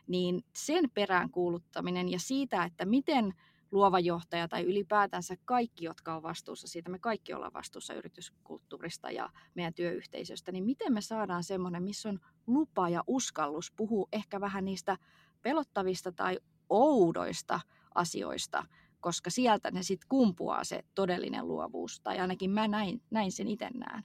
niin 0.07 0.45
sen 0.55 0.89
perään 0.93 1.29
kuuluttaminen 1.29 2.09
ja 2.09 2.19
siitä, 2.19 2.63
että 2.63 2.85
miten 2.85 3.33
luova 3.71 3.99
johtaja 3.99 4.47
tai 4.47 4.63
ylipäätänsä 4.63 5.35
kaikki, 5.45 5.85
jotka 5.85 6.15
on 6.15 6.23
vastuussa 6.23 6.67
siitä, 6.67 6.89
me 6.89 6.99
kaikki 6.99 7.33
ollaan 7.33 7.53
vastuussa 7.53 7.93
yrityskulttuurista 7.93 9.11
ja 9.11 9.29
meidän 9.55 9.73
työyhteisöstä, 9.73 10.51
niin 10.51 10.63
miten 10.63 10.93
me 10.93 11.01
saadaan 11.01 11.43
semmoinen, 11.43 11.83
missä 11.83 12.09
on 12.09 12.19
lupa 12.47 12.89
ja 12.89 13.03
uskallus 13.07 13.71
puhua 13.71 14.07
ehkä 14.11 14.41
vähän 14.41 14.65
niistä 14.65 14.97
pelottavista 15.41 16.11
tai 16.11 16.39
oudoista 16.69 17.59
asioista, 17.95 18.65
koska 18.99 19.29
sieltä 19.29 19.71
ne 19.71 19.83
sitten 19.83 20.09
kumpuaa 20.09 20.63
se 20.63 20.83
todellinen 20.95 21.47
luovuus, 21.47 21.99
tai 21.99 22.19
ainakin 22.19 22.51
mä 22.51 22.67
näin, 22.67 23.01
näin 23.11 23.31
sen 23.31 23.47
itse 23.47 23.69
näen. 23.73 24.03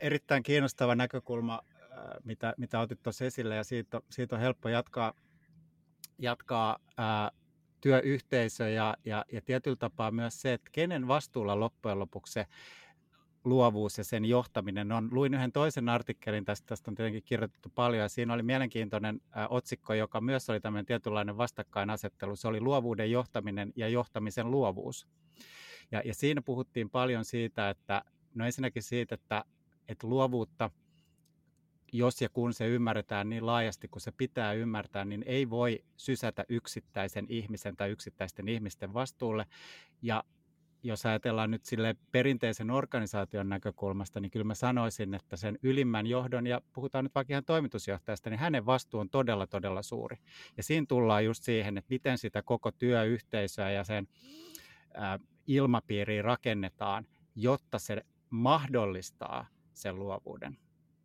Erittäin 0.00 0.42
kiinnostava 0.42 0.94
näkökulma, 0.94 1.60
mitä, 2.24 2.54
mitä 2.56 2.80
otit 2.80 3.02
tuossa 3.02 3.24
esille, 3.24 3.56
ja 3.56 3.64
siitä, 3.64 4.00
siitä 4.10 4.36
on 4.36 4.40
helppo 4.40 4.68
jatkaa, 4.68 5.12
jatkaa 6.18 6.78
ää, 6.96 7.30
työyhteisö 7.80 8.68
ja, 8.68 8.96
ja, 9.04 9.24
ja 9.32 9.42
tietyllä 9.42 9.76
tapaa 9.76 10.10
myös 10.10 10.42
se, 10.42 10.52
että 10.52 10.70
kenen 10.72 11.08
vastuulla 11.08 11.60
loppujen 11.60 11.98
lopuksi 11.98 12.32
se 12.32 12.46
luovuus 13.44 13.98
ja 13.98 14.04
sen 14.04 14.24
johtaminen 14.24 14.92
on. 14.92 15.08
Luin 15.12 15.34
yhden 15.34 15.52
toisen 15.52 15.88
artikkelin 15.88 16.44
tästä, 16.44 16.66
tästä 16.66 16.90
on 16.90 16.94
tietenkin 16.94 17.22
kirjoitettu 17.24 17.72
paljon, 17.74 18.02
ja 18.02 18.08
siinä 18.08 18.34
oli 18.34 18.42
mielenkiintoinen 18.42 19.20
ä, 19.36 19.48
otsikko, 19.48 19.94
joka 19.94 20.20
myös 20.20 20.50
oli 20.50 20.60
tämmöinen 20.60 20.86
tietynlainen 20.86 21.36
vastakkainasettelu. 21.36 22.36
Se 22.36 22.48
oli 22.48 22.60
luovuuden 22.60 23.10
johtaminen 23.10 23.72
ja 23.76 23.88
johtamisen 23.88 24.50
luovuus. 24.50 25.06
Ja, 25.92 26.02
ja 26.04 26.14
siinä 26.14 26.42
puhuttiin 26.42 26.90
paljon 26.90 27.24
siitä, 27.24 27.70
että 27.70 28.04
no 28.34 28.46
ensinnäkin 28.46 28.82
siitä, 28.82 29.14
että, 29.14 29.44
että 29.88 30.06
luovuutta, 30.06 30.70
jos 31.92 32.22
ja 32.22 32.28
kun 32.28 32.52
se 32.52 32.68
ymmärretään 32.68 33.28
niin 33.28 33.46
laajasti 33.46 33.88
kuin 33.88 34.00
se 34.00 34.12
pitää 34.12 34.52
ymmärtää, 34.52 35.04
niin 35.04 35.24
ei 35.26 35.50
voi 35.50 35.84
sysätä 35.96 36.44
yksittäisen 36.48 37.26
ihmisen 37.28 37.76
tai 37.76 37.90
yksittäisten 37.90 38.48
ihmisten 38.48 38.94
vastuulle. 38.94 39.46
Ja 40.02 40.24
jos 40.82 41.06
ajatellaan 41.06 41.50
nyt 41.50 41.64
sille 41.64 41.96
perinteisen 42.12 42.70
organisaation 42.70 43.48
näkökulmasta, 43.48 44.20
niin 44.20 44.30
kyllä 44.30 44.44
mä 44.44 44.54
sanoisin, 44.54 45.14
että 45.14 45.36
sen 45.36 45.58
ylimmän 45.62 46.06
johdon, 46.06 46.46
ja 46.46 46.60
puhutaan 46.72 47.04
nyt 47.04 47.14
vaikka 47.14 47.32
ihan 47.32 47.44
toimitusjohtajasta, 47.44 48.30
niin 48.30 48.40
hänen 48.40 48.66
vastuu 48.66 49.00
on 49.00 49.10
todella, 49.10 49.46
todella 49.46 49.82
suuri. 49.82 50.16
Ja 50.56 50.62
siinä 50.62 50.86
tullaan 50.88 51.24
just 51.24 51.42
siihen, 51.42 51.78
että 51.78 51.88
miten 51.90 52.18
sitä 52.18 52.42
koko 52.42 52.72
työyhteisöä 52.72 53.70
ja 53.70 53.84
sen 53.84 54.08
ilmapiiriä 55.46 56.22
rakennetaan, 56.22 57.06
jotta 57.34 57.78
se 57.78 58.02
mahdollistaa 58.30 59.46
sen 59.74 59.98
luovuuden. 59.98 60.58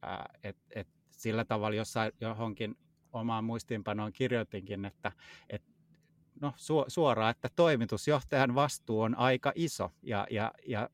Ä, 0.04 0.26
et, 0.44 0.58
et 0.70 0.88
sillä 1.12 1.46
tavalla 1.46 1.76
jossain 1.76 2.12
johonkin 2.22 2.78
omaan 3.14 3.44
muistiinpanoon 3.44 4.14
kirjoitinkin, 4.14 4.86
että, 4.86 5.12
että 5.50 5.72
no, 6.42 6.54
su, 6.56 6.86
suoraan, 6.88 7.32
että 7.32 7.50
toimitusjohtajan 7.56 8.56
vastuu 8.56 9.02
on 9.02 9.16
aika 9.16 9.52
iso 9.56 9.92
ja, 10.02 10.28
ja, 10.30 10.52
ja, 10.68 10.90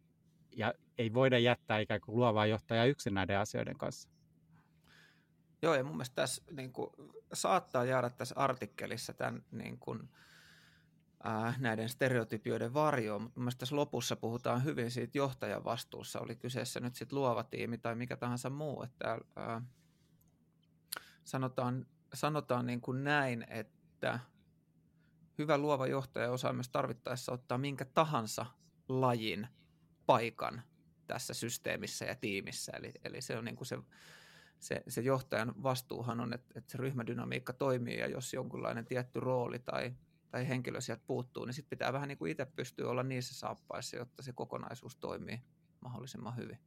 ja 0.56 0.74
ei 0.98 1.14
voida 1.14 1.40
jättää 1.40 1.80
ikään 1.80 2.02
kuin 2.02 2.16
luovaa 2.16 2.46
johtajaa 2.46 2.86
yksin 2.86 3.14
näiden 3.14 3.40
asioiden 3.40 3.78
kanssa. 3.78 4.10
Joo, 5.62 5.76
ja 5.76 5.84
mun 5.84 5.94
mielestä 5.94 6.16
tässä 6.16 6.44
niin 6.52 6.74
kuin, 6.74 6.90
saattaa 7.34 7.86
jäädä 7.86 8.10
tässä 8.10 8.36
artikkelissa 8.38 9.14
tämän 9.14 9.46
niin 9.52 9.80
kuin, 9.80 10.10
äh, 11.28 11.60
näiden 11.60 11.90
stereotypioiden 11.90 12.74
varjoon, 12.74 13.22
mutta 13.22 13.40
mun 13.40 13.52
tässä 13.58 13.76
lopussa 13.76 14.16
puhutaan 14.16 14.64
hyvin 14.64 14.92
siitä 14.92 15.18
johtajan 15.18 15.64
vastuussa, 15.64 16.20
oli 16.20 16.36
kyseessä 16.36 16.80
nyt 16.80 16.96
sitten 16.96 17.20
luova 17.20 17.44
tiimi 17.44 17.78
tai 17.78 17.96
mikä 17.96 18.18
tahansa 18.18 18.50
muu, 18.50 18.84
että 18.84 19.18
äh, 19.38 19.64
sanotaan, 21.24 21.86
sanotaan 22.14 22.66
niin 22.66 22.82
kuin 22.82 23.04
näin, 23.04 23.46
että– 23.50 24.20
hyvä 25.38 25.58
luova 25.58 25.88
johtaja 25.88 26.32
osaa 26.32 26.54
myös 26.54 26.70
tarvittaessa 26.70 27.32
ottaa 27.32 27.58
minkä 27.58 27.86
tahansa 27.86 28.46
lajin 28.90 29.48
paikan 30.06 30.62
tässä 31.08 31.34
systeemissä 31.34 32.06
ja 32.06 32.16
tiimissä. 32.16 32.72
Eli, 32.76 32.92
eli 33.04 33.22
se 33.22 33.38
on 33.38 33.46
niin 33.46 33.56
kuin 33.56 33.68
se, 33.68 33.78
se, 34.60 34.84
se 34.88 35.02
johtajan 35.02 35.64
vastuuhan 35.64 36.20
on, 36.20 36.34
että, 36.34 36.54
että 36.56 36.72
se 36.72 36.78
ryhmädynamiikka 36.78 37.54
toimii 37.54 38.00
ja 38.00 38.08
jos 38.08 38.34
jonkunlainen 38.34 38.86
tietty 38.86 39.20
rooli 39.20 39.60
tai, 39.60 39.94
tai 40.36 40.48
henkilö 40.48 40.82
sieltä 40.82 41.04
puuttuu, 41.08 41.46
niin 41.46 41.54
sitten 41.54 41.70
pitää 41.70 41.94
vähän 41.94 42.08
niin 42.08 42.18
kuin 42.18 42.32
itse 42.32 42.46
pystyä 42.46 42.90
olla 42.90 43.04
niissä 43.04 43.36
saappaissa, 43.36 43.98
jotta 43.98 44.24
se 44.24 44.34
kokonaisuus 44.34 44.96
toimii 44.96 45.42
mahdollisimman 45.82 46.36
hyvin. 46.38 46.60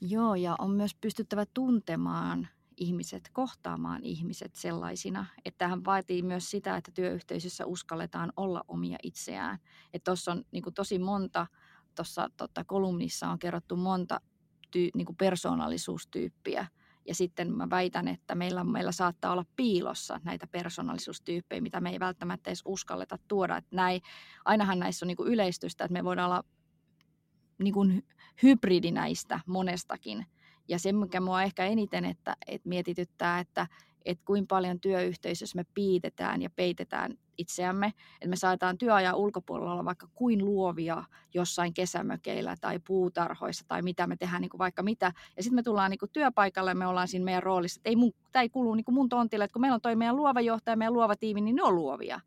Joo, 0.00 0.34
ja 0.34 0.56
on 0.58 0.70
myös 0.70 0.94
pystyttävä 0.94 1.46
tuntemaan 1.54 2.48
ihmiset, 2.76 3.30
kohtaamaan 3.32 4.04
ihmiset 4.04 4.54
sellaisina. 4.54 5.26
Että 5.44 5.68
hän 5.68 5.84
vaatii 5.84 6.22
myös 6.22 6.50
sitä, 6.50 6.76
että 6.76 6.92
työyhteisössä 6.92 7.66
uskalletaan 7.66 8.32
olla 8.36 8.64
omia 8.68 8.98
itseään. 9.02 9.58
Että 9.92 10.10
tuossa 10.10 10.32
on 10.32 10.44
niin 10.52 10.62
kuin 10.62 10.74
tosi 10.74 10.98
monta, 10.98 11.46
tuossa 11.94 12.30
tota, 12.36 12.64
kolumnissa 12.64 13.28
on 13.28 13.38
kerrottu 13.38 13.76
monta 13.76 14.20
ty, 14.70 14.88
niin 14.94 15.06
kuin 15.06 15.16
persoonallisuustyyppiä. 15.16 16.66
Ja 17.06 17.14
sitten 17.14 17.52
mä 17.52 17.70
väitän, 17.70 18.08
että 18.08 18.34
meillä, 18.34 18.64
meillä 18.64 18.92
saattaa 18.92 19.32
olla 19.32 19.44
piilossa 19.56 20.20
näitä 20.24 20.46
persoonallisuustyyppejä, 20.46 21.60
mitä 21.60 21.80
me 21.80 21.90
ei 21.90 22.00
välttämättä 22.00 22.50
edes 22.50 22.62
uskalleta 22.64 23.18
tuoda. 23.28 23.56
Että 23.56 23.76
näin, 23.76 24.02
ainahan 24.44 24.78
näissä 24.78 25.04
on 25.04 25.08
niin 25.08 25.16
kuin 25.16 25.32
yleistystä, 25.32 25.84
että 25.84 25.92
me 25.92 26.04
voidaan 26.04 26.30
olla 26.30 26.44
niin 27.58 27.74
kuin 27.74 28.06
hybridi 28.42 28.90
näistä 28.90 29.40
monestakin– 29.46 30.26
ja 30.68 30.78
se, 30.78 30.92
mikä 30.92 31.20
mua 31.20 31.42
ehkä 31.42 31.64
eniten 31.64 32.04
että, 32.04 32.36
että 32.46 32.68
mietityttää, 32.68 33.38
että, 33.38 33.66
että 34.04 34.24
kuinka 34.24 34.54
paljon 34.54 34.80
työyhteisössä 34.80 35.56
me 35.56 35.64
piitetään 35.74 36.42
ja 36.42 36.50
peitetään 36.50 37.18
itseämme, 37.38 37.86
että 38.14 38.28
me 38.28 38.36
saadaan 38.36 38.78
työajan 38.78 39.14
ulkopuolella 39.14 39.72
olla 39.72 39.84
vaikka 39.84 40.08
kuin 40.14 40.44
luovia 40.44 41.04
jossain 41.34 41.74
kesämökeillä 41.74 42.56
tai 42.60 42.78
puutarhoissa 42.78 43.64
tai 43.68 43.82
mitä 43.82 44.06
me 44.06 44.16
tehdään 44.16 44.42
niin 44.42 44.50
kuin 44.50 44.58
vaikka 44.58 44.82
mitä. 44.82 45.12
Ja 45.36 45.42
sitten 45.42 45.54
me 45.54 45.62
tullaan 45.62 45.90
niin 45.90 45.98
kuin 45.98 46.10
työpaikalle, 46.12 46.74
me 46.74 46.86
ollaan 46.86 47.08
siinä 47.08 47.24
meidän 47.24 47.42
roolissa, 47.42 47.78
että 47.78 47.90
ei 47.90 47.96
mun, 47.96 48.12
tämä 48.32 48.42
ei 48.42 48.48
kuulu 48.48 48.74
niin 48.74 48.84
kuin 48.84 48.94
mun 48.94 49.08
tontille, 49.08 49.44
että 49.44 49.52
kun 49.52 49.60
meillä 49.60 49.74
on 49.74 49.80
toi 49.80 49.96
meidän 49.96 50.16
luova 50.16 50.40
johtaja, 50.40 50.76
meidän 50.76 50.94
luova 50.94 51.16
tiimi, 51.16 51.40
niin 51.40 51.56
ne 51.56 51.62
on 51.62 51.76
luovia. 51.76 52.20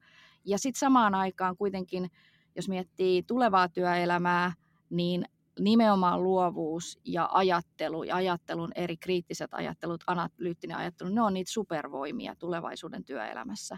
Ja 0.46 0.60
sitten 0.60 0.80
samaan 0.80 1.16
aikaan 1.16 1.58
kuitenkin, 1.58 2.12
jos 2.56 2.70
miettii 2.70 3.24
tulevaa 3.24 3.70
työelämää, 3.70 4.54
niin 4.90 5.26
nimenomaan 5.60 6.24
luovuus 6.24 7.00
ja 7.06 7.30
ajattelu 7.32 8.04
ja 8.04 8.16
ajattelun 8.16 8.72
eri 8.76 8.98
kriittiset 8.98 9.54
ajattelut, 9.54 10.04
analyyttinen 10.08 10.78
ajattelu, 10.78 11.10
ne 11.10 11.22
on 11.22 11.34
niitä 11.34 11.52
supervoimia 11.52 12.36
tulevaisuuden 12.36 13.04
työelämässä. 13.04 13.78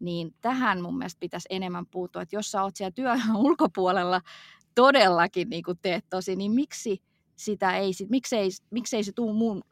Niin 0.00 0.34
tähän 0.40 0.82
mun 0.82 0.98
mielestä 0.98 1.20
pitäisi 1.20 1.48
enemmän 1.50 1.86
puuttua, 1.86 2.22
että 2.22 2.36
jos 2.36 2.50
sä 2.50 2.62
oot 2.62 2.76
siellä 2.76 2.92
työn 2.94 3.20
ulkopuolella 3.36 4.20
todellakin 4.74 5.50
niin 5.50 5.64
kuin 5.64 5.78
teet 5.82 6.04
tosi, 6.10 6.36
niin 6.36 6.52
miksi 6.52 7.02
sitä 7.36 7.76
ei, 7.76 7.92
sit, 7.92 8.10
miksei, 8.10 8.48
miksei 8.70 9.04
se 9.04 9.12
tule 9.12 9.32
mun, 9.32 9.62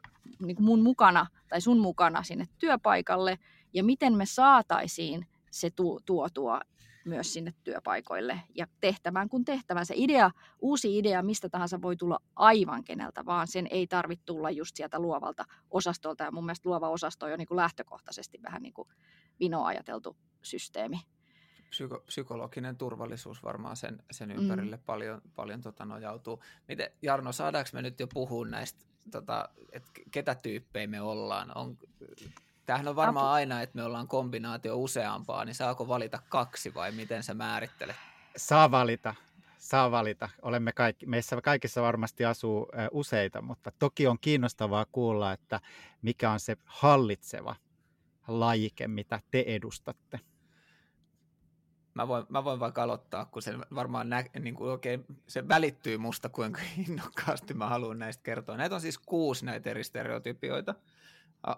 niin 0.41 0.55
kuin 0.55 0.65
mun 0.65 0.81
mukana 0.81 1.27
tai 1.49 1.61
sun 1.61 1.79
mukana 1.79 2.23
sinne 2.23 2.45
työpaikalle 2.57 3.39
ja 3.73 3.83
miten 3.83 4.13
me 4.13 4.25
saataisiin 4.25 5.27
se 5.51 5.69
tuotua 6.05 6.61
myös 7.05 7.33
sinne 7.33 7.53
työpaikoille 7.63 8.41
ja 8.55 8.67
tehtävään 8.81 9.29
kun 9.29 9.45
tehtävään. 9.45 9.85
Se 9.85 9.93
idea, 9.97 10.31
uusi 10.59 10.97
idea 10.97 11.23
mistä 11.23 11.49
tahansa 11.49 11.81
voi 11.81 11.95
tulla 11.95 12.19
aivan 12.35 12.83
keneltä, 12.83 13.25
vaan 13.25 13.47
sen 13.47 13.67
ei 13.71 13.87
tarvitse 13.87 14.25
tulla 14.25 14.49
just 14.49 14.75
sieltä 14.75 14.99
luovalta 14.99 15.45
osastolta. 15.71 16.23
Ja 16.23 16.31
mun 16.31 16.45
mielestä 16.45 16.69
luova 16.69 16.89
osasto 16.89 17.25
on 17.25 17.31
jo 17.31 17.37
niin 17.37 17.47
kuin 17.47 17.55
lähtökohtaisesti 17.55 18.39
vähän 18.43 18.61
niin 18.61 18.73
kuin 18.73 18.87
vinoajateltu 19.39 20.17
systeemi. 20.41 20.99
Psyko, 21.69 21.99
psykologinen 22.05 22.77
turvallisuus 22.77 23.43
varmaan 23.43 23.75
sen, 23.75 24.03
sen 24.11 24.31
ympärille 24.31 24.75
mm. 24.75 24.83
paljon, 24.85 25.21
paljon 25.35 25.61
tota 25.61 25.85
nojautuu. 25.85 26.43
Miten, 26.67 26.91
Jarno, 27.01 27.31
saadaanko 27.31 27.69
me 27.73 27.81
nyt 27.81 27.99
jo 27.99 28.07
puhua 28.07 28.47
näistä, 28.47 28.85
tota, 29.11 29.49
että 29.71 29.91
ketä 30.11 30.35
tyyppejä 30.35 30.87
me 30.87 31.01
ollaan? 31.01 31.57
On, 31.57 31.77
Tämähän 32.69 32.87
on 32.87 32.95
varmaan 32.95 33.25
Apu. 33.25 33.33
aina, 33.33 33.61
että 33.61 33.75
me 33.75 33.83
ollaan 33.83 34.07
kombinaatio 34.07 34.77
useampaa, 34.77 35.45
niin 35.45 35.55
saako 35.55 35.87
valita 35.87 36.19
kaksi 36.29 36.73
vai 36.73 36.91
miten 36.91 37.23
sä 37.23 37.33
määrittelet? 37.33 37.95
Saa 38.37 38.71
valita, 38.71 39.15
saa 39.57 39.91
valita. 39.91 40.29
Olemme 40.41 40.71
kaikki, 40.71 41.05
meissä 41.05 41.41
kaikissa 41.41 41.81
varmasti 41.81 42.25
asuu 42.25 42.67
useita, 42.91 43.41
mutta 43.41 43.71
toki 43.79 44.07
on 44.07 44.17
kiinnostavaa 44.21 44.85
kuulla, 44.91 45.33
että 45.33 45.59
mikä 46.01 46.31
on 46.31 46.39
se 46.39 46.57
hallitseva 46.65 47.55
lajike, 48.29 48.87
mitä 48.87 49.19
te 49.31 49.43
edustatte. 49.47 50.19
Mä 51.93 52.07
voin, 52.07 52.25
mä 52.29 52.43
voin 52.43 52.59
vaikka 52.59 52.83
aloittaa, 52.83 53.25
kun 53.25 53.41
se 53.41 53.53
varmaan 53.75 54.09
nä, 54.09 54.23
niin 54.39 54.55
kuin 54.55 54.71
oikein, 54.71 55.05
se 55.27 55.47
välittyy 55.47 55.97
musta, 55.97 56.29
kuinka 56.29 56.61
innokkaasti 56.87 57.53
mä 57.53 57.67
haluan 57.67 57.99
näistä 57.99 58.23
kertoa. 58.23 58.57
Näitä 58.57 58.75
on 58.75 58.81
siis 58.81 58.97
kuusi 58.97 59.45
näitä 59.45 59.69
eri 59.69 59.83
stereotypioita 59.83 60.75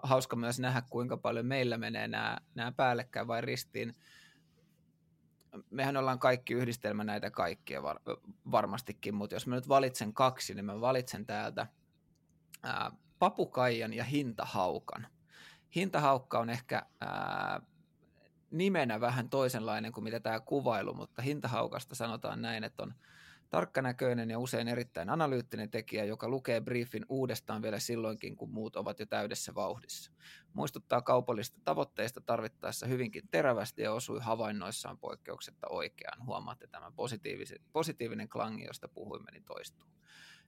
hauska 0.02 0.36
myös 0.36 0.60
nähdä, 0.60 0.82
kuinka 0.90 1.16
paljon 1.16 1.46
meillä 1.46 1.78
menee 1.78 2.08
nämä, 2.08 2.38
nämä 2.54 2.72
päällekkäin 2.72 3.26
vai 3.26 3.40
ristiin. 3.40 3.96
mehän 5.70 5.96
ollaan 5.96 6.18
kaikki 6.18 6.54
yhdistelmä 6.54 7.04
näitä 7.04 7.30
kaikkia 7.30 7.82
var, 7.82 8.00
varmastikin, 8.50 9.14
mutta 9.14 9.36
jos 9.36 9.46
mä 9.46 9.54
nyt 9.54 9.68
valitsen 9.68 10.12
kaksi, 10.12 10.54
niin 10.54 10.64
mä 10.64 10.80
valitsen 10.80 11.26
täältä 11.26 11.66
ää, 12.62 12.90
papukaijan 13.18 13.92
ja 13.92 14.04
hintahaukan. 14.04 15.06
Hintahaukka 15.76 16.38
on 16.38 16.50
ehkä 16.50 16.82
ää, 17.00 17.60
nimenä 18.50 19.00
vähän 19.00 19.30
toisenlainen 19.30 19.92
kuin 19.92 20.04
mitä 20.04 20.20
tämä 20.20 20.40
kuvailu, 20.40 20.94
mutta 20.94 21.22
hintahaukasta 21.22 21.94
sanotaan 21.94 22.42
näin, 22.42 22.64
että 22.64 22.82
on 22.82 22.94
tarkkanäköinen 23.50 24.30
ja 24.30 24.38
usein 24.38 24.68
erittäin 24.68 25.10
analyyttinen 25.10 25.70
tekijä, 25.70 26.04
joka 26.04 26.28
lukee 26.28 26.60
briefin 26.60 27.06
uudestaan 27.08 27.62
vielä 27.62 27.78
silloinkin, 27.78 28.36
kun 28.36 28.50
muut 28.50 28.76
ovat 28.76 29.00
jo 29.00 29.06
täydessä 29.06 29.54
vauhdissa. 29.54 30.12
Muistuttaa 30.52 31.02
kaupallista 31.02 31.60
tavoitteista 31.64 32.20
tarvittaessa 32.20 32.86
hyvinkin 32.86 33.28
terävästi 33.30 33.82
ja 33.82 33.92
osui 33.92 34.20
havainnoissaan 34.20 34.98
poikkeuksetta 34.98 35.68
oikeaan. 35.68 36.26
Huomaatte 36.26 36.66
tämä 36.66 36.92
positiivinen 37.72 38.28
klangi, 38.28 38.64
josta 38.64 38.88
puhuimme, 38.88 39.30
niin 39.30 39.44
toistuu. 39.44 39.88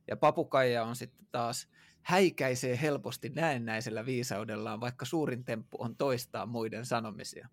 Ja 0.08 0.16
papukaija 0.16 0.84
on 0.84 0.96
sitten 0.96 1.26
taas 1.32 1.68
häikäisee 2.04 2.80
helposti 2.82 3.28
näennäisellä 3.28 4.06
viisaudellaan, 4.06 4.80
vaikka 4.80 5.04
suurin 5.04 5.44
temppu 5.44 5.76
on 5.80 5.96
toistaa 5.96 6.46
muiden 6.46 6.86
sanomisia. 6.86 7.48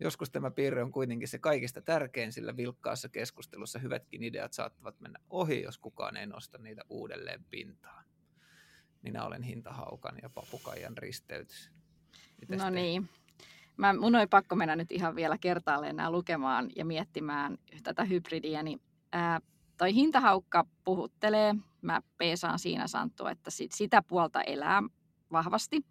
Joskus 0.00 0.30
tämä 0.30 0.50
piirre 0.50 0.82
on 0.82 0.92
kuitenkin 0.92 1.28
se 1.28 1.38
kaikista 1.38 1.82
tärkein, 1.82 2.32
sillä 2.32 2.56
vilkkaassa 2.56 3.08
keskustelussa 3.08 3.78
hyvätkin 3.78 4.22
ideat 4.22 4.52
saattavat 4.52 5.00
mennä 5.00 5.18
ohi, 5.30 5.62
jos 5.62 5.78
kukaan 5.78 6.16
ei 6.16 6.26
nosta 6.26 6.58
niitä 6.58 6.82
uudelleen 6.88 7.44
pintaan. 7.50 8.04
Minä 9.02 9.24
olen 9.24 9.42
hintahaukan 9.42 10.18
ja 10.22 10.30
papukaijan 10.30 10.98
risteytys. 10.98 11.70
Mites 12.40 12.58
no 12.58 12.70
niin. 12.70 13.08
Mä, 13.76 13.92
mun 13.92 14.14
oli 14.14 14.26
pakko 14.26 14.56
mennä 14.56 14.76
nyt 14.76 14.92
ihan 14.92 15.16
vielä 15.16 15.38
kertaalleen 15.38 15.96
nämä 15.96 16.10
lukemaan 16.10 16.70
ja 16.76 16.84
miettimään 16.84 17.58
tätä 17.82 18.04
hybridiä, 18.04 18.62
niin 18.62 18.80
ää, 19.12 19.40
toi 19.76 19.94
hintahaukka 19.94 20.66
puhuttelee. 20.84 21.54
Mä 21.82 22.02
peesaan 22.18 22.58
siinä 22.58 22.86
Santtu, 22.86 23.26
että 23.26 23.50
sit, 23.50 23.72
sitä 23.72 24.02
puolta 24.02 24.42
elää 24.42 24.82
vahvasti. 25.32 25.84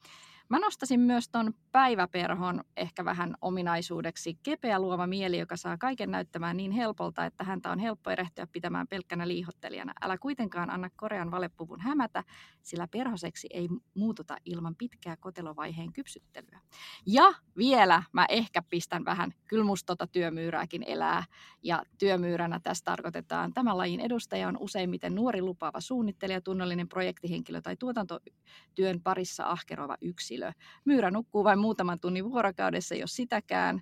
Mä 0.54 0.60
nostasin 0.60 1.00
myös 1.00 1.30
ton 1.30 1.54
päiväperhon 1.72 2.64
ehkä 2.78 3.06
vähän 3.06 3.36
ominaisuudeksi 3.42 4.38
kepeä 4.44 4.80
luova 4.80 5.08
mieli, 5.08 5.38
joka 5.38 5.58
saa 5.58 5.78
kaiken 5.78 6.12
näyttämään 6.12 6.58
niin 6.58 6.72
helpolta, 6.72 7.26
että 7.26 7.44
häntä 7.44 7.72
on 7.72 7.80
helppo 7.80 8.10
erehtyä 8.10 8.48
pitämään 8.48 8.88
pelkkänä 8.88 9.28
liihottelijana. 9.28 9.94
Älä 10.02 10.18
kuitenkaan 10.18 10.70
anna 10.70 10.90
Korean 10.96 11.32
valepuvun 11.32 11.82
hämätä, 11.82 12.24
sillä 12.62 12.88
perhoseksi 12.88 13.48
ei 13.54 13.70
muututa 13.94 14.38
ilman 14.46 14.76
pitkää 14.76 15.18
kotelovaiheen 15.18 15.94
kypsyttelyä. 15.94 16.60
Ja 17.06 17.34
vielä 17.58 18.04
mä 18.12 18.26
ehkä 18.30 18.62
pistän 18.70 19.06
vähän, 19.06 19.32
kyllä 19.48 19.64
musta 19.66 19.86
tota 19.86 20.08
työmyyrääkin 20.08 20.84
elää. 20.88 21.24
Ja 21.64 21.84
työmyyränä 21.98 22.60
tässä 22.64 22.84
tarkoitetaan, 22.86 23.54
tämän 23.54 23.78
lajin 23.78 24.00
edustaja 24.00 24.48
on 24.48 24.58
useimmiten 24.60 25.16
nuori 25.16 25.42
lupaava 25.42 25.82
suunnittelija, 25.82 26.42
tunnollinen 26.42 26.90
projektihenkilö 26.90 27.62
tai 27.62 27.76
tuotantotyön 27.76 29.02
parissa 29.04 29.46
ahkeroiva 29.46 29.98
yksilö. 30.02 30.43
Myyrä 30.86 31.12
nukkuu 31.12 31.44
vain 31.44 31.60
muutaman 31.60 32.00
tunnin 32.00 32.32
vuorokaudessa, 32.32 32.96
jos 32.96 33.16
sitäkään, 33.16 33.82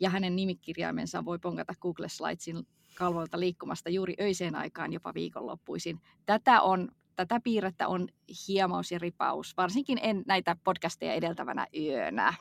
ja 0.00 0.10
hänen 0.10 0.36
nimikirjaimensa 0.36 1.24
voi 1.24 1.38
pongata 1.38 1.74
Google 1.80 2.08
Slidesin 2.08 2.66
kalvoilta 2.94 3.40
liikkumasta 3.40 3.90
juuri 3.90 4.14
öiseen 4.20 4.54
aikaan, 4.54 4.92
jopa 4.92 5.14
viikonloppuisin. 5.14 6.00
Tätä 6.26 6.60
on 6.60 6.88
tätä 7.16 7.40
piirrettä 7.44 7.88
on 7.88 8.08
hiemaus 8.48 8.92
ja 8.92 8.98
ripaus, 8.98 9.56
varsinkin 9.56 9.98
en 10.02 10.22
näitä 10.26 10.56
podcasteja 10.64 11.14
edeltävänä 11.14 11.66
yönä. 11.76 12.34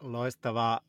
Loistavaa. 0.00 0.80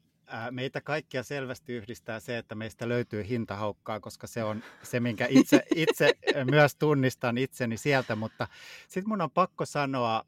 Meitä 0.51 0.81
kaikkia 0.81 1.23
selvästi 1.23 1.73
yhdistää 1.73 2.19
se, 2.19 2.37
että 2.37 2.55
meistä 2.55 2.89
löytyy 2.89 3.27
hintahaukkaa, 3.27 3.99
koska 3.99 4.27
se 4.27 4.43
on 4.43 4.63
se, 4.83 4.99
minkä 4.99 5.27
itse, 5.29 5.63
itse 5.75 6.13
myös 6.51 6.75
tunnistan 6.75 7.37
itseni 7.37 7.77
sieltä, 7.77 8.15
mutta 8.15 8.47
sitten 8.87 9.09
mun 9.09 9.21
on 9.21 9.31
pakko 9.31 9.65
sanoa 9.65 10.23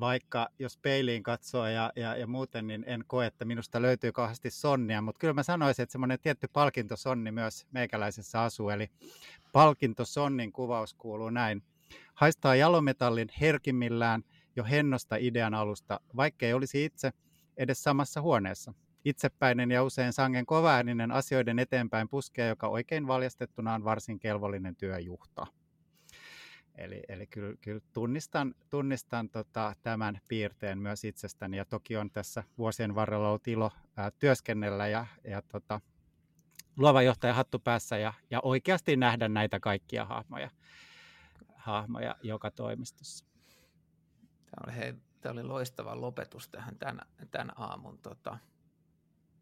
vaikka 0.00 0.48
jos 0.58 0.78
peiliin 0.78 1.22
katsoo 1.22 1.66
ja, 1.66 1.92
ja, 1.96 2.16
ja 2.16 2.26
muuten, 2.26 2.66
niin 2.66 2.84
en 2.86 3.04
koe, 3.06 3.26
että 3.26 3.44
minusta 3.44 3.82
löytyy 3.82 4.12
kauheasti 4.12 4.50
sonnia, 4.50 5.02
mutta 5.02 5.18
kyllä 5.18 5.34
mä 5.34 5.42
sanoisin, 5.42 5.82
että 5.82 5.92
semmoinen 5.92 6.20
tietty 6.20 6.48
palkintosonni 6.52 7.32
myös 7.32 7.66
meikäläisessä 7.70 8.42
asuu, 8.42 8.70
eli 8.70 8.90
palkintosonnin 9.52 10.52
kuvaus 10.52 10.94
kuuluu 10.94 11.30
näin. 11.30 11.62
Haistaa 12.14 12.56
jalometallin 12.56 13.28
herkimmillään 13.40 14.24
jo 14.56 14.64
hennosta 14.64 15.16
idean 15.16 15.54
alusta, 15.54 16.00
vaikkei 16.16 16.52
olisi 16.54 16.84
itse 16.84 17.10
edes 17.56 17.82
samassa 17.82 18.20
huoneessa. 18.20 18.74
Itsepäinen 19.08 19.70
ja 19.70 19.84
usein 19.84 20.12
sangen 20.12 20.46
kovaääninen 20.46 21.12
asioiden 21.12 21.58
eteenpäin 21.58 22.08
puskee, 22.08 22.48
joka 22.48 22.68
oikein 22.68 23.06
valjastettuna 23.06 23.74
on 23.74 23.84
varsin 23.84 24.18
kelvollinen 24.18 24.76
työjuhta. 24.76 25.46
Eli, 26.74 27.02
eli 27.08 27.26
kyllä, 27.26 27.56
kyllä 27.60 27.80
tunnistan, 27.92 28.54
tunnistan 28.70 29.28
tota, 29.28 29.74
tämän 29.82 30.20
piirteen 30.28 30.78
myös 30.78 31.04
itsestäni 31.04 31.56
ja 31.56 31.64
toki 31.64 31.96
on 31.96 32.10
tässä 32.10 32.44
vuosien 32.58 32.94
varrella 32.94 33.28
ollut 33.28 33.48
ilo 33.48 33.70
ää, 33.96 34.10
työskennellä 34.10 34.88
ja, 34.88 35.06
ja 35.24 35.42
tota, 35.42 35.80
luova 36.76 37.02
johtaja 37.02 37.34
hattu 37.34 37.58
päässä 37.58 37.98
ja, 37.98 38.12
ja 38.30 38.40
oikeasti 38.42 38.96
nähdä 38.96 39.28
näitä 39.28 39.60
kaikkia 39.60 40.04
hahmoja, 40.04 40.50
hahmoja 41.56 42.16
joka 42.22 42.50
toimistossa. 42.50 43.24
Tämä 44.44 44.66
oli, 44.66 44.76
hei, 44.76 44.94
tämä 45.20 45.32
oli 45.32 45.42
loistava 45.42 46.00
lopetus 46.00 46.48
tähän 46.48 46.78
tämän, 46.78 47.00
tämän 47.30 47.52
aamun 47.56 47.98
tota, 47.98 48.38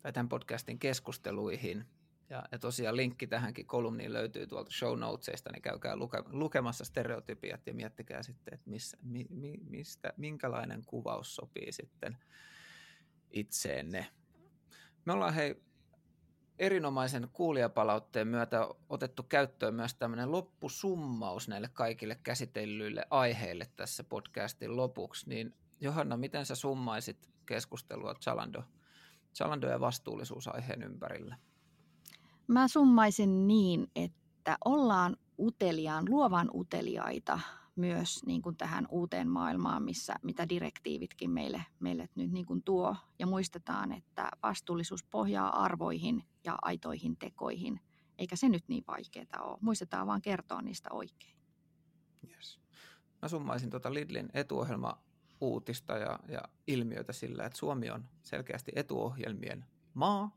tai 0.07 0.13
tämän 0.13 0.29
podcastin 0.29 0.79
keskusteluihin. 0.79 1.85
Ja, 2.31 2.43
ja 2.53 2.59
tosiaan 2.59 2.97
linkki 2.97 3.27
tähänkin 3.27 3.67
kolumniin 3.67 4.13
löytyy 4.13 4.47
tuolta 4.47 4.71
show 4.71 4.99
notesista, 4.99 5.53
niin 5.53 5.63
käykää 5.63 5.97
luke, 5.97 6.23
lukemassa 6.27 6.85
stereotypiat 6.85 7.67
ja 7.67 7.75
miettikää 7.75 8.23
sitten, 8.23 8.55
että 8.55 8.71
missä, 8.71 8.99
mi, 9.03 9.27
mi, 9.31 9.59
mistä, 9.69 10.13
minkälainen 10.17 10.83
kuvaus 10.87 11.37
sopii 11.37 11.73
sitten 11.73 12.17
itseenne. 13.31 14.07
Me 15.05 15.13
ollaan 15.13 15.35
hei 15.35 15.63
erinomaisen 16.59 17.29
kuulijapalautteen 17.33 18.29
myötä 18.29 18.69
otettu 18.89 19.23
käyttöön 19.23 19.75
myös 19.75 19.95
tämmöinen 19.95 20.33
loppusummaus 20.33 21.49
näille 21.49 21.71
kaikille 21.73 22.19
käsitellyille 22.23 23.07
aiheille 23.11 23.69
tässä 23.77 24.05
podcastin 24.05 24.77
lopuksi. 24.77 25.29
Niin 25.29 25.55
Johanna, 25.81 26.17
miten 26.17 26.47
sä 26.47 26.55
summaisit 26.55 27.31
keskustelua 27.47 28.15
Chalando, 28.15 28.63
Chalando 29.37 29.69
ja 29.69 29.81
vastuullisuusaiheen 29.81 30.83
ympärillä? 30.83 31.37
Mä 32.47 32.69
summaisin 32.69 33.47
niin, 33.47 33.91
että 33.97 34.57
ollaan 34.65 35.17
uteliaan, 35.39 36.05
luovan 36.09 36.51
uteliaita 36.55 37.41
myös 37.77 38.27
niin 38.27 38.43
kuin 38.43 38.57
tähän 38.57 38.87
uuteen 38.91 39.29
maailmaan, 39.29 39.83
missä, 39.83 40.15
mitä 40.23 40.49
direktiivitkin 40.49 41.31
meille, 41.31 41.65
meille 41.81 42.09
nyt 42.15 42.33
niin 42.33 42.47
kuin 42.47 42.63
tuo. 42.63 42.97
Ja 43.19 43.27
muistetaan, 43.27 43.93
että 43.93 44.29
vastuullisuus 44.43 45.05
pohjaa 45.05 45.63
arvoihin 45.63 46.25
ja 46.45 46.59
aitoihin 46.63 47.17
tekoihin, 47.17 47.81
eikä 48.19 48.37
se 48.37 48.49
nyt 48.49 48.65
niin 48.69 48.85
vaikeaa 48.89 49.43
ole. 49.43 49.59
Muistetaan 49.61 50.07
vaan 50.07 50.23
kertoa 50.23 50.63
niistä 50.63 50.89
oikein. 50.93 51.37
Yes. 52.31 52.61
Mä 53.23 53.29
summaisin 53.29 53.71
tuota 53.71 53.95
Lidlin 53.95 54.29
etuohjelma 54.35 55.06
uutista 55.41 55.97
ja, 55.97 56.19
ja 56.29 56.41
ilmiötä 56.67 57.13
sillä, 57.13 57.45
että 57.45 57.59
Suomi 57.59 57.91
on 57.91 58.09
selkeästi 58.23 58.73
etuohjelmien 58.75 59.65
maa 59.95 60.37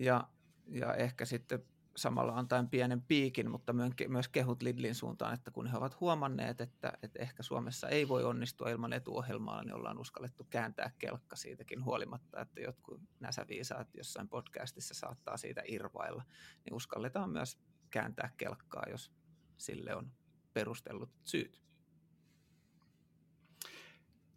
ja 0.00 0.28
ja 0.68 0.94
ehkä 0.94 1.24
sitten 1.24 1.64
samalla 1.96 2.32
antaen 2.32 2.68
pienen 2.68 3.02
piikin, 3.02 3.50
mutta 3.50 3.74
myös 4.08 4.28
kehut 4.28 4.62
Lidlin 4.62 4.94
suuntaan, 4.94 5.34
että 5.34 5.50
kun 5.50 5.66
he 5.66 5.76
ovat 5.76 6.00
huomanneet, 6.00 6.60
että, 6.60 6.92
että 7.02 7.22
ehkä 7.22 7.42
Suomessa 7.42 7.88
ei 7.88 8.08
voi 8.08 8.24
onnistua 8.24 8.70
ilman 8.70 8.92
etuohjelmaa, 8.92 9.64
niin 9.64 9.74
ollaan 9.74 9.98
uskallettu 9.98 10.46
kääntää 10.50 10.90
kelkka 10.98 11.36
siitäkin 11.36 11.84
huolimatta, 11.84 12.40
että 12.40 12.60
jotkut 12.60 13.00
näsäviisaat 13.20 13.94
jossain 13.94 14.28
podcastissa 14.28 14.94
saattaa 14.94 15.36
siitä 15.36 15.62
irvailla, 15.68 16.24
niin 16.64 16.74
uskalletaan 16.74 17.30
myös 17.30 17.58
kääntää 17.90 18.32
kelkkaa, 18.36 18.84
jos 18.90 19.12
sille 19.56 19.94
on 19.94 20.12
perustellut 20.52 21.10
syyt. 21.24 21.62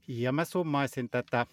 Ja 0.07 0.31
mä 0.31 0.45
summaisin 0.45 1.09
tätä 1.09 1.45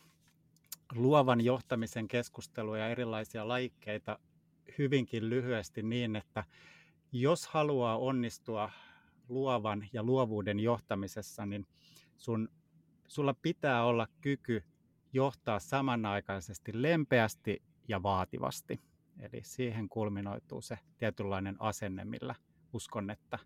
luovan 0.94 1.40
johtamisen 1.40 2.08
keskustelua 2.08 2.78
ja 2.78 2.88
erilaisia 2.88 3.48
laikkeita 3.48 4.18
hyvinkin 4.78 5.30
lyhyesti 5.30 5.82
niin, 5.82 6.16
että 6.16 6.44
jos 7.12 7.46
haluaa 7.46 7.98
onnistua 7.98 8.70
luovan 9.28 9.88
ja 9.92 10.02
luovuuden 10.02 10.60
johtamisessa, 10.60 11.46
niin 11.46 11.66
sun, 12.16 12.48
sulla 13.08 13.34
pitää 13.42 13.84
olla 13.84 14.06
kyky 14.20 14.64
johtaa 15.12 15.58
samanaikaisesti 15.58 16.82
lempeästi 16.82 17.62
ja 17.88 18.02
vaativasti. 18.02 18.80
Eli 19.20 19.40
siihen 19.42 19.88
kulminoituu 19.88 20.62
se 20.62 20.78
tietynlainen 20.98 21.56
asenne, 21.58 22.04
millä 22.04 22.34
uskon, 22.72 23.10
että 23.10 23.38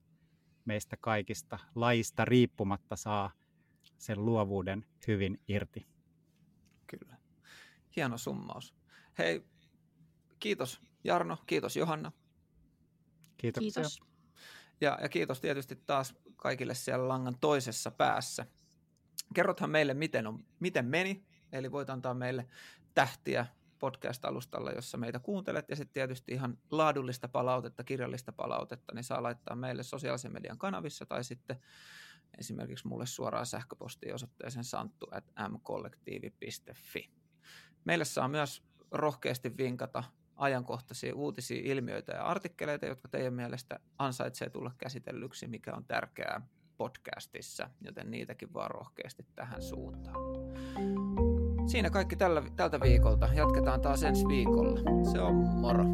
meistä 0.65 0.97
kaikista 1.01 1.59
laista 1.75 2.25
riippumatta 2.25 2.97
saa 2.97 3.31
sen 3.99 4.24
luovuuden 4.24 4.86
hyvin 5.07 5.41
irti. 5.49 5.86
Kyllä. 6.86 7.16
Hieno 7.97 8.18
summaus. 8.18 8.74
Hei, 9.18 9.45
kiitos 10.39 10.80
Jarno, 11.05 11.39
kiitos 11.47 11.76
Johanna. 11.76 12.12
Kiitoksia. 13.39 13.72
Kiitos. 13.72 14.01
Ja, 14.80 14.99
ja 15.03 15.09
kiitos 15.09 15.41
tietysti 15.41 15.76
taas 15.76 16.14
kaikille 16.36 16.74
siellä 16.74 17.09
langan 17.09 17.39
toisessa 17.41 17.91
päässä. 17.91 18.47
Kerrothan 19.34 19.70
meille, 19.70 19.95
miten, 19.95 20.26
on, 20.26 20.45
miten 20.61 20.84
meni, 20.84 21.26
eli 21.53 21.72
voit 21.72 21.91
antaa 21.91 22.14
meille 22.14 22.49
tähtiä 22.95 23.47
podcast-alustalla, 23.78 24.72
jossa 24.72 24.99
meitä 24.99 25.18
kuuntelet, 25.18 25.68
ja 25.68 25.76
sitten 25.76 25.95
tietysti 25.95 26.32
ihan 26.32 26.59
laadullista 26.70 27.28
palautetta, 27.28 27.84
kirjallista 27.84 28.32
palautetta, 28.32 28.95
niin 28.95 29.05
saa 29.05 29.22
laittaa 29.22 29.57
meille 29.57 29.82
sosiaalisen 29.82 30.32
median 30.32 30.59
kanavissa, 30.59 31.07
tai 31.07 31.24
sitten 31.24 31.61
esimerkiksi 32.39 32.89
mulle 32.89 33.07
suoraan 33.07 33.47
sähköpostiin 33.47 34.14
osoitteeseen 34.14 34.64
santtu. 34.64 35.07
Meille 37.85 38.05
saa 38.05 38.29
myös 38.29 38.62
rohkeasti 38.91 39.57
vinkata 39.57 40.05
ajankohtaisia 40.37 41.14
uutisia, 41.14 41.62
ilmiöitä 41.64 42.12
ja 42.12 42.24
artikkeleita, 42.24 42.87
jotka 42.87 43.09
teidän 43.09 43.35
mielestä 43.35 43.81
ansaitsee 43.99 44.51
tulla 44.51 44.70
käsitellyksi, 44.79 45.47
mikä 45.47 45.74
on 45.74 45.85
tärkeää 45.85 46.41
podcastissa, 46.76 47.70
joten 47.81 48.11
niitäkin 48.11 48.55
vaan 48.55 48.70
rohkeasti 48.70 49.26
tähän 49.35 49.62
suuntaan. 49.62 50.16
Siinä 51.66 51.91
kaikki 51.91 52.16
tällä, 52.16 52.43
tältä 52.57 52.81
viikolta. 52.81 53.29
Jatketaan 53.35 53.81
taas 53.81 54.03
ensi 54.03 54.24
viikolla. 54.29 54.81
Se 55.12 55.20
on 55.20 55.35
moro. 55.35 55.85